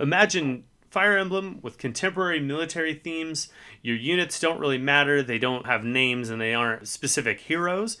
[0.00, 3.48] Imagine Fire Emblem with contemporary military themes.
[3.82, 7.98] Your units don't really matter, they don't have names, and they aren't specific heroes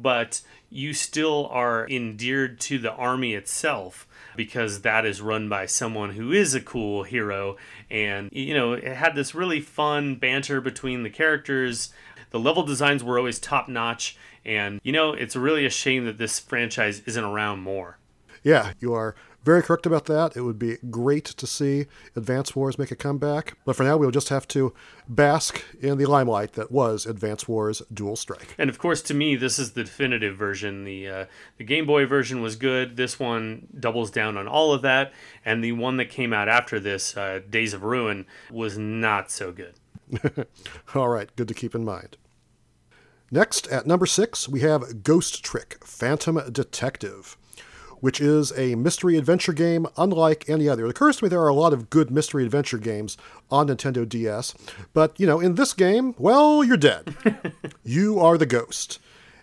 [0.00, 0.40] but
[0.70, 4.06] you still are endeared to the army itself
[4.36, 7.56] because that is run by someone who is a cool hero.
[7.90, 11.92] And you know it had this really fun banter between the characters.
[12.30, 16.18] The level designs were always top notch and you know it's really a shame that
[16.18, 17.98] this franchise isn't around more.
[18.42, 20.36] Yeah you are very correct about that.
[20.36, 24.10] It would be great to see Advance Wars make a comeback, but for now we'll
[24.10, 24.74] just have to
[25.08, 28.54] bask in the limelight that was Advance Wars Dual Strike.
[28.58, 30.84] And of course, to me, this is the definitive version.
[30.84, 31.24] The uh,
[31.56, 32.96] the Game Boy version was good.
[32.96, 35.12] This one doubles down on all of that,
[35.44, 39.52] and the one that came out after this, uh, Days of Ruin, was not so
[39.52, 39.74] good.
[40.94, 42.16] all right, good to keep in mind.
[43.30, 47.38] Next, at number six, we have Ghost Trick Phantom Detective
[48.00, 50.86] which is a mystery adventure game unlike any other.
[50.86, 53.16] It occurs to me there are a lot of good mystery adventure games
[53.50, 54.54] on Nintendo DS,
[54.92, 57.14] but you know, in this game, well, you're dead.
[57.84, 58.98] you are the ghost.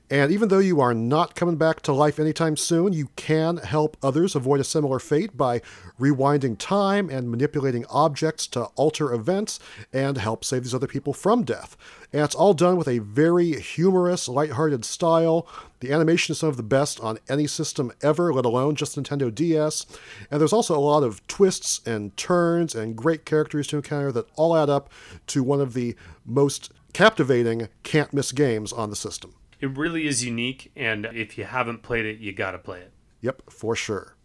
[0.10, 3.98] And even though you are not coming back to life anytime soon, you can help
[4.02, 5.62] others avoid a similar fate by
[6.00, 9.60] rewinding time and manipulating objects to alter events
[9.92, 11.76] and help save these other people from death.
[12.14, 15.46] And it's all done with a very humorous, lighthearted style.
[15.82, 19.34] The animation is some of the best on any system ever, let alone just Nintendo
[19.34, 19.86] DS.
[20.32, 24.30] And there's also a lot of twists and turns and great characters to encounter that
[24.36, 24.90] all add up
[25.28, 29.34] to one of the most captivating can't miss games on the system.
[29.60, 32.94] It really is unique, and if you haven't played it, you gotta play it.
[33.22, 34.16] Yep, for sure.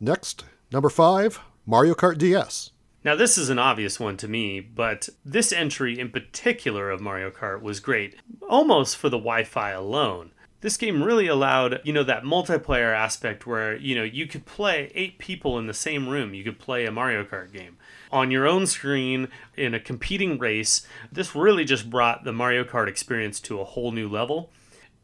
[0.00, 2.70] Next, number five Mario Kart DS.
[3.04, 7.30] Now, this is an obvious one to me, but this entry in particular of Mario
[7.30, 8.16] Kart was great,
[8.48, 10.30] almost for the Wi Fi alone.
[10.62, 14.90] This game really allowed, you know, that multiplayer aspect where, you know, you could play
[14.94, 16.32] eight people in the same room.
[16.32, 17.76] You could play a Mario Kart game
[18.14, 19.26] on your own screen
[19.56, 20.86] in a competing race.
[21.10, 24.50] This really just brought the Mario Kart experience to a whole new level.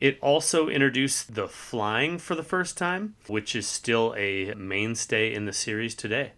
[0.01, 5.45] It also introduced the flying for the first time, which is still a mainstay in
[5.45, 6.33] the series today.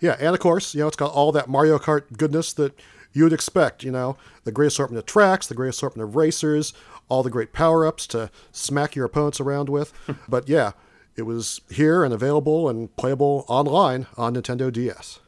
[0.00, 2.78] Yeah, and of course, you know, it's got all that Mario Kart goodness that
[3.12, 6.72] you would expect, you know, the great assortment of tracks, the great assortment of racers,
[7.08, 9.92] all the great power ups to smack your opponents around with.
[10.28, 10.72] but yeah,
[11.16, 15.18] it was here and available and playable online on Nintendo DS.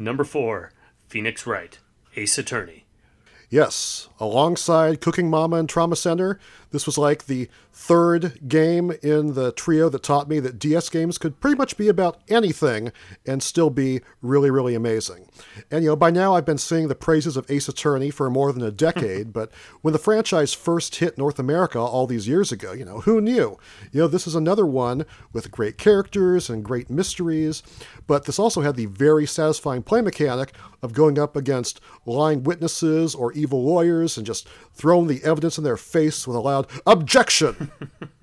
[0.00, 0.72] Number four,
[1.08, 1.78] Phoenix Wright,
[2.16, 2.86] Ace Attorney.
[3.50, 6.40] Yes, alongside Cooking Mama and Trauma Center,
[6.70, 7.50] this was like the
[7.80, 11.88] third game in the trio that taught me that DS games could pretty much be
[11.88, 12.92] about anything
[13.26, 15.26] and still be really, really amazing.
[15.70, 18.52] And, you know, by now I've been singing the praises of Ace Attorney for more
[18.52, 19.50] than a decade, but
[19.80, 23.58] when the franchise first hit North America all these years ago, you know, who knew?
[23.92, 27.62] You know, this is another one with great characters and great mysteries,
[28.06, 30.52] but this also had the very satisfying play mechanic
[30.82, 35.64] of going up against lying witnesses or evil lawyers and just throwing the evidence in
[35.64, 37.69] their face with a loud objection.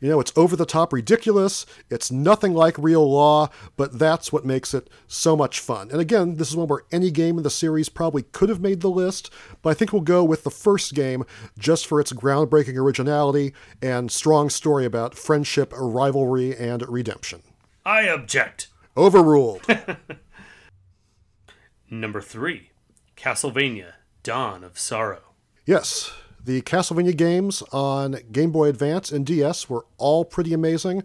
[0.00, 1.66] You know, it's over the top ridiculous.
[1.90, 5.90] It's nothing like real law, but that's what makes it so much fun.
[5.90, 8.80] And again, this is one where any game in the series probably could have made
[8.80, 11.24] the list, but I think we'll go with the first game
[11.58, 13.52] just for its groundbreaking originality
[13.82, 17.42] and strong story about friendship, rivalry, and redemption.
[17.84, 18.68] I object.
[18.96, 19.66] Overruled.
[21.90, 22.70] Number three,
[23.18, 25.34] Castlevania Dawn of Sorrow.
[25.66, 26.10] yes,
[26.44, 31.02] the Castlevania games on Game Boy Advance and DS were all pretty amazing,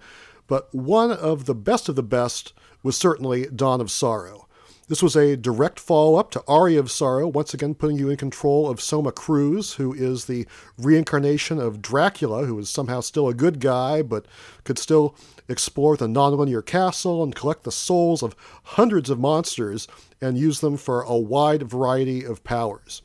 [0.47, 2.53] but one of the best of the best
[2.83, 4.47] was certainly Dawn of Sorrow.
[4.87, 8.17] This was a direct follow up to Aria of Sorrow, once again putting you in
[8.17, 10.45] control of Soma Cruz, who is the
[10.77, 14.27] reincarnation of Dracula, who is somehow still a good guy, but
[14.63, 15.15] could still
[15.49, 19.87] explore the nonlinear castle and collect the souls of hundreds of monsters
[20.21, 23.01] and use them for a wide variety of powers.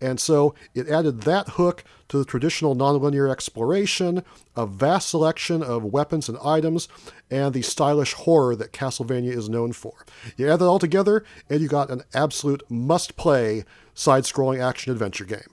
[0.00, 4.22] And so it added that hook to the traditional nonlinear exploration,
[4.54, 6.88] a vast selection of weapons and items,
[7.30, 10.04] and the stylish horror that Castlevania is known for.
[10.36, 13.64] You add that all together, and you got an absolute must play
[13.94, 15.50] side scrolling action adventure game.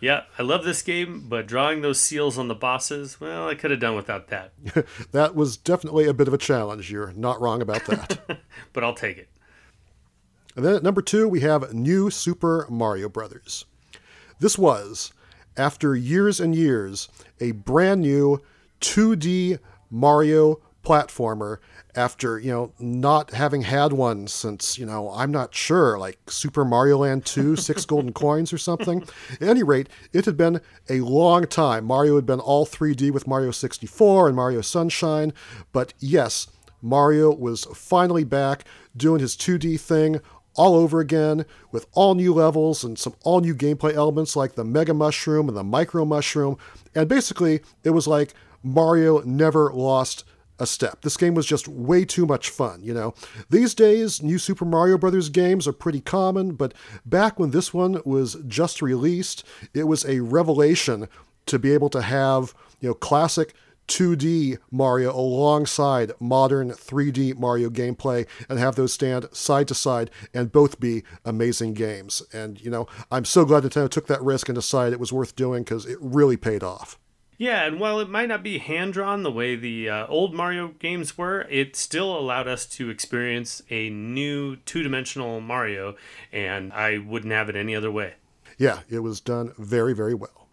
[0.00, 3.70] Yeah, I love this game, but drawing those seals on the bosses, well, I could
[3.70, 4.52] have done without that.
[5.12, 6.90] that was definitely a bit of a challenge.
[6.90, 8.40] You're not wrong about that.
[8.74, 9.30] but I'll take it.
[10.56, 13.64] And then at number two, we have New Super Mario Brothers.
[14.38, 15.12] This was,
[15.56, 17.08] after years and years,
[17.40, 18.42] a brand new
[18.80, 19.58] 2D
[19.90, 21.58] Mario platformer
[21.96, 26.64] after, you know, not having had one since, you know, I'm not sure, like Super
[26.64, 29.02] Mario Land 2, Six Golden Coins or something.
[29.40, 31.84] At any rate, it had been a long time.
[31.84, 35.32] Mario had been all 3D with Mario 64 and Mario Sunshine,
[35.72, 36.48] but yes,
[36.82, 38.64] Mario was finally back
[38.94, 40.20] doing his 2D thing
[40.54, 44.64] all over again with all new levels and some all new gameplay elements like the
[44.64, 46.56] Mega Mushroom and the Micro Mushroom.
[46.94, 50.24] And basically, it was like Mario never lost
[50.58, 51.02] a step.
[51.02, 53.14] This game was just way too much fun, you know.
[53.50, 56.74] These days, new Super Mario Brothers games are pretty common, but
[57.04, 59.44] back when this one was just released,
[59.74, 61.08] it was a revelation
[61.46, 63.54] to be able to have, you know, classic
[63.88, 70.52] 2D Mario alongside modern 3D Mario gameplay and have those stand side to side and
[70.52, 72.22] both be amazing games.
[72.32, 75.36] And, you know, I'm so glad Nintendo took that risk and decided it was worth
[75.36, 76.98] doing because it really paid off.
[77.36, 80.68] Yeah, and while it might not be hand drawn the way the uh, old Mario
[80.78, 85.96] games were, it still allowed us to experience a new two dimensional Mario,
[86.32, 88.14] and I wouldn't have it any other way.
[88.56, 90.43] Yeah, it was done very, very well.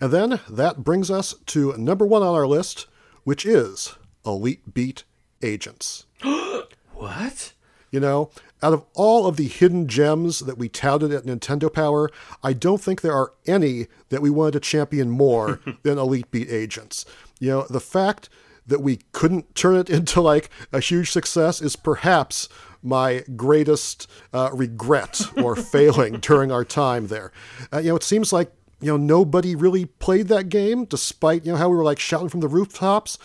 [0.00, 2.86] And then that brings us to number one on our list,
[3.24, 5.04] which is Elite Beat
[5.42, 6.06] Agents.
[6.94, 7.52] What?
[7.90, 8.30] You know,
[8.62, 12.10] out of all of the hidden gems that we touted at Nintendo Power,
[12.42, 16.50] I don't think there are any that we wanted to champion more than Elite Beat
[16.50, 17.04] Agents.
[17.38, 18.30] You know, the fact
[18.66, 22.48] that we couldn't turn it into like a huge success is perhaps
[22.82, 27.30] my greatest uh, regret or failing during our time there.
[27.72, 31.52] Uh, you know, it seems like you know nobody really played that game, despite you
[31.52, 33.18] know how we were like shouting from the rooftops,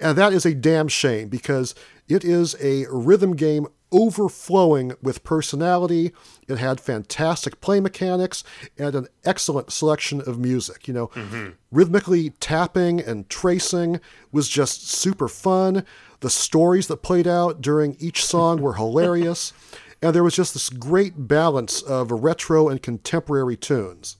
[0.00, 1.74] and that is a damn shame because
[2.08, 6.12] it is a rhythm game overflowing with personality.
[6.48, 8.42] It had fantastic play mechanics
[8.76, 10.88] and an excellent selection of music.
[10.88, 11.50] You know, mm-hmm.
[11.70, 14.00] rhythmically tapping and tracing
[14.32, 15.86] was just super fun.
[16.20, 19.52] The stories that played out during each song were hilarious.
[20.02, 24.18] And there was just this great balance of retro and contemporary tunes.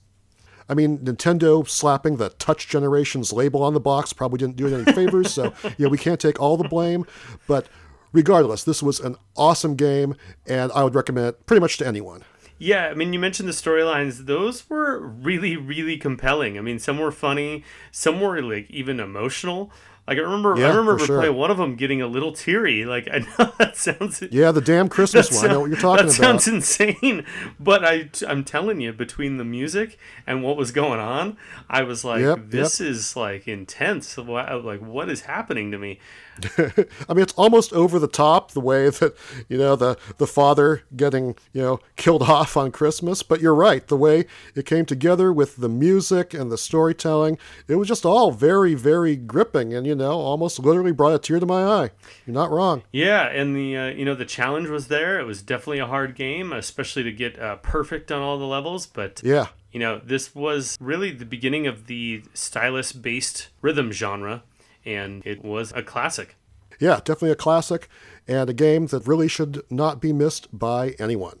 [0.67, 4.73] I mean, Nintendo slapping the Touch Generations label on the box probably didn't do it
[4.73, 7.05] any favors, so yeah, we can't take all the blame.
[7.47, 7.67] But
[8.11, 10.15] regardless, this was an awesome game,
[10.47, 12.23] and I would recommend it pretty much to anyone.
[12.57, 16.57] Yeah, I mean, you mentioned the storylines; those were really, really compelling.
[16.57, 19.71] I mean, some were funny, some were like even emotional.
[20.07, 21.19] Like I remember, yeah, I remember sure.
[21.19, 22.85] playing one of them getting a little teary.
[22.95, 25.45] Like I know that sounds yeah, the damn Christmas one.
[25.45, 26.33] I know what you're talking that about.
[26.33, 27.25] That sounds insane,
[27.59, 31.35] but I I'm telling you, between the music and what was going on,
[31.69, 32.89] I was like, yep, this yep.
[32.89, 34.17] is like intense.
[34.17, 35.99] Like what is happening to me?
[36.57, 39.15] I mean, it's almost over the top the way that
[39.47, 43.23] you know the the father getting you know killed off on Christmas.
[43.23, 47.37] But you're right, the way it came together with the music and the storytelling,
[47.67, 51.39] it was just all very very gripping, and you know almost literally brought a tear
[51.39, 51.91] to my eye.
[52.25, 52.83] You're not wrong.
[52.91, 55.19] Yeah, and the uh, you know the challenge was there.
[55.19, 58.85] It was definitely a hard game, especially to get uh, perfect on all the levels.
[58.85, 64.43] But yeah, you know this was really the beginning of the stylus based rhythm genre
[64.85, 66.35] and it was a classic.
[66.79, 67.89] Yeah, definitely a classic,
[68.27, 71.39] and a game that really should not be missed by anyone.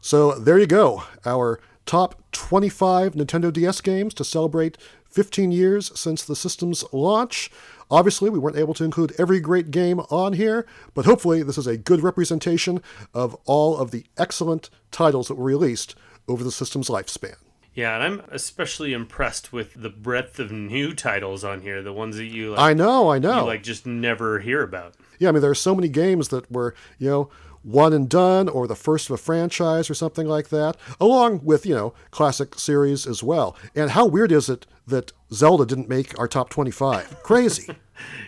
[0.00, 4.76] So there you go, our top 25 Nintendo DS games to celebrate
[5.14, 7.50] 15 years since the system's launch.
[7.88, 11.68] Obviously, we weren't able to include every great game on here, but hopefully, this is
[11.68, 12.82] a good representation
[13.14, 15.94] of all of the excellent titles that were released
[16.26, 17.36] over the system's lifespan.
[17.74, 22.16] Yeah, and I'm especially impressed with the breadth of new titles on here, the ones
[22.16, 23.40] that you like, I know, I know.
[23.40, 24.94] you like just never hear about.
[25.18, 27.30] Yeah, I mean, there are so many games that were, you know,
[27.64, 31.66] one and done or the first of a franchise or something like that, along with,
[31.66, 33.56] you know, classic series as well.
[33.74, 37.22] And how weird is it that Zelda didn't make our top 25?
[37.22, 37.74] Crazy.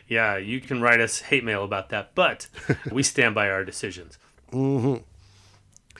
[0.09, 2.47] Yeah, you can write us hate mail about that, but
[2.93, 4.17] we stand by our decisions.
[4.53, 4.99] Hmm.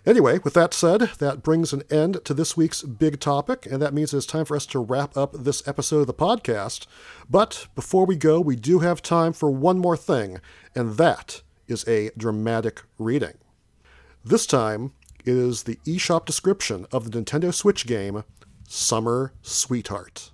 [0.07, 3.93] Anyway, with that said, that brings an end to this week's big topic, and that
[3.93, 6.87] means it's time for us to wrap up this episode of the podcast.
[7.29, 10.39] But before we go, we do have time for one more thing,
[10.77, 13.39] and that is a dramatic reading.
[14.25, 14.93] This time,
[15.25, 18.25] it is the eShop description of the Nintendo Switch game
[18.69, 20.31] Summer Sweetheart.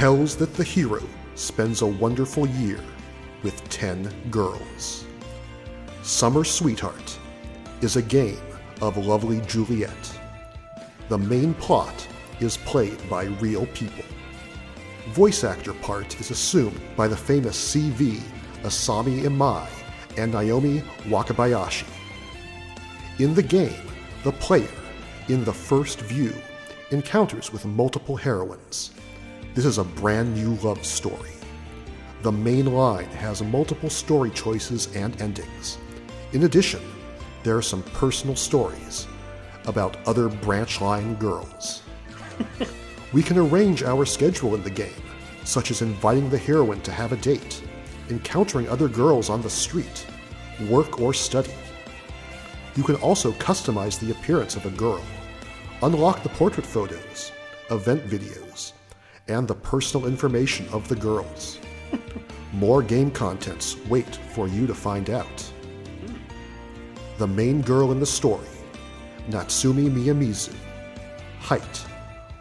[0.00, 1.02] tells that the hero
[1.34, 2.80] spends a wonderful year
[3.42, 5.04] with 10 girls.
[6.02, 7.18] Summer Sweetheart
[7.82, 8.40] is a game
[8.80, 10.18] of lovely Juliet.
[11.10, 12.08] The main plot
[12.40, 14.04] is played by real people.
[15.08, 18.20] Voice actor part is assumed by the famous CV
[18.62, 19.66] Asami Imai
[20.16, 21.86] and Naomi Wakabayashi.
[23.18, 23.82] In the game,
[24.24, 24.68] the player,
[25.28, 26.32] in the first view,
[26.90, 28.90] encounters with multiple heroines.
[29.54, 31.32] This is a brand new love story.
[32.22, 35.78] The main line has multiple story choices and endings.
[36.32, 36.82] In addition,
[37.42, 39.06] there are some personal stories
[39.66, 41.82] about other branch line girls.
[43.12, 45.02] we can arrange our schedule in the game,
[45.44, 47.62] such as inviting the heroine to have a date,
[48.08, 50.06] encountering other girls on the street,
[50.68, 51.54] work or study.
[52.76, 55.02] You can also customize the appearance of a girl,
[55.82, 57.32] unlock the portrait photos,
[57.70, 58.72] event videos,
[59.28, 61.58] and the personal information of the girls.
[62.52, 65.52] More game contents wait for you to find out.
[67.18, 68.46] The main girl in the story,
[69.28, 70.54] Natsumi Miyamizu.
[71.38, 71.86] Height,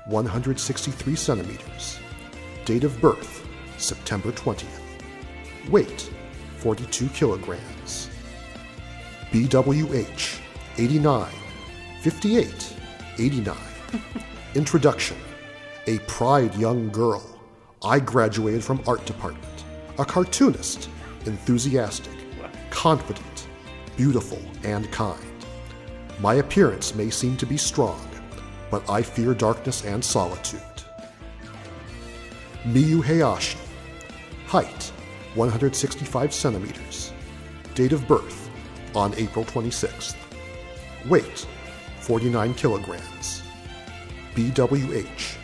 [0.10, 2.00] 163 centimeters.
[2.66, 4.66] Date of birth, September 20th.
[5.70, 6.10] Weight,
[6.58, 8.10] 42 kilograms.
[9.32, 10.40] BWH,
[10.78, 11.28] 89,
[12.02, 12.76] 58,
[13.20, 13.58] 89.
[14.56, 15.18] Introduction
[15.86, 17.24] A pride young girl.
[17.84, 19.46] I graduated from art department.
[20.00, 20.90] A cartoonist,
[21.26, 22.14] enthusiastic,
[22.72, 23.48] confident,
[23.96, 25.46] beautiful, and kind.
[26.20, 28.09] My appearance may seem to be strong,
[28.70, 30.62] but I fear darkness and solitude.
[32.66, 33.58] Miyu Hayashi.
[34.48, 34.92] Height
[35.36, 37.14] 165 centimeters.
[37.76, 38.50] Date of birth
[38.96, 40.16] on April 26th.
[41.08, 41.48] Weight
[42.02, 43.44] 49 kilograms.
[44.36, 45.38] BWH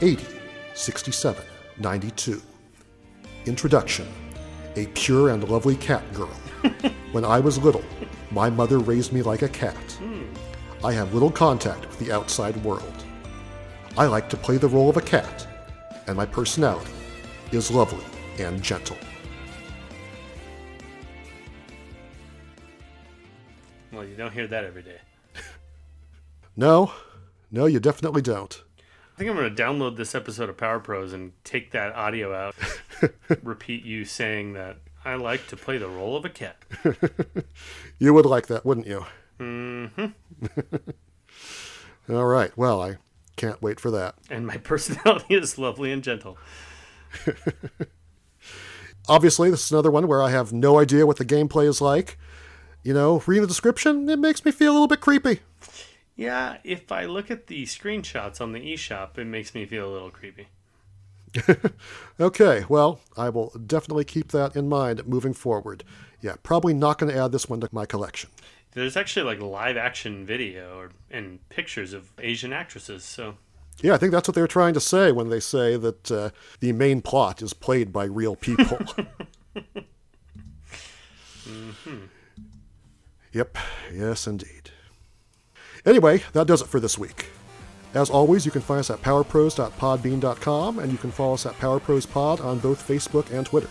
[0.00, 0.26] 80
[0.74, 1.44] 67
[1.78, 2.42] 92.
[3.46, 4.08] Introduction
[4.76, 6.28] A pure and lovely cat girl.
[7.12, 7.84] when I was little,
[8.30, 9.76] my mother raised me like a cat.
[9.98, 10.22] Hmm.
[10.84, 13.04] I have little contact with the outside world.
[13.96, 15.46] I like to play the role of a cat,
[16.06, 16.92] and my personality
[17.52, 18.04] is lovely
[18.38, 18.98] and gentle.
[23.90, 24.98] Well, you don't hear that every day.
[26.54, 26.92] No,
[27.50, 28.62] no, you definitely don't.
[28.78, 32.34] I think I'm going to download this episode of Power Pros and take that audio
[32.34, 32.54] out.
[33.42, 36.58] repeat you saying that I like to play the role of a cat.
[37.98, 39.06] You would like that, wouldn't you?
[39.40, 40.06] Mm-hmm.
[42.08, 42.56] All right.
[42.56, 42.96] Well, I
[43.36, 44.14] can't wait for that.
[44.30, 46.38] And my personality is lovely and gentle.
[49.08, 52.18] Obviously, this is another one where I have no idea what the gameplay is like.
[52.82, 55.40] You know, reading the description, it makes me feel a little bit creepy.
[56.16, 59.92] Yeah, if I look at the screenshots on the eShop, it makes me feel a
[59.92, 60.48] little creepy.
[62.20, 65.82] Okay, well, I will definitely keep that in mind moving forward.
[66.20, 68.30] Yeah, probably not going to add this one to my collection.
[68.74, 73.36] There's actually like live action video or, and pictures of Asian actresses, so
[73.80, 76.30] Yeah, I think that's what they're trying to say when they say that uh,
[76.60, 78.78] the main plot is played by real people.
[81.46, 82.06] mm-hmm.
[83.32, 83.58] Yep,
[83.92, 84.70] yes, indeed.
[85.86, 87.26] Anyway, that does it for this week.
[87.94, 92.44] As always, you can find us at powerpros.podbean.com, and you can follow us at PowerProsPod
[92.44, 93.68] on both Facebook and Twitter.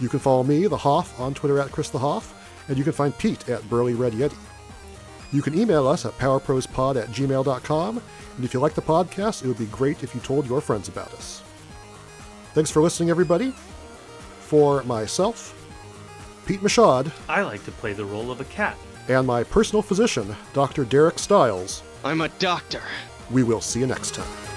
[0.00, 2.92] You can follow me, the Hoff, on Twitter at Chris the Hoff, and you can
[2.92, 4.36] find Pete at Burly Red Yeti.
[5.32, 8.00] You can email us at powerprospod at gmail.com,
[8.36, 10.88] and if you like the podcast, it would be great if you told your friends
[10.88, 11.42] about us.
[12.54, 13.50] Thanks for listening, everybody.
[14.40, 15.52] For myself,
[16.46, 18.76] Pete Machad, I like to play the role of a cat.
[19.08, 20.84] and my personal physician, Dr.
[20.84, 21.82] Derek Stiles.
[22.04, 22.82] I'm a doctor.
[23.30, 24.53] We will see you next time.